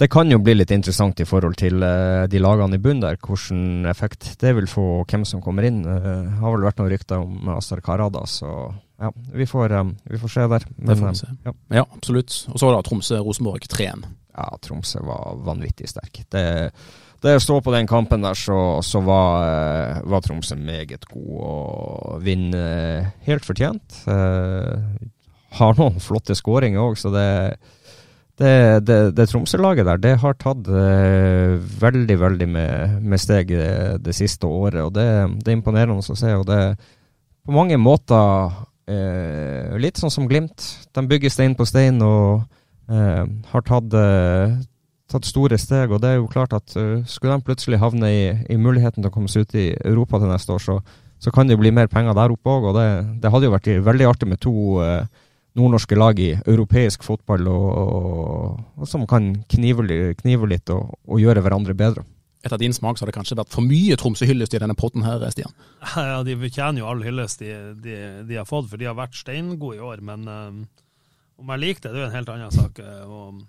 det 0.00 0.08
kan 0.10 0.26
jo 0.26 0.38
bli 0.42 0.54
litt 0.56 0.72
interessant 0.74 1.20
i 1.22 1.26
forhold 1.28 1.54
til 1.60 1.82
uh, 1.84 2.24
de 2.30 2.40
lagene 2.40 2.78
i 2.78 2.80
bunnen 2.82 3.04
der, 3.04 3.18
hvilken 3.22 3.84
effekt 3.90 4.32
det 4.40 4.54
vil 4.56 4.66
få, 4.70 4.86
og 5.02 5.12
hvem 5.12 5.26
som 5.28 5.42
kommer 5.44 5.68
inn. 5.68 5.82
Det 5.84 6.14
har 6.40 6.54
vel 6.56 6.64
vært 6.64 6.80
noen 6.80 6.90
rykter 6.90 7.20
om 7.22 7.52
Astar 7.54 7.84
Karada, 7.84 8.24
så 8.26 8.72
ja, 9.02 9.12
vi 9.34 9.46
får, 9.50 9.72
um, 9.82 9.94
vi 10.04 10.18
får 10.22 10.32
se 10.34 10.48
der. 10.54 10.66
Men, 10.76 10.88
det 10.88 10.96
får 11.00 11.08
vi 11.08 11.20
se. 11.20 11.30
Ja. 11.44 11.54
ja. 11.78 11.86
absolutt. 11.96 12.36
Og 12.52 12.58
så 12.60 12.68
var 12.68 12.76
det 12.76 12.88
Tromsø-Rosenborg 12.88 13.66
3-1. 13.68 14.04
Ja, 14.32 14.48
Tromsø 14.64 15.02
var 15.04 15.40
vanvittig 15.44 15.90
sterk. 15.90 16.22
Det, 16.32 16.44
det 17.22 17.36
å 17.36 17.42
stå 17.42 17.58
på 17.64 17.74
den 17.74 17.90
kampen 17.90 18.24
der, 18.24 18.38
så, 18.38 18.58
så 18.86 19.02
var, 19.04 19.44
uh, 19.44 20.00
var, 20.14 20.24
Tromsø 20.24 20.56
meget 20.56 21.08
god 21.10 21.34
og 21.42 22.24
vinner 22.24 23.12
helt 23.26 23.46
fortjent. 23.46 24.02
har 25.52 25.78
noen 25.78 26.00
flotte 26.00 26.38
skåringer 26.38 26.80
òg, 26.80 26.96
så 27.00 27.12
det 27.12 27.28
det, 28.42 28.80
det, 28.88 28.98
det 29.16 29.26
Tromsø-laget 29.28 29.86
der, 29.86 30.00
det 30.00 30.16
har 30.22 30.36
tatt 30.40 30.68
eh, 30.68 31.58
veldig, 31.82 32.16
veldig 32.20 32.48
med, 32.48 32.98
med 33.04 33.20
steg 33.20 33.52
det, 33.52 34.02
det, 34.02 34.14
siste 34.16 34.48
året. 34.48 34.80
og 34.82 34.94
Det, 34.96 35.06
det 35.44 35.52
er 35.52 35.58
imponerende 35.58 36.00
å 36.00 36.16
se. 36.16 36.32
og 36.38 36.46
det 36.48 36.60
På 37.44 37.54
mange 37.54 37.78
måter 37.78 38.54
eh, 38.90 39.72
litt 39.80 40.00
sånn 40.00 40.12
som 40.12 40.28
Glimt. 40.30 40.64
De 40.94 41.04
bygger 41.08 41.32
stein 41.32 41.56
på 41.58 41.66
stein 41.68 42.02
og 42.04 42.44
eh, 42.90 43.24
har 43.52 43.64
tatt, 43.68 43.96
eh, 43.98 44.56
tatt, 45.12 45.28
store 45.28 45.58
steg. 45.60 45.92
Og 45.92 46.02
det 46.02 46.12
er 46.12 46.20
jo 46.20 46.30
klart 46.30 46.54
at 46.56 46.76
uh, 46.78 47.02
skulle 47.06 47.36
de 47.36 47.46
plutselig 47.46 47.80
havne 47.82 48.10
i, 48.10 48.22
i, 48.48 48.58
muligheten 48.60 49.02
til 49.02 49.10
å 49.10 49.14
komme 49.14 49.30
seg 49.32 49.46
ut 49.46 49.58
i 49.58 49.70
Europa 49.74 50.22
til 50.22 50.32
neste 50.32 50.56
år, 50.56 50.62
så, 50.64 50.78
så 51.22 51.34
kan 51.34 51.46
det 51.46 51.56
jo 51.56 51.62
bli 51.62 51.74
mer 51.74 51.90
penger 51.92 52.16
der 52.18 52.34
oppe 52.34 52.56
òg. 52.56 52.70
Og 52.70 52.78
det, 52.78 52.88
det, 53.22 53.32
hadde 53.34 53.50
jo 53.50 53.54
vært 53.56 53.70
veldig 53.90 54.08
artig 54.08 54.30
med 54.32 54.42
to 54.42 54.54
uh, 54.80 55.04
nordnorske 55.58 55.98
lag 55.98 56.18
i 56.20 56.32
europeisk 56.48 57.04
fotball 57.04 57.48
og, 57.52 57.68
og, 57.82 58.60
og 58.80 58.88
som 58.88 59.04
kan 59.08 59.34
knive, 59.52 60.14
knive 60.20 60.48
litt 60.48 60.72
og, 60.72 60.94
og, 61.06 61.20
gjøre 61.20 61.44
hverandre 61.44 61.76
bedre. 61.76 62.06
Etter 62.42 62.58
din 62.58 62.74
smak 62.74 62.98
så 62.98 63.04
har 63.04 63.12
det 63.12 63.14
kanskje 63.14 63.38
vært 63.38 63.54
for 63.54 63.62
mye 63.62 63.96
Tromsø-hyllest 63.98 64.56
i 64.56 64.60
denne 64.62 64.74
potten 64.78 65.04
her, 65.06 65.22
Stian? 65.30 65.54
Ja, 66.10 66.20
de 66.26 66.34
fortjener 66.40 66.82
jo 66.82 66.90
all 66.90 67.04
hyllest 67.06 67.42
de, 67.44 67.52
de, 67.78 67.98
de, 68.26 68.38
har 68.40 68.48
fått, 68.48 68.70
for 68.72 68.82
de 68.82 68.90
har 68.90 68.98
vært 68.98 69.18
steingode 69.18 69.78
i 69.78 69.84
år. 69.84 70.02
Men 70.02 70.26
um, 70.26 70.62
om 71.38 71.54
jeg 71.54 71.62
liker 71.62 71.86
det, 71.86 71.92
det 71.94 72.00
er 72.00 72.04
jo 72.06 72.10
en 72.10 72.16
helt 72.18 72.32
annen 72.34 72.54
sak. 72.54 72.82
og 73.06 73.42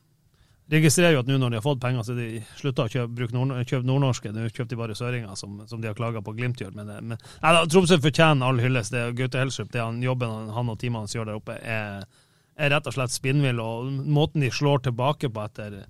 registrerer 0.71 1.17
jo 1.17 1.21
at 1.23 1.29
nå 1.29 1.37
når 1.37 1.53
de 1.53 1.59
har 1.59 1.65
fått 1.65 1.81
penger, 1.83 2.05
så 2.05 2.15
de 2.17 2.27
slutta 2.57 2.85
å 2.87 2.91
kjøpe, 2.91 3.27
nord, 3.35 3.53
kjøpe 3.67 3.87
nordnorske. 3.87 4.31
Nå 4.33 4.47
kjøpte 4.47 4.71
de 4.73 4.79
bare 4.79 4.97
søringer, 4.97 5.35
som, 5.39 5.59
som 5.69 5.81
de 5.81 5.89
har 5.89 5.97
klaga 5.97 6.23
på 6.23 6.35
Glimt 6.37 6.61
gjør. 6.61 6.73
Men, 6.77 6.91
men 7.01 7.17
nei, 7.17 7.51
da, 7.51 7.63
Tromsø 7.69 7.99
fortjener 8.03 8.47
all 8.47 8.61
hyllest. 8.63 8.95
Det 8.95 9.17
Gaute 9.19 9.41
Helstrup, 9.41 9.71
det 9.73 9.83
han, 9.83 10.01
jobben 10.03 10.53
han 10.55 10.71
og 10.71 10.79
teamene 10.81 11.03
hans 11.03 11.15
gjør 11.15 11.29
der 11.29 11.39
oppe, 11.41 11.57
er, 11.59 12.07
er 12.55 12.73
rett 12.73 12.89
og 12.89 12.95
slett 12.95 13.13
spinnvill. 13.15 13.61
Og 13.63 13.91
måten 14.05 14.45
de 14.45 14.51
slår 14.53 14.85
tilbake 14.87 15.31
på 15.33 15.45
etter 15.45 15.81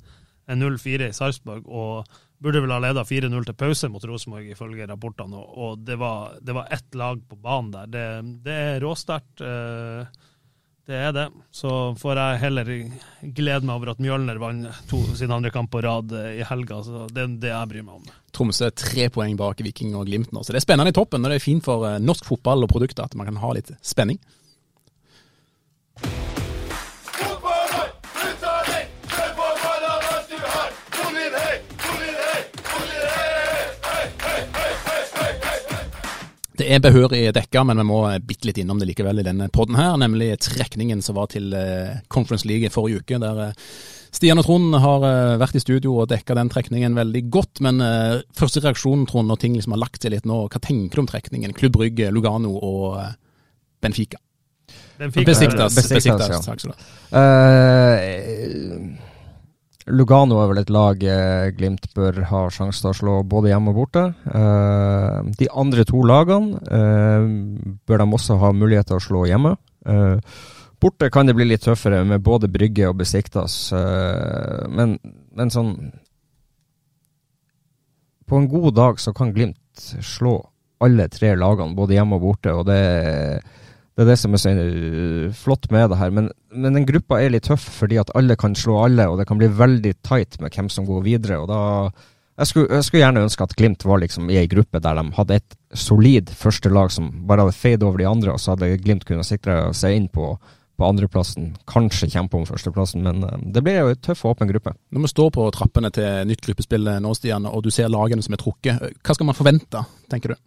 en 0.51 0.63
0-4 0.63 1.11
i 1.11 1.15
Sarpsborg, 1.15 1.67
og 1.69 2.09
burde 2.43 2.61
vel 2.63 2.73
ha 2.75 2.81
leda 2.83 3.05
4-0 3.07 3.47
til 3.47 3.57
pause 3.57 3.89
mot 3.91 4.03
Rosenborg, 4.07 4.51
ifølge 4.51 4.87
rapportene. 4.89 5.39
Og, 5.39 5.79
det, 5.87 5.97
var, 6.01 6.35
det 6.43 6.55
var 6.57 6.69
ett 6.75 6.99
lag 6.99 7.23
på 7.29 7.39
banen 7.39 7.71
der. 7.73 7.89
Det, 7.93 8.05
det 8.45 8.59
er 8.67 8.83
råsterkt. 8.83 9.43
Eh, 9.43 10.29
det 10.83 10.97
er 10.99 11.13
det. 11.15 11.27
Så 11.55 11.69
får 11.95 12.19
jeg 12.19 12.39
heller 12.41 12.71
glede 13.23 13.63
meg 13.63 13.77
over 13.77 13.93
at 13.93 14.01
Mjølner 14.03 14.39
vant 14.41 14.95
sin 15.15 15.31
andre 15.31 15.51
kamp 15.55 15.71
på 15.71 15.81
rad 15.85 16.11
eh, 16.19 16.41
i 16.41 16.47
helga. 16.47 16.81
så 16.83 17.05
Det 17.07 17.23
er 17.23 17.37
det 17.45 17.53
jeg 17.53 17.71
bryr 17.71 17.87
meg 17.87 18.01
om. 18.01 18.11
Tromsø 18.35 18.67
er 18.67 18.75
tre 18.75 19.07
poeng 19.13 19.37
bak 19.39 19.63
Viking 19.63 19.95
og 19.95 20.09
Glimt 20.09 20.33
nå, 20.35 20.43
så 20.43 20.51
det 20.51 20.59
er 20.59 20.67
spennende 20.67 20.91
i 20.91 20.97
toppen. 20.97 21.23
Og 21.23 21.31
det 21.31 21.39
er 21.39 21.45
fint 21.45 21.63
for 21.63 21.87
eh, 21.87 22.01
norsk 22.03 22.27
fotball 22.27 22.67
og 22.67 22.73
produkter 22.73 23.07
at 23.07 23.15
man 23.15 23.31
kan 23.31 23.39
ha 23.39 23.53
litt 23.55 23.71
spenning. 23.79 24.19
Det 36.63 36.77
er 36.77 36.79
behørig 36.79 37.33
dekka, 37.35 37.59
men 37.67 37.75
vi 37.81 37.83
må 37.89 37.97
bitte 38.23 38.47
litt 38.47 38.59
innom 38.61 38.79
det 38.79 38.85
likevel 38.87 39.19
i 39.19 39.25
denne 39.25 39.49
poden 39.51 39.75
her. 39.75 39.97
Nemlig 39.99 40.37
trekningen 40.45 41.01
som 41.03 41.17
var 41.17 41.27
til 41.33 41.51
eh, 41.57 41.97
Conference 42.13 42.47
League 42.47 42.69
forrige 42.71 43.01
uke. 43.03 43.19
der 43.19 43.37
eh, 43.49 43.57
Stian 44.13 44.39
og 44.39 44.45
Trond 44.47 44.77
har 44.79 45.03
eh, 45.09 45.39
vært 45.41 45.57
i 45.59 45.63
studio 45.63 45.97
og 45.97 46.07
dekka 46.13 46.37
den 46.39 46.51
trekningen 46.53 46.95
veldig 46.95 47.23
godt. 47.33 47.59
Men 47.65 47.75
første 48.37 48.59
reaksjon, 48.63 49.03
Trond, 49.09 49.27
når 49.27 49.37
ting 49.43 49.53
liksom 49.57 49.75
har 49.75 49.83
lagt 49.83 49.99
seg 50.05 50.11
litt 50.15 50.27
nå, 50.29 50.37
hva 50.47 50.59
tenker 50.63 50.95
du 50.95 51.01
om 51.03 51.11
trekningen? 51.11 51.57
Klubb 51.57 51.75
Brygge, 51.75 52.07
Lugano 52.15 52.51
og 52.55 53.03
Benfica? 53.83 54.19
Benfica 55.01 55.27
Besiktas. 55.33 55.71
Besiktas, 55.75 56.29
ja. 56.31 56.39
Takk 56.47 56.59
skal 56.63 56.71
du 56.71 56.75
ha. 56.77 56.81
Uh, 57.11 59.02
Lugano 59.91 60.37
er 60.39 60.49
vel 60.51 60.61
et 60.61 60.71
lag 60.71 61.01
eh, 61.03 61.51
Glimt 61.57 61.89
bør 61.95 62.21
ha 62.29 62.43
sjanse 62.53 62.79
til 62.79 62.91
å 62.91 62.95
slå 62.95 63.15
både 63.27 63.51
hjemme 63.51 63.73
og 63.73 63.79
borte. 63.81 64.03
Eh, 64.31 65.31
de 65.39 65.49
andre 65.51 65.83
to 65.87 66.03
lagene 66.07 66.61
eh, 66.63 67.25
bør 67.83 68.03
de 68.03 68.07
også 68.19 68.39
ha 68.39 68.53
mulighet 68.55 68.91
til 68.91 68.99
å 68.99 69.03
slå 69.03 69.25
hjemme. 69.27 69.55
Borte 70.83 71.09
kan 71.11 71.27
det 71.27 71.35
bli 71.35 71.49
litt 71.49 71.65
tøffere 71.65 72.01
med 72.07 72.23
både 72.23 72.47
Brygge 72.51 72.87
og 72.87 73.01
Besiktas, 73.01 73.55
men, 73.73 74.93
men, 75.35 75.51
sånn 75.51 75.73
På 78.27 78.39
en 78.39 78.47
god 78.51 78.75
dag 78.79 79.01
så 79.03 79.11
kan 79.15 79.33
Glimt 79.35 79.83
slå 79.99 80.37
alle 80.83 81.09
tre 81.11 81.33
lagene, 81.39 81.75
både 81.75 81.97
hjemme 81.97 82.15
og 82.15 82.23
borte, 82.23 82.55
og 82.55 82.67
det 82.67 82.79
er 82.79 83.43
det 83.93 84.03
er 84.03 84.09
det 84.09 84.17
som 84.17 84.33
er 84.33 84.41
så 84.41 84.53
eh, 84.57 85.27
flott 85.37 85.69
med 85.73 85.91
det 85.91 85.99
her. 85.99 86.13
Men, 86.13 86.31
men 86.49 86.79
den 86.79 86.87
gruppa 86.89 87.19
er 87.21 87.33
litt 87.33 87.45
tøff 87.49 87.65
fordi 87.81 87.99
at 88.01 88.13
alle 88.17 88.37
kan 88.39 88.57
slå 88.57 88.79
alle, 88.85 89.05
og 89.09 89.19
det 89.19 89.27
kan 89.29 89.37
bli 89.41 89.51
veldig 89.53 89.93
tight 90.01 90.39
med 90.41 90.55
hvem 90.55 90.71
som 90.73 90.87
går 90.89 91.05
videre. 91.05 91.43
og 91.43 91.51
da 91.51 91.61
jeg 92.33 92.49
skulle, 92.49 92.69
jeg 92.79 92.85
skulle 92.87 93.03
gjerne 93.03 93.23
ønske 93.27 93.45
at 93.45 93.53
Glimt 93.57 93.83
var 93.85 93.99
liksom 94.01 94.29
i 94.33 94.39
ei 94.41 94.47
gruppe 94.49 94.79
der 94.81 94.97
de 94.97 95.03
hadde 95.13 95.35
et 95.37 95.55
solid 95.77 96.31
første 96.33 96.71
lag 96.73 96.89
som 96.91 97.11
bare 97.29 97.45
hadde 97.45 97.53
feid 97.53 97.83
over 97.85 98.01
de 98.01 98.07
andre, 98.09 98.33
og 98.33 98.41
så 98.41 98.55
hadde 98.55 98.71
Glimt 98.81 99.05
kunnet 99.05 99.27
sikre 99.27 99.67
seg 99.77 99.99
inn 99.99 100.07
på, 100.09 100.31
på 100.73 100.87
andreplassen. 100.87 101.51
Kanskje 101.69 102.09
kjempe 102.15 102.39
om 102.39 102.47
førsteplassen, 102.49 103.05
men 103.05 103.21
uh, 103.21 103.35
det 103.37 103.61
blir 103.61 103.83
jo 103.83 103.93
en 103.93 104.01
tøff 104.01 104.25
og 104.25 104.33
åpen 104.33 104.49
gruppe. 104.49 104.73
Når 104.89 105.05
vi 105.05 105.11
står 105.13 105.29
på 105.37 105.45
trappene 105.53 105.93
til 105.93 106.25
nytt 106.31 106.41
gruppespill 106.47 106.89
nå, 107.05 107.13
Stian, 107.19 107.45
og 107.45 107.61
du 107.61 107.69
ser 107.69 107.93
lagene 107.93 108.25
som 108.25 108.33
er 108.33 108.41
trukket, 108.41 108.97
hva 109.05 109.17
skal 109.17 109.29
man 109.29 109.37
forvente, 109.37 109.85
tenker 110.09 110.33
du? 110.33 110.41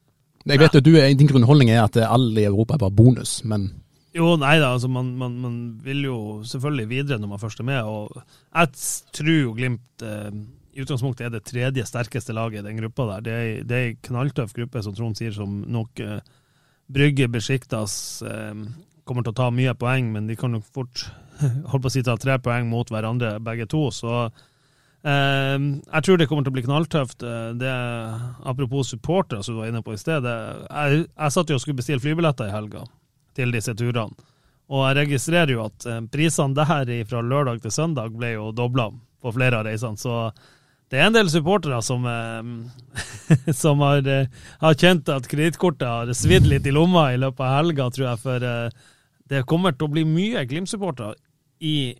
Jeg 0.46 0.62
vet 0.62 0.78
at 0.78 0.86
du, 0.86 0.94
Din 0.94 1.28
grunnholdning 1.30 1.72
er 1.74 1.82
at 1.84 1.96
alle 2.06 2.40
i 2.40 2.46
Europa 2.46 2.76
er 2.76 2.84
bare 2.84 2.94
bonus, 2.94 3.40
men 3.44 3.70
jo, 4.16 4.30
nei 4.40 4.54
da, 4.62 4.70
altså 4.72 4.88
man, 4.88 5.10
man, 5.20 5.34
man, 5.42 5.56
vil 5.84 6.06
jo 6.06 6.18
selvfølgelig 6.48 6.88
videre 6.88 7.18
når 7.20 7.34
man 7.34 7.40
først 7.42 7.60
er 7.60 7.66
med. 7.68 7.82
og 7.84 8.22
Jeg 8.54 8.70
tror 9.18 9.34
jo 9.34 9.52
Glimt 9.56 10.04
eh, 10.06 10.30
i 10.76 10.84
utgangspunktet 10.84 11.26
er 11.26 11.34
det 11.34 11.44
tredje 11.48 11.84
sterkeste 11.88 12.32
laget 12.36 12.62
i 12.62 12.66
den 12.68 12.80
gruppa 12.80 13.10
der. 13.10 13.26
Det 13.26 13.34
er, 13.36 13.62
det 13.64 13.76
er 13.76 13.90
en 13.90 14.02
knalltøff 14.08 14.54
gruppe, 14.56 14.82
som 14.84 14.96
Trond 14.96 15.18
sier, 15.18 15.34
som 15.36 15.62
nok 15.68 16.00
eh, 16.00 16.18
Brygge 16.92 17.28
Besjiktas 17.32 18.22
eh, 18.24 18.64
kommer 19.04 19.26
til 19.26 19.34
å 19.34 19.40
ta 19.42 19.50
mye 19.52 19.76
poeng, 19.76 20.08
men 20.14 20.30
de 20.30 20.38
kan 20.38 20.54
nok 20.56 20.64
fort 20.64 21.06
holdt 21.70 21.84
på 21.84 21.90
å 21.90 21.92
si 21.92 22.04
ta 22.06 22.16
tre 22.20 22.38
poeng 22.40 22.70
mot 22.70 22.88
hverandre, 22.92 23.36
begge 23.44 23.68
to. 23.68 23.88
så 23.92 24.28
jeg 25.06 26.02
tror 26.02 26.18
det 26.18 26.26
kommer 26.26 26.42
til 26.42 26.50
å 26.50 26.56
bli 26.56 26.64
knalltøft. 26.66 27.22
Eh, 27.22 27.50
det, 27.60 27.74
apropos 28.42 28.90
supportere, 28.90 29.44
som 29.44 29.54
du 29.54 29.60
var 29.60 29.70
inne 29.70 29.82
på 29.86 29.94
i 29.94 30.00
sted. 30.00 30.24
Jeg, 30.26 31.04
jeg 31.06 31.34
satt 31.34 31.50
jo 31.52 31.58
og 31.58 31.62
skulle 31.62 31.78
bestille 31.78 32.02
flybilletter 32.02 32.50
i 32.50 32.54
helga 32.54 32.82
til 33.38 33.54
disse 33.54 33.74
turene. 33.78 34.16
Og 34.66 34.82
jeg 34.88 34.98
registrerer 34.98 35.52
jo 35.54 35.62
at 35.68 35.86
eh, 35.86 36.02
prisene 36.10 36.58
der 36.58 37.04
fra 37.06 37.22
lørdag 37.22 37.62
til 37.62 37.74
søndag 37.74 38.16
ble 38.18 38.32
jo 38.34 38.50
dobla 38.56 38.88
på 39.22 39.34
flere 39.36 39.60
av 39.60 39.68
reisene. 39.68 40.00
Så 40.00 40.32
det 40.90 40.98
er 40.98 41.06
en 41.06 41.14
del 41.14 41.30
supportere 41.30 41.78
som, 41.82 42.02
uh, 42.06 43.06
som 43.62 43.80
har, 43.82 44.06
har, 44.62 44.74
kjent 44.78 45.08
at 45.10 45.26
kredittkortet 45.30 45.86
har 45.86 46.12
svidd 46.14 46.46
litt 46.50 46.66
i 46.66 46.74
lomma 46.74 47.08
i 47.12 47.18
løpet 47.18 47.42
av 47.42 47.54
helga, 47.60 47.88
tror 47.94 48.08
jeg. 48.08 48.22
For 48.22 48.50
det 49.30 49.46
kommer 49.50 49.74
til 49.74 49.88
å 49.88 49.94
bli 49.94 50.04
mye 50.06 50.44
Glimt-supportere 50.46 51.14
i 51.58 51.94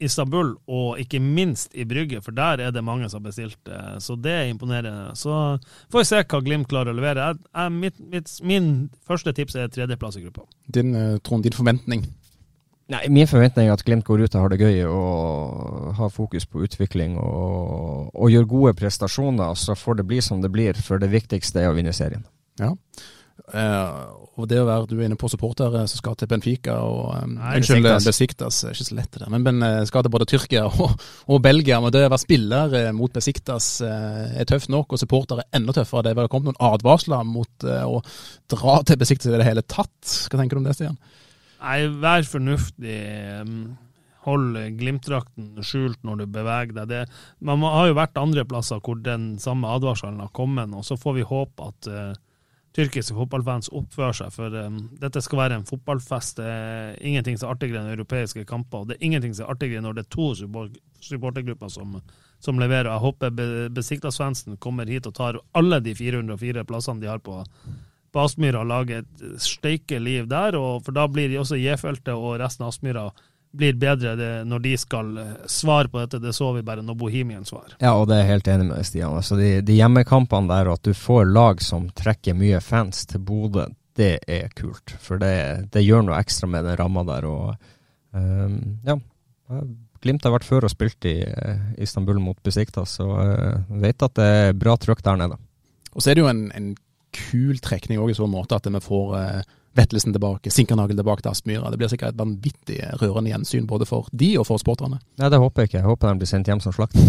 Istanbul, 0.00 0.54
og 0.68 1.00
ikke 1.00 1.20
minst 1.22 1.72
i 1.74 1.86
Brygge, 1.88 2.20
for 2.24 2.36
der 2.36 2.60
er 2.66 2.74
det 2.74 2.84
mange 2.84 3.08
som 3.08 3.22
har 3.22 3.30
bestilt. 3.30 3.58
Eh, 3.68 3.96
så 4.02 4.16
det 4.20 4.32
er 4.32 4.50
imponerende. 4.50 5.14
Så 5.16 5.56
får 5.92 6.02
vi 6.02 6.08
se 6.10 6.20
hva 6.22 6.42
Glimt 6.44 6.68
klarer 6.68 6.92
å 6.92 6.98
levere. 6.98 7.30
Jeg, 7.30 7.40
jeg, 7.48 7.72
mitt, 7.72 7.98
mitt, 8.12 8.30
min 8.44 8.70
første 9.08 9.32
tips 9.36 9.56
er 9.56 9.72
tredjeplass 9.72 10.20
i 10.20 10.24
gruppa. 10.26 10.44
Din, 10.68 10.94
eh, 10.94 11.16
Trond, 11.24 11.46
din 11.46 11.56
forventning? 11.56 12.04
Nei, 12.92 13.00
Min 13.10 13.26
forventning 13.26 13.66
er 13.66 13.74
at 13.74 13.82
Glimt 13.86 14.06
går 14.06 14.26
ut 14.26 14.36
og 14.36 14.44
har 14.44 14.52
det 14.52 14.60
gøy 14.62 14.84
og 14.86 15.94
har 15.98 16.12
fokus 16.14 16.46
på 16.46 16.62
utvikling 16.62 17.16
og, 17.18 18.12
og 18.14 18.30
gjør 18.30 18.46
gode 18.52 18.76
prestasjoner. 18.78 19.56
Så 19.58 19.74
får 19.74 20.02
det 20.02 20.06
bli 20.12 20.20
som 20.22 20.44
det 20.44 20.52
blir, 20.54 20.78
for 20.78 21.02
det 21.02 21.10
viktigste 21.10 21.64
er 21.64 21.72
å 21.72 21.76
vinne 21.78 21.94
serien. 21.96 22.22
Ja, 22.60 22.76
og 23.46 24.48
det 24.50 24.58
å 24.58 24.66
være 24.66 24.88
du 24.90 24.96
er 24.98 25.06
inne 25.06 25.18
på 25.18 25.28
supportere 25.30 25.84
som 25.88 26.00
skal 26.00 26.16
til 26.18 26.28
Benfica 26.30 26.74
og 26.82 27.12
um, 27.14 27.36
Nei, 27.36 27.60
Unnskyld, 27.60 27.86
Besiktas. 28.04 28.62
er 28.64 28.74
ikke 28.74 28.88
så 28.88 28.96
lett 28.98 29.12
det 29.12 29.22
der. 29.22 29.36
Men, 29.36 29.62
uh, 29.62 29.84
skal 29.88 30.04
til 30.04 30.12
både 30.12 30.26
Tyrkia 30.28 30.64
og, 30.82 31.06
og 31.30 31.40
Belgia. 31.44 31.78
Men 31.82 31.94
det 31.94 32.06
å 32.06 32.10
være 32.10 32.22
spiller 32.24 32.74
uh, 32.74 32.90
mot 32.96 33.12
Besiktas 33.14 33.70
er 33.86 34.48
tøft 34.48 34.72
nok, 34.72 34.92
og 34.92 35.00
supportere 35.00 35.46
er 35.46 35.60
enda 35.60 35.76
tøffere. 35.76 36.08
Det 36.08 36.16
har 36.18 36.32
kommet 36.32 36.50
noen 36.50 36.74
advarsler 36.74 37.24
mot 37.28 37.66
å 37.66 38.02
dra 38.50 38.76
til 38.88 39.00
Besiktas 39.00 39.30
i 39.30 39.38
det 39.38 39.46
hele 39.48 39.64
tatt. 39.64 39.94
Hva 40.26 40.40
tenker 40.40 40.56
du 40.58 40.64
om 40.64 40.68
det, 40.68 40.76
Stian? 40.76 41.00
Nei, 41.62 41.80
vær 42.02 42.26
fornuftig. 42.28 43.00
Hold 44.26 44.58
Glimt-drakten 44.80 45.64
skjult 45.64 46.00
når 46.04 46.24
du 46.24 46.28
beveger 46.34 46.74
deg. 46.80 46.90
Det, 46.90 47.02
man 47.46 47.62
har 47.62 47.92
jo 47.92 47.98
vært 47.98 48.18
andre 48.20 48.44
plasser 48.48 48.82
hvor 48.82 48.98
den 48.98 49.36
samme 49.42 49.70
advarselen 49.70 50.18
har 50.24 50.32
kommet, 50.34 50.72
og 50.74 50.84
så 50.86 50.98
får 50.98 51.20
vi 51.20 51.28
håpe 51.30 51.70
at 51.70 51.90
tyrkiske 52.76 53.16
fotballfans 53.16 53.70
oppfører 53.74 54.18
seg. 54.20 54.34
For 54.34 54.52
um, 54.66 54.78
dette 55.00 55.22
skal 55.24 55.40
være 55.40 55.58
en 55.60 55.66
fotballfest. 55.68 56.40
Det 56.40 56.52
er 56.52 57.00
ingenting 57.08 57.38
som 57.38 57.48
er 57.48 57.56
artigere 57.56 57.82
enn 57.82 57.94
europeiske 57.94 58.44
kamper. 58.48 58.84
Og 58.84 58.90
det 58.90 58.98
er 58.98 59.08
ingenting 59.08 59.34
som 59.36 59.46
er 59.46 59.54
artigere 59.54 59.84
når 59.84 59.96
det 59.96 60.04
er 60.04 60.12
to 60.12 60.28
supportergrupper 60.36 61.72
som, 61.72 61.98
som 62.42 62.60
leverer. 62.60 62.90
Jeg 62.92 63.04
håper 63.06 63.36
Besikta-Svendsen 63.76 64.60
kommer 64.62 64.88
hit 64.90 65.08
og 65.08 65.16
tar 65.16 65.40
alle 65.56 65.80
de 65.84 65.96
404 65.96 66.66
plassene 66.68 67.04
de 67.04 67.10
har 67.10 67.22
på, 67.24 67.40
på 68.12 68.24
Aspmyra, 68.26 68.64
og 68.64 68.72
lager 68.72 69.04
et 69.04 69.26
steike 69.42 70.00
liv 70.02 70.28
der. 70.30 70.58
For 70.84 70.96
da 70.96 71.08
blir 71.08 71.32
de 71.32 71.40
også 71.40 71.60
J-feltet 71.60 72.14
og 72.14 72.36
resten 72.42 72.66
av 72.66 72.74
Aspmyra 72.74 73.08
blir 73.56 73.78
bedre 73.80 74.14
det, 74.18 74.30
når 74.48 74.62
de 74.64 74.74
skal 74.80 75.16
eh, 75.22 75.32
svare 75.50 75.90
på 75.92 76.00
dette. 76.02 76.20
Det 76.22 76.34
så 76.36 76.50
vi 76.56 76.64
bare 76.66 76.84
når 76.84 76.98
Bohemian 77.00 77.46
svarer. 77.48 77.76
Ja, 77.80 77.94
og 77.96 78.08
det 78.10 78.18
er 78.18 78.24
jeg 78.24 78.32
helt 78.34 78.50
enig 78.52 78.68
med 78.70 78.88
Stian. 78.88 79.16
Altså 79.16 79.38
de, 79.40 79.50
de 79.66 79.78
hjemmekampene 79.78 80.52
der, 80.52 80.70
og 80.70 80.78
at 80.78 80.86
du 80.86 80.94
får 80.96 81.26
lag 81.30 81.64
som 81.64 81.88
trekker 81.96 82.36
mye 82.38 82.60
fans 82.64 83.04
til 83.10 83.24
Bodø, 83.26 83.66
det 83.96 84.18
er 84.28 84.52
kult. 84.56 84.94
For 85.02 85.20
det, 85.20 85.72
det 85.72 85.84
gjør 85.84 86.06
noe 86.06 86.20
ekstra 86.20 86.48
med 86.52 86.68
den 86.68 86.76
ramma 86.78 87.04
der. 87.08 87.26
Og 87.28 87.54
um, 88.12 88.56
ja. 88.86 88.98
Glimt 90.04 90.26
har 90.26 90.34
vært 90.34 90.46
før 90.46 90.68
og 90.68 90.72
spilt 90.72 91.08
i 91.08 91.18
uh, 91.24 91.70
Istanbul 91.80 92.20
mot 92.22 92.38
Besiktas, 92.44 92.98
så 93.00 93.06
uh, 93.08 93.78
vet 93.80 94.04
at 94.04 94.16
det 94.18 94.26
er 94.40 94.58
bra 94.58 94.76
trøkk 94.80 95.00
der 95.06 95.22
nede. 95.22 95.38
Og 95.94 96.04
så 96.04 96.12
er 96.12 96.18
det 96.18 96.26
jo 96.26 96.32
en, 96.32 96.50
en 96.52 96.74
kul 97.16 97.56
trekning 97.64 98.02
òg 98.02 98.12
i 98.12 98.18
så 98.18 98.28
måte 98.28 98.58
at 98.58 98.68
vi 98.68 98.82
får 98.84 99.14
uh, 99.16 99.55
Vettelsen 99.76 100.14
tilbake, 100.14 100.50
Sinkernagel 100.52 100.96
tilbake 100.96 101.24
til 101.24 101.32
Aspmyra. 101.32 101.70
Det 101.70 101.80
blir 101.80 101.90
sikkert 101.92 102.14
et 102.14 102.20
vanvittig 102.20 102.78
rørende 103.02 103.32
gjensyn 103.32 103.66
både 103.68 103.88
for 103.88 104.08
de 104.12 104.32
og 104.40 104.46
for 104.48 104.62
sporterne. 104.62 105.00
Nei, 105.20 105.28
Det 105.32 105.40
håper 105.42 105.62
jeg 105.62 105.70
ikke. 105.70 105.80
Jeg 105.82 105.90
håper 105.90 106.08
de 106.12 106.22
blir 106.22 106.30
sendt 106.30 106.48
hjem 106.48 106.62
som 106.64 106.72
slakt. 106.72 106.96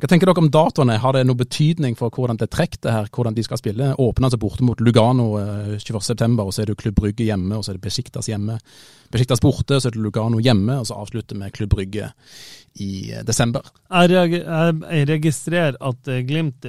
Hva 0.00 0.08
tenker 0.08 0.28
dere 0.28 0.40
om 0.40 0.50
datoene? 0.52 0.96
Har 1.00 1.12
det 1.16 1.26
noe 1.28 1.38
betydning 1.38 1.96
for 1.98 2.12
hvordan 2.12 2.38
det 2.40 2.48
trekker 2.54 2.80
det 2.86 2.94
her, 2.94 3.10
hvordan 3.12 3.36
de 3.36 3.44
skal 3.44 3.60
spille? 3.60 3.90
Åpner 4.00 4.28
altså 4.28 4.40
borte 4.40 4.64
mot 4.64 4.80
Lugano 4.80 5.28
21.9, 5.76 6.40
og 6.40 6.52
så 6.54 6.62
er 6.62 6.72
det 6.72 6.78
Klubb 6.80 6.96
Brygge 7.00 7.26
hjemme, 7.28 7.56
og 7.56 7.64
så 7.64 7.72
er 7.72 7.78
det 7.78 7.84
Besiktas 7.84 8.30
hjemme. 8.32 8.58
Besiktas 9.12 9.44
borte, 9.44 9.78
så 9.78 9.90
er 9.90 9.96
det 9.96 10.02
Lugano 10.02 10.40
hjemme, 10.42 10.80
og 10.80 10.88
så 10.88 10.96
avslutter 11.02 11.38
vi 11.38 11.52
Klubb 11.52 11.74
Brygge 11.76 12.08
i 12.80 13.12
desember. 13.28 13.68
Jeg 13.92 15.08
registrerer 15.12 15.76
at 15.80 16.12
Glimt 16.28 16.66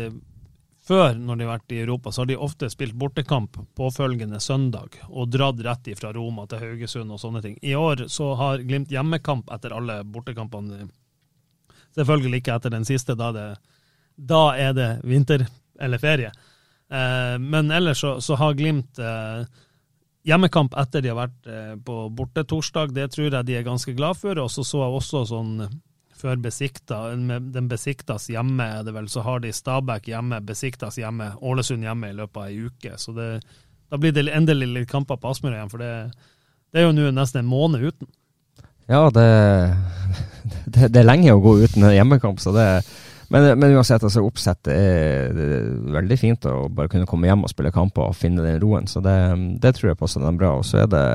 før, 0.87 1.15
når 1.15 1.39
de 1.39 1.45
har 1.45 1.53
vært 1.57 1.73
i 1.75 1.81
Europa, 1.83 2.11
så 2.11 2.23
har 2.23 2.29
de 2.31 2.37
ofte 2.37 2.69
spilt 2.71 2.95
bortekamp 2.99 3.57
påfølgende 3.77 4.39
søndag 4.43 4.97
og 5.09 5.31
dratt 5.31 5.61
rett 5.63 5.91
fra 5.99 6.11
Roma 6.15 6.45
til 6.49 6.63
Haugesund 6.63 7.11
og 7.11 7.21
sånne 7.21 7.41
ting. 7.43 7.57
I 7.61 7.75
år 7.79 8.07
så 8.11 8.33
har 8.39 8.63
Glimt 8.67 8.91
hjemmekamp 8.91 9.51
etter 9.53 9.75
alle 9.75 10.01
bortekampene. 10.03 10.87
Selvfølgelig 11.95 12.41
ikke 12.41 12.57
etter 12.57 12.73
den 12.73 12.87
siste, 12.87 13.15
da, 13.15 13.31
det, 13.35 13.47
da 14.15 14.45
er 14.59 14.73
det 14.75 14.89
vinter 15.07 15.45
eller 15.79 16.01
ferie. 16.01 16.33
Eh, 16.91 17.37
men 17.39 17.71
ellers 17.71 18.01
så, 18.03 18.17
så 18.21 18.35
har 18.39 18.57
Glimt 18.57 18.99
eh, 18.99 19.45
hjemmekamp 20.27 20.75
etter 20.79 21.03
de 21.03 21.11
har 21.11 21.19
vært 21.23 21.49
eh, 21.49 21.73
på 21.85 21.97
bortetorsdag. 22.17 22.93
Det 22.95 23.09
tror 23.13 23.29
jeg 23.29 23.47
de 23.47 23.57
er 23.59 23.65
ganske 23.67 23.95
glad 23.95 24.19
for. 24.19 24.39
Og 24.39 24.51
så 24.51 24.65
så 24.67 24.83
jeg 24.83 24.99
også 24.99 25.25
sånn 25.31 25.55
før 26.23 26.39
besikta. 26.39 27.01
Den 27.13 27.67
besiktas 27.71 28.29
hjemme, 28.31 28.69
er 28.79 28.87
det 28.87 28.95
vel, 28.95 29.09
så 29.11 29.25
har 29.25 29.43
de 29.43 29.51
Stabæk 29.53 30.07
hjemme, 30.13 30.39
besiktas 30.47 30.97
hjemme, 31.01 31.33
Ålesund 31.43 31.83
hjemme 31.83 32.11
i 32.11 32.17
løpet 32.17 32.39
av 32.39 32.49
ei 32.49 32.67
uke. 32.69 32.95
Så 33.01 33.15
det, 33.17 33.29
da 33.91 33.99
blir 33.99 34.15
det 34.15 34.29
endelig 34.31 34.69
litt 34.71 34.91
kamper 34.91 35.19
på 35.19 35.33
Aspmyra 35.33 35.59
igjen, 35.59 35.71
for 35.73 35.83
det, 35.83 35.93
det, 36.71 36.81
er 36.81 36.87
jo 36.87 36.95
nå 36.95 37.11
nesten 37.15 37.43
en 37.43 37.51
måned 37.51 37.83
uten. 37.83 38.11
Ja, 38.91 39.05
det, 39.15 39.29
det, 40.73 40.91
det 40.93 41.01
er 41.01 41.09
lenge 41.09 41.35
å 41.35 41.43
gå 41.43 41.57
uten 41.65 41.91
hjemmekamp, 41.91 42.41
så 42.43 42.55
det 42.55 42.67
men, 43.33 43.47
men 43.57 43.71
uansett, 43.73 44.03
altså 44.05 44.21
oppsett 44.21 44.67
er, 44.69 45.31
er 45.33 45.69
veldig 45.95 46.17
fint 46.21 46.43
å 46.45 46.67
bare 46.69 46.91
kunne 46.91 47.07
komme 47.09 47.25
hjem 47.25 47.47
og 47.47 47.49
spille 47.49 47.71
kamper 47.73 48.11
og 48.11 48.17
finne 48.19 48.43
den 48.45 48.59
roen. 48.61 48.85
Så 48.85 49.01
det, 49.01 49.15
det 49.63 49.71
tror 49.73 49.89
jeg 49.89 49.97
passer 49.97 50.21
dem 50.21 50.37
bra. 50.37 50.51
Og 50.59 50.67
så 50.69 50.83
er 50.83 50.91
det 50.91 51.05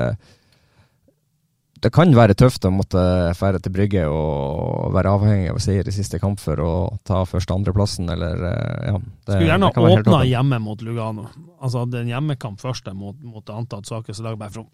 det 1.79 1.91
kan 1.95 2.11
være 2.15 2.35
tøft 2.37 2.65
å 2.67 2.71
måtte 2.73 3.01
fære 3.39 3.61
til 3.63 3.73
Brygge 3.75 4.01
og 4.11 4.89
være 4.95 5.13
avhengig 5.15 5.51
av 5.53 5.59
seier 5.63 5.87
i 5.87 5.93
siste 5.95 6.19
kamp 6.19 6.41
for 6.41 6.59
å 6.59 6.71
ta 7.07 7.21
første- 7.27 7.55
og 7.55 7.61
andreplassen, 7.61 8.09
eller 8.11 8.43
eh, 8.49 8.89
ja. 8.89 8.97
Det, 8.99 9.37
Skulle 9.37 9.47
gjerne 9.47 9.69
åpna 9.71 10.19
hjemme 10.27 10.59
mot 10.63 10.83
Lugano. 10.83 11.29
Altså 11.59 11.85
hadde 11.85 12.01
en 12.03 12.11
hjemmekamp 12.11 12.59
først 12.59 12.91
mot, 12.97 13.15
mot 13.23 13.53
antatt 13.55 13.87
svakeste 13.87 14.25
lag, 14.25 14.35
bare 14.39 14.53
for 14.57 14.65
å 14.65 14.69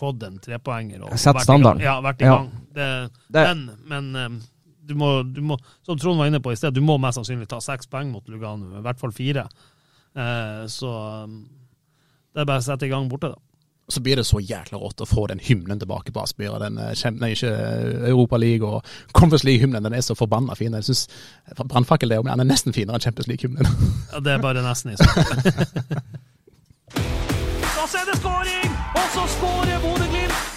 få 0.00 0.10
den 0.18 0.40
trepoenger. 0.42 1.06
Sett 1.14 1.38
standarden. 1.46 1.84
Ja, 1.84 2.00
vært 2.02 2.24
i 2.24 2.30
gang. 2.30 2.50
Det, 2.74 2.90
det. 3.30 3.46
Men, 3.46 3.64
men 3.92 4.10
eh, 4.18 4.42
du 4.90 4.98
må, 4.98 5.14
du 5.22 5.40
må, 5.46 5.60
som 5.86 6.00
Trond 6.00 6.18
var 6.18 6.32
inne 6.32 6.42
på 6.42 6.50
i 6.50 6.58
sted, 6.58 6.74
du 6.74 6.82
må 6.84 6.98
mest 6.98 7.20
sannsynlig 7.20 7.46
ta 7.52 7.62
seks 7.62 7.86
poeng 7.90 8.10
mot 8.10 8.26
Lugano, 8.32 8.74
i 8.80 8.84
hvert 8.84 8.98
fall 9.00 9.14
fire. 9.14 9.46
Eh, 10.18 10.62
så 10.66 10.92
det 12.34 12.42
er 12.42 12.48
bare 12.48 12.58
å 12.58 12.66
sette 12.72 12.88
i 12.88 12.90
gang 12.90 13.06
borte, 13.10 13.30
da 13.36 13.53
så 13.88 14.00
blir 14.00 14.16
det 14.16 14.24
så 14.24 14.40
jækla 14.40 14.78
rått 14.80 15.02
å 15.04 15.08
få 15.08 15.26
den 15.28 15.40
hymnen 15.44 15.80
tilbake 15.80 16.12
på 16.12 16.22
Aspmyra. 16.22 16.58
Den 16.62 16.78
eh, 16.80 17.04
nei, 17.18 17.34
ikke 17.36 17.52
Europa 18.08 18.40
League 18.40 18.68
og 18.68 18.84
Conference 19.12 19.44
League-hymnen. 19.46 19.84
Den 19.84 19.96
er 19.96 20.04
så 20.04 20.16
forbanna 20.16 20.56
fin. 20.56 20.74
Jeg 20.80 20.88
syns 20.88 21.06
Brannfakkel 21.60 22.12
er, 22.12 22.24
er 22.24 22.48
nesten 22.48 22.76
finere 22.76 22.96
enn 22.96 23.04
Champions 23.04 23.28
League-hymnen. 23.28 23.68
ja, 24.12 24.24
det 24.24 24.36
er 24.36 24.44
bare 24.44 24.64
nesten 24.64 24.94
i. 24.94 25.00
Da 27.84 27.90
er 28.00 28.06
det 28.08 28.16
skåring, 28.16 28.72
og 28.96 29.06
så 29.12 29.28
skårer 29.36 29.80
Bodø-Glimt! 29.84 30.53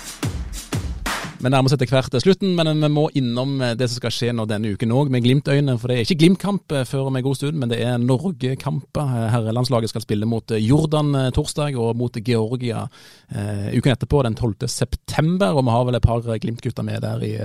Vi 1.38 1.50
nærmer 1.54 1.70
oss 1.70 1.76
etter 1.76 1.92
hvert 1.92 2.16
slutten, 2.18 2.56
men 2.58 2.80
vi 2.82 2.88
må 2.90 3.04
innom 3.20 3.60
det 3.78 3.86
som 3.92 4.00
skal 4.00 4.14
skje 4.14 4.32
nå 4.34 4.48
denne 4.50 4.72
uken 4.74 4.94
òg, 4.96 5.12
med 5.14 5.22
Glimt-øyne. 5.22 5.76
For 5.78 5.92
det 5.92 5.98
er 5.98 6.06
ikke 6.08 6.18
Glimt-kamp 6.24 6.74
eh, 6.74 6.86
før 6.90 7.12
om 7.12 7.18
en 7.20 7.26
god 7.28 7.38
stund, 7.38 7.60
men 7.62 7.70
det 7.70 7.78
er 7.86 8.00
Norge-kamper. 8.02 9.12
Herrelandslaget 9.36 9.92
skal 9.92 10.02
spille 10.02 10.26
mot 10.26 10.50
eh, 10.50 10.64
Jordan 10.66 11.14
eh, 11.20 11.28
torsdag 11.36 11.78
og 11.78 11.92
mot 12.00 12.18
Georgia 12.26 12.88
eh, 13.30 13.68
uken 13.78 13.94
etterpå, 13.94 14.24
den 14.26 14.38
12. 14.38 14.66
september. 14.66 15.54
Og 15.54 15.68
vi 15.68 15.76
har 15.76 15.86
vel 15.86 16.00
et 16.00 16.08
par 16.08 16.26
Glimt-gutter 16.26 16.88
med 16.88 17.06
der 17.06 17.26
i 17.28 17.36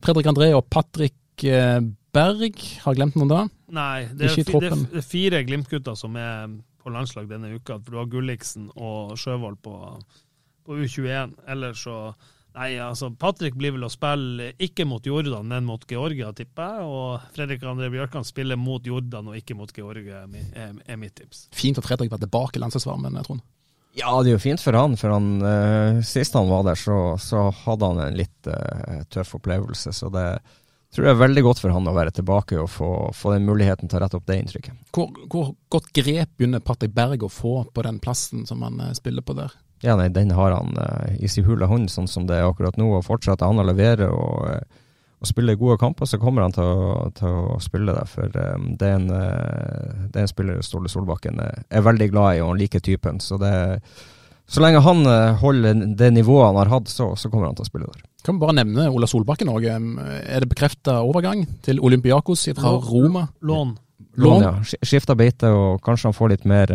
Fredrik 0.00 0.30
André 0.32 0.48
og 0.56 0.70
Patrick 0.72 1.44
Berg. 2.16 2.62
Har 2.86 2.94
jeg 2.94 3.00
glemt 3.02 3.18
noen 3.20 3.34
da? 3.34 3.42
Nei, 3.76 4.06
det 4.16 4.30
er, 4.30 4.40
det 4.48 4.70
er 4.72 5.04
fire 5.04 5.42
Glimt-gutter 5.44 5.98
som 5.98 6.16
er 6.16 6.46
på 6.80 6.94
landslag 6.94 7.28
denne 7.28 7.52
uka. 7.52 7.76
For 7.82 7.92
du 7.92 8.00
har 8.00 8.08
Gulliksen 8.08 8.70
og 8.72 9.12
Sjøvold 9.20 9.60
på, 9.60 9.76
på 10.64 10.80
U21. 10.80 11.36
Ellers 11.52 11.84
så 11.84 11.98
Nei, 12.56 12.70
altså 12.80 13.10
Patrick 13.12 13.56
blir 13.58 13.74
vel 13.74 13.84
å 13.84 13.90
spille 13.92 14.54
ikke 14.64 14.86
mot 14.88 15.04
Jordan, 15.04 15.44
men 15.50 15.66
mot 15.68 15.82
Georgia, 15.90 16.30
tipper 16.32 16.78
jeg. 16.78 16.86
Og 16.88 17.26
Fredrik 17.36 17.66
André 17.68 17.90
Bjørkan 17.92 18.24
spiller 18.24 18.56
mot 18.56 18.86
Jordan 18.86 19.28
og 19.28 19.36
ikke 19.36 19.58
mot 19.58 19.72
Georgia, 19.76 20.22
er, 20.24 20.78
er 20.80 21.00
mitt 21.00 21.18
tips. 21.20 21.46
Fint 21.56 21.76
at 21.76 21.84
Fredrik 21.84 22.14
var 22.14 22.22
tilbake 22.22 22.56
i 22.56 22.64
landslagsvarmen, 22.64 23.20
Trond. 23.26 23.44
Ja, 23.96 24.12
det 24.20 24.30
er 24.30 24.36
jo 24.36 24.44
fint 24.44 24.60
for 24.60 24.76
han. 24.76 24.96
For 25.00 25.12
han, 25.12 25.28
uh, 25.40 26.00
sist 26.04 26.36
han 26.36 26.48
var 26.48 26.64
der, 26.64 26.80
så, 26.80 27.16
så 27.20 27.48
hadde 27.64 27.92
han 27.92 28.00
en 28.06 28.16
litt 28.16 28.48
uh, 28.48 29.02
tøff 29.12 29.36
opplevelse. 29.38 29.92
Så 29.96 30.08
det 30.12 30.26
tror 30.96 31.08
jeg 31.08 31.16
er 31.16 31.20
veldig 31.20 31.44
godt 31.44 31.60
for 31.60 31.76
han 31.76 31.88
å 31.88 31.96
være 31.96 32.12
tilbake 32.18 32.56
og 32.60 32.70
få, 32.72 32.90
få 33.16 33.34
den 33.34 33.48
muligheten 33.48 33.88
til 33.88 33.98
å 33.98 34.04
rette 34.04 34.16
opp 34.16 34.28
det 34.28 34.40
inntrykket. 34.40 34.80
Hvor, 34.96 35.12
hvor 35.32 35.52
godt 35.72 35.92
grep 35.96 36.36
begynner 36.36 36.64
Patrick 36.64 36.96
Berg 36.96 37.24
å 37.24 37.32
få 37.32 37.58
på 37.72 37.84
den 37.84 38.00
plassen 38.00 38.48
som 38.48 38.64
han 38.64 38.80
uh, 38.80 38.92
spiller 38.96 39.24
på 39.24 39.36
der? 39.36 39.52
Ja, 39.84 39.96
nei, 39.98 40.08
den 40.08 40.32
har 40.32 40.54
han 40.56 40.72
uh, 40.78 41.12
i 41.20 41.28
sin 41.28 41.44
hule 41.44 41.68
hånd, 41.68 41.90
sånn 41.92 42.08
som 42.08 42.26
det 42.28 42.38
er 42.38 42.48
akkurat 42.48 42.78
nå. 42.80 42.88
og 42.96 43.04
Fortsetter 43.04 43.48
han 43.48 43.60
å 43.60 43.66
levere 43.66 44.08
og, 44.08 44.48
uh, 44.48 44.82
og 45.20 45.28
spille 45.28 45.56
gode 45.60 45.76
kamper, 45.80 46.08
så 46.08 46.20
kommer 46.20 46.46
han 46.46 46.54
til 46.56 46.64
å, 46.64 47.08
til 47.16 47.38
å 47.52 47.58
spille 47.62 47.92
der. 47.92 48.08
For 48.08 48.32
um, 48.56 48.70
det, 48.80 48.88
er 48.88 48.96
en, 48.96 49.08
uh, 49.12 50.08
det 50.08 50.22
er 50.22 50.24
en 50.24 50.32
spiller 50.32 50.64
Ståle 50.64 50.92
Solbakken 50.92 51.42
er 51.44 51.84
veldig 51.84 52.10
glad 52.12 52.38
i, 52.38 52.42
og 52.44 52.54
han 52.54 52.60
liker 52.62 52.84
typen. 52.84 53.20
Så, 53.20 53.36
det, 53.42 53.52
så 54.48 54.64
lenge 54.64 54.84
han 54.86 55.04
holder 55.42 55.86
det 55.98 56.12
nivået 56.16 56.48
han 56.48 56.60
har 56.62 56.72
hatt, 56.78 56.92
så, 56.92 57.12
så 57.20 57.32
kommer 57.32 57.50
han 57.50 57.58
til 57.58 57.68
å 57.68 57.70
spille 57.70 57.90
der. 57.92 58.04
Kan 58.26 58.38
vi 58.38 58.46
bare 58.46 58.56
nevne 58.58 58.88
Ola 58.90 59.06
Solbakken 59.06 59.52
òg. 59.52 59.68
Er 59.68 60.40
det 60.42 60.48
bekrefta 60.50 61.02
overgang 61.04 61.44
til 61.62 61.84
Olympiakos 61.84 62.48
fra 62.56 62.72
Roma? 62.80 63.28
Lån. 63.44 63.76
Lån, 64.16 64.42
ja. 64.42 64.54
Skifta 64.64 65.14
beite, 65.14 65.52
og 65.52 65.82
kanskje 65.84 66.08
han 66.08 66.16
får 66.16 66.32
litt 66.32 66.48
mer 66.48 66.72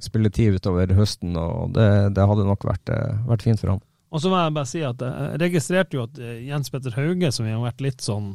um, 0.00 0.06
spilletid 0.06 0.58
utover 0.58 0.94
høsten. 0.96 1.36
og 1.36 1.74
Det, 1.76 1.88
det 2.16 2.28
hadde 2.32 2.46
nok 2.48 2.64
vært, 2.66 2.92
uh, 2.92 3.20
vært, 3.28 3.44
fint 3.46 3.60
for 3.60 3.74
han. 3.74 3.82
Og 4.10 4.22
så 4.22 4.30
må 4.32 4.40
jeg 4.40 4.54
bare 4.56 4.66
si 4.66 4.80
at 4.82 5.02
Jeg 5.06 5.38
registrerte 5.44 5.96
jo 5.98 6.06
at 6.08 6.18
uh, 6.18 6.32
Jens 6.42 6.72
Petter 6.72 6.96
Hauge, 6.96 7.30
som 7.34 7.46
vi 7.46 7.54
har 7.54 7.62
vært 7.62 7.84
litt 7.84 8.02
sånn 8.04 8.34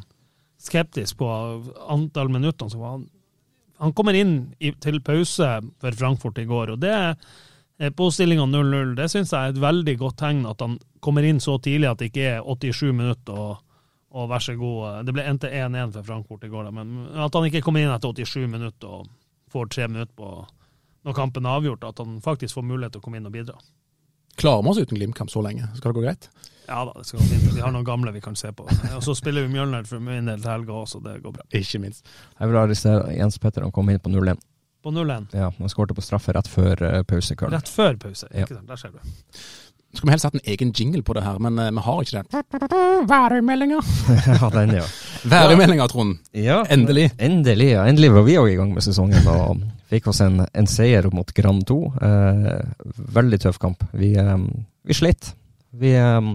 skeptisk 0.65 1.19
på 1.19 1.27
antall 1.91 2.29
minutter 2.31 2.69
så 2.71 2.79
han, 2.79 3.01
han 3.83 3.91
kommer 3.93 4.15
inn 4.15 4.55
i, 4.63 4.71
til 4.81 5.01
pause 5.03 5.49
for 5.83 5.97
Frankfurt 5.99 6.39
i 6.41 6.47
går. 6.47 6.71
og 6.73 6.79
det 6.79 6.95
på 7.91 8.05
stillinga 8.07 8.45
0-0. 8.47 8.93
Det 8.95 9.09
syns 9.11 9.33
jeg 9.35 9.49
er 9.49 9.51
et 9.51 9.59
veldig 9.59 9.97
godt 9.99 10.15
tegn 10.21 10.45
at 10.47 10.61
han 10.63 10.77
kommer 11.03 11.27
inn 11.27 11.41
så 11.43 11.57
tidlig 11.59 11.89
at 11.89 11.99
det 11.99 12.07
ikke 12.07 12.29
er 12.37 12.47
87 12.47 12.93
minutter. 12.95 13.35
og 13.35 13.65
og 14.15 14.29
vær 14.31 14.43
så 14.43 14.55
god. 14.55 15.03
Det 15.05 15.13
ble 15.15 15.25
endte 15.27 15.51
1-1 15.51 15.91
for 15.97 16.07
Frankfurt 16.07 16.45
i 16.47 16.51
går, 16.51 16.69
men 16.75 16.93
at 17.19 17.35
han 17.35 17.47
ikke 17.49 17.61
kommer 17.65 17.83
inn 17.83 17.91
etter 17.91 18.13
87 18.15 18.45
minutter 18.47 19.01
og 19.01 19.09
får 19.51 19.71
tre 19.73 19.87
minutter 19.91 20.15
på 20.15 20.29
når 21.05 21.17
kampen 21.17 21.45
er 21.45 21.59
avgjort, 21.59 21.85
at 21.85 22.01
han 22.01 22.17
faktisk 22.25 22.57
får 22.57 22.65
mulighet 22.65 22.95
til 22.95 23.03
å 23.03 23.05
komme 23.05 23.21
inn 23.21 23.29
og 23.29 23.35
bidra. 23.35 23.57
Klarer 24.35 24.65
vi 24.65 24.71
oss 24.73 24.81
uten 24.81 24.97
Glimt-kamp 24.99 25.31
så 25.31 25.43
lenge? 25.45 25.69
Skal 25.77 25.91
det 25.91 25.99
gå 25.99 26.03
greit? 26.03 26.29
Ja 26.65 26.81
da, 26.87 26.95
det 26.97 27.05
skal 27.05 27.21
gå 27.21 27.27
fint. 27.29 27.45
Vi 27.53 27.61
har 27.61 27.71
noen 27.71 27.85
gamle 27.85 28.11
vi 28.11 28.23
kan 28.25 28.35
se 28.35 28.49
på. 28.55 28.65
Og 28.65 29.03
så 29.05 29.13
spiller 29.15 29.45
vi 29.45 29.53
Mjølner 29.53 29.85
for 29.87 30.01
min 30.03 30.31
del 30.31 30.41
til 30.41 30.51
helga 30.51 30.79
også, 30.81 30.99
det 31.05 31.19
går 31.23 31.37
bra. 31.37 31.45
Ikke 31.55 31.79
minst. 31.83 32.09
Jeg 32.39 32.49
vil 32.49 32.59
arrestere 32.59 33.13
Jens 33.13 33.37
Petter, 33.39 33.63
han 33.63 33.75
kom 33.75 33.91
inn 33.93 34.01
på 34.01 34.11
0-1. 34.11 34.41
På 34.83 34.91
0-1? 34.93 35.29
Ja, 35.37 35.51
han 35.53 35.71
skårte 35.71 35.95
på 35.97 36.03
straffe 36.05 36.33
rett 36.35 36.49
før 36.49 36.81
pause. 37.07 37.37
pause. 37.37 37.53
Rett 37.53 37.69
før 37.69 38.01
pause, 38.01 38.27
ikke 38.33 38.57
sant. 38.57 38.67
Der 38.69 38.81
ser 38.81 38.97
du. 38.97 38.99
Skulle 39.95 40.09
vi 40.09 40.15
helst 40.17 40.27
hatt 40.27 40.35
en 40.35 40.43
egen 40.51 40.73
jingle 40.75 41.01
på 41.07 41.15
det 41.15 41.23
her, 41.23 41.39
men 41.39 41.55
uh, 41.61 41.69
vi 41.71 41.85
har 41.85 42.01
ikke 42.03 42.21
det. 42.21 42.43
Værmeldinga! 43.13 43.79
ja, 44.41 44.49
den, 44.57 44.75
ja. 44.81 44.83
Værmeldinga, 45.31 45.87
Trond. 45.87 46.17
Ja, 46.33 46.63
endelig. 46.69 47.11
Endelig, 47.17 47.71
ja. 47.77 47.85
Endelig 47.87 48.11
var 48.17 48.27
vi 48.27 48.37
òg 48.41 48.51
i 48.51 48.57
gang 48.59 48.73
med 48.75 48.83
sesongen 48.83 49.29
og 49.31 49.63
fikk 49.91 50.09
oss 50.11 50.21
en, 50.25 50.45
en 50.45 50.69
seier 50.69 51.07
mot 51.13 51.33
Grand 51.35 51.65
2. 51.67 51.79
Eh, 52.07 52.55
veldig 53.19 53.41
tøff 53.45 53.59
kamp. 53.61 53.85
Vi, 53.93 54.15
eh, 54.19 54.37
vi 54.85 54.97
slet. 54.97 55.33
Vi, 55.75 55.93
eh, 55.99 56.31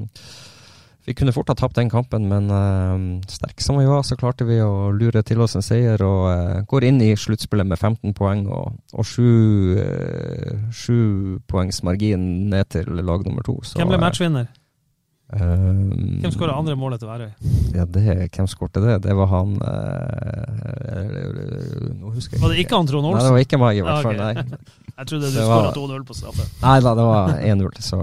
vi 1.08 1.14
kunne 1.18 1.32
fort 1.32 1.48
ha 1.48 1.56
tapt 1.58 1.78
den 1.78 1.90
kampen, 1.90 2.28
men 2.30 2.50
eh, 2.54 3.24
sterke 3.32 3.64
som 3.64 3.80
vi 3.80 3.88
var, 3.88 4.04
så 4.06 4.18
klarte 4.20 4.46
vi 4.46 4.60
å 4.62 4.92
lure 4.94 5.24
til 5.26 5.40
oss 5.42 5.56
en 5.58 5.64
seier 5.64 6.02
og 6.06 6.22
uh, 6.28 6.60
går 6.70 6.86
inn 6.90 7.00
i 7.02 7.14
sluttspillet 7.18 7.66
med 7.66 7.80
15 7.80 8.14
poeng 8.14 8.44
og, 8.46 8.76
og 8.94 9.08
sju, 9.08 9.26
uh, 9.80 10.68
sju 10.70 11.40
poengs 11.50 11.82
margin 11.86 12.50
ned 12.52 12.70
til 12.76 13.00
lag 13.00 13.24
nummer 13.26 13.46
to. 13.46 13.58
Så, 13.64 13.80
Hvem 13.80 13.94
ble 13.94 14.02
matchvinner? 14.02 14.50
Hvem 15.30 16.32
skåra 16.34 16.56
andre 16.58 16.74
målet 16.78 17.02
til 17.02 17.10
Værøy? 17.10 17.30
Ja, 17.76 17.84
det, 17.86 18.04
hvem 18.34 18.48
skårte 18.50 18.82
det? 18.82 18.96
Det 19.04 19.14
var 19.14 19.30
han 19.30 19.52
Nå 22.00 22.10
husker 22.16 22.34
jeg 22.34 22.42
Var 22.42 22.54
det 22.54 22.64
ikke 22.64 22.80
han 22.80 22.90
Trond 22.90 23.06
Olsen? 23.12 23.20
Nei, 23.20 23.26
det 23.28 23.34
var 23.36 23.44
ikke 23.46 23.60
meg, 23.62 23.78
i 23.78 23.84
hvert 23.86 24.08
fall. 24.08 24.18
Okay. 24.18 24.34
Nei. 24.34 24.62
jeg 24.98 25.12
trodde 25.12 25.30
du 25.30 25.38
skåra 25.38 25.74
2-0 25.76 26.08
på 26.08 26.18
straffe. 26.18 26.48
Nei 26.64 26.78
da, 26.82 26.96
det 26.98 27.10
var 27.12 27.36
1-0, 27.38 27.84
så 27.84 28.00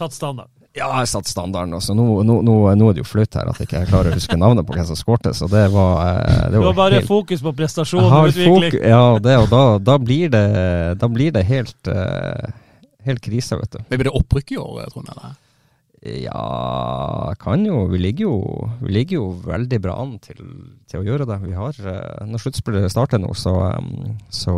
Satt 0.00 0.16
standard. 0.16 0.50
Ja, 0.70 0.86
jeg 1.00 1.08
satt 1.10 1.26
standarden. 1.26 1.74
Også. 1.74 1.94
Nå, 1.98 2.04
nå, 2.22 2.36
nå, 2.46 2.54
nå, 2.78 2.88
er 2.90 2.94
det 2.94 3.02
jo 3.02 3.08
flaut 3.08 3.34
her 3.34 3.50
at 3.50 3.58
jeg 3.58 3.66
ikke 3.66 3.82
klarer 3.90 4.12
å 4.12 4.18
huske 4.20 4.38
navnet 4.38 4.66
på 4.68 4.76
hvem 4.76 4.86
som 4.86 4.98
skårte, 4.98 5.32
så 5.34 5.48
det 5.50 5.64
var, 5.74 5.96
eh, 6.06 6.44
det 6.52 6.60
var 6.60 6.62
Du 6.62 6.68
har 6.68 6.78
bare 6.78 7.00
helt... 7.00 7.10
fokus 7.10 7.42
på 7.42 7.52
prestasjon 7.58 8.06
og 8.06 8.30
utvikling. 8.30 8.78
ja, 8.78 9.02
det, 9.18 9.36
og 9.42 9.48
da, 9.50 9.62
da, 9.82 9.98
blir 9.98 10.30
det, 10.30 10.46
da 11.02 11.10
blir 11.10 11.34
det 11.34 11.42
helt, 11.48 11.90
uh, 11.90 12.54
helt 13.06 13.22
krise, 13.24 13.58
vet 13.58 13.74
du. 13.74 13.80
Men 13.88 13.98
Blir 13.98 14.12
det 14.12 14.16
opprykk 14.22 14.54
i 14.54 14.60
år, 14.62 14.84
Trond? 14.94 15.10
eller? 15.10 15.34
Ja, 16.00 17.34
kan 17.40 17.66
jo. 17.66 17.82
Vi 17.92 17.98
ligger 18.00 18.24
jo, 18.24 18.36
vi 18.80 18.92
ligger 18.94 19.18
jo 19.18 19.24
veldig 19.44 19.80
bra 19.84 19.98
an 20.00 20.14
til, 20.24 20.38
til, 20.88 21.02
å 21.02 21.04
gjøre 21.04 21.26
det. 21.28 21.36
Vi 21.44 21.52
har, 21.52 21.76
eh, 21.76 22.24
Når 22.24 22.40
sluttspillet 22.40 22.92
starter 22.92 23.20
nå, 23.20 23.34
så, 23.36 23.52
så, 24.32 24.54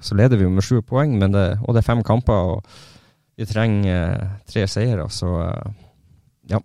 så, 0.00 0.16
leder 0.16 0.40
vi 0.40 0.48
med 0.48 0.64
sju 0.64 0.80
poeng, 0.80 1.18
det, 1.20 1.46
og 1.60 1.76
det 1.76 1.82
er 1.82 1.90
fem 1.90 2.02
kamper. 2.02 2.56
og 2.56 2.64
vi 3.36 3.46
trenger 3.48 4.40
tre 4.48 4.66
seire, 4.68 5.08
så 5.10 5.30
ja. 6.48 6.60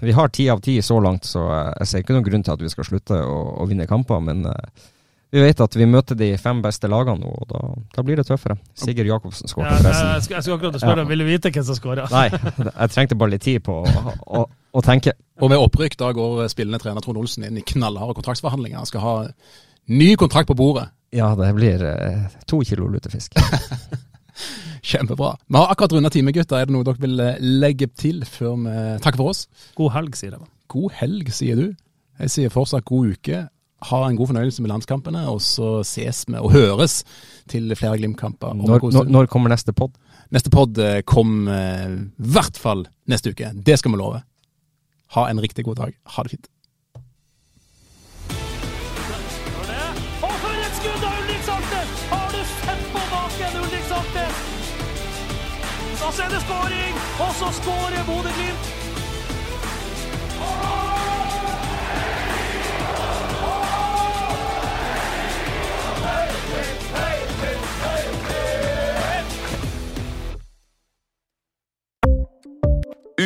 Vi 0.00 0.12
har 0.14 0.28
ti 0.30 0.48
av 0.50 0.60
ti 0.62 0.76
så 0.82 1.00
langt, 1.02 1.24
så 1.26 1.42
jeg 1.80 1.88
ser 1.88 2.02
ikke 2.02 2.14
noen 2.14 2.26
grunn 2.26 2.44
til 2.46 2.54
at 2.54 2.62
vi 2.62 2.70
skal 2.70 2.86
slutte 2.86 3.18
å, 3.18 3.38
å 3.62 3.66
vinne 3.66 3.88
kamper. 3.90 4.20
Men 4.22 4.44
vi 5.36 5.42
vet 5.44 5.60
at 5.60 5.74
vi 5.76 5.86
møter 5.90 6.16
de 6.16 6.30
fem 6.40 6.62
beste 6.64 6.88
lagene 6.88 7.20
nå, 7.20 7.30
og 7.42 7.48
da, 7.50 7.60
da 7.92 8.04
blir 8.06 8.16
det 8.16 8.24
tøffere. 8.28 8.56
Sigurd 8.78 9.10
Jacobsen 9.10 9.50
skåret 9.52 9.68
ja, 9.68 9.78
forresten. 9.82 10.12
Jeg 10.14 10.46
skulle, 10.46 10.56
akkurat 10.56 10.80
spørre, 10.80 11.04
ja. 11.04 11.08
vil 11.10 11.22
du 11.22 11.26
vite 11.28 11.52
hvem 11.52 11.66
som 11.68 11.76
skåra? 11.76 12.06
Nei, 12.12 12.26
jeg 12.70 12.92
trengte 12.94 13.18
bare 13.20 13.34
litt 13.34 13.44
tid 13.44 13.60
på 13.66 13.78
å, 13.82 14.14
å, 14.40 14.44
å 14.48 14.84
tenke. 14.86 15.12
Og 15.42 15.52
med 15.52 15.60
opprykk 15.60 15.98
da 16.00 16.12
går 16.16 16.46
spillende 16.52 16.80
trener 16.80 17.04
Trond 17.04 17.20
Olsen 17.20 17.44
inn 17.48 17.60
i 17.60 17.64
knallharde 17.68 18.16
kontraktsforhandlinger. 18.16 18.80
Han 18.80 18.88
skal 18.88 19.04
ha 19.04 19.16
ny 19.92 20.14
kontrakt 20.20 20.48
på 20.48 20.56
bordet. 20.56 20.88
Ja, 21.14 21.34
det 21.38 21.52
blir 21.58 21.84
to 22.48 22.62
kilo 22.66 22.88
lutefisk. 22.90 23.36
Kjempebra. 24.86 25.34
Vi 25.46 25.58
har 25.58 25.72
akkurat 25.72 25.92
runda 25.96 26.10
time, 26.14 26.32
gutter. 26.32 26.60
Er 26.60 26.68
det 26.68 26.76
noe 26.76 26.86
dere 26.86 27.02
vil 27.02 27.20
eh, 27.20 27.42
legge 27.42 27.88
til 27.98 28.22
før 28.28 28.54
vi 28.62 28.76
takker 29.02 29.20
for 29.20 29.34
oss? 29.34 29.46
God 29.76 29.92
helg, 29.96 30.16
sier 30.18 30.36
de. 30.36 30.48
God 30.70 30.96
helg, 31.00 31.32
sier 31.34 31.58
du. 31.58 31.66
Jeg 32.22 32.32
sier 32.32 32.52
fortsatt 32.54 32.86
god 32.88 33.16
uke. 33.16 33.42
Ha 33.84 33.98
en 34.08 34.16
god 34.16 34.30
fornøyelse 34.32 34.62
med 34.64 34.70
landskampene, 34.72 35.26
og 35.28 35.42
så 35.44 35.82
ses 35.84 36.24
vi 36.28 36.38
og 36.40 36.54
høres 36.54 37.02
til 37.48 37.74
flere 37.76 37.98
Glimt-kamper. 38.00 38.54
Når, 38.56 38.90
når, 38.92 39.10
når, 39.12 39.28
kommer 39.30 39.52
neste 39.52 39.74
pod? 39.76 39.92
Neste 40.32 40.50
pod 40.50 40.78
eh, 40.80 41.02
kommer 41.06 41.92
i 41.92 42.32
hvert 42.32 42.56
fall 42.56 42.86
neste 43.06 43.30
uke. 43.30 43.52
Det 43.52 43.78
skal 43.78 43.92
vi 43.92 44.00
love. 44.00 44.22
Ha 45.14 45.28
en 45.30 45.40
riktig 45.40 45.64
god 45.68 45.82
dag. 45.84 45.98
Ha 46.16 46.22
det 46.22 46.38
fint. 46.38 46.48
Og 56.06 56.12
så 56.14 56.22
er 56.22 56.28
det 56.28 56.40
skåring! 56.46 56.94
Og 57.24 57.30
så 57.34 57.46
skårer 57.60 58.02
Bodø-Glimt! 58.06 58.75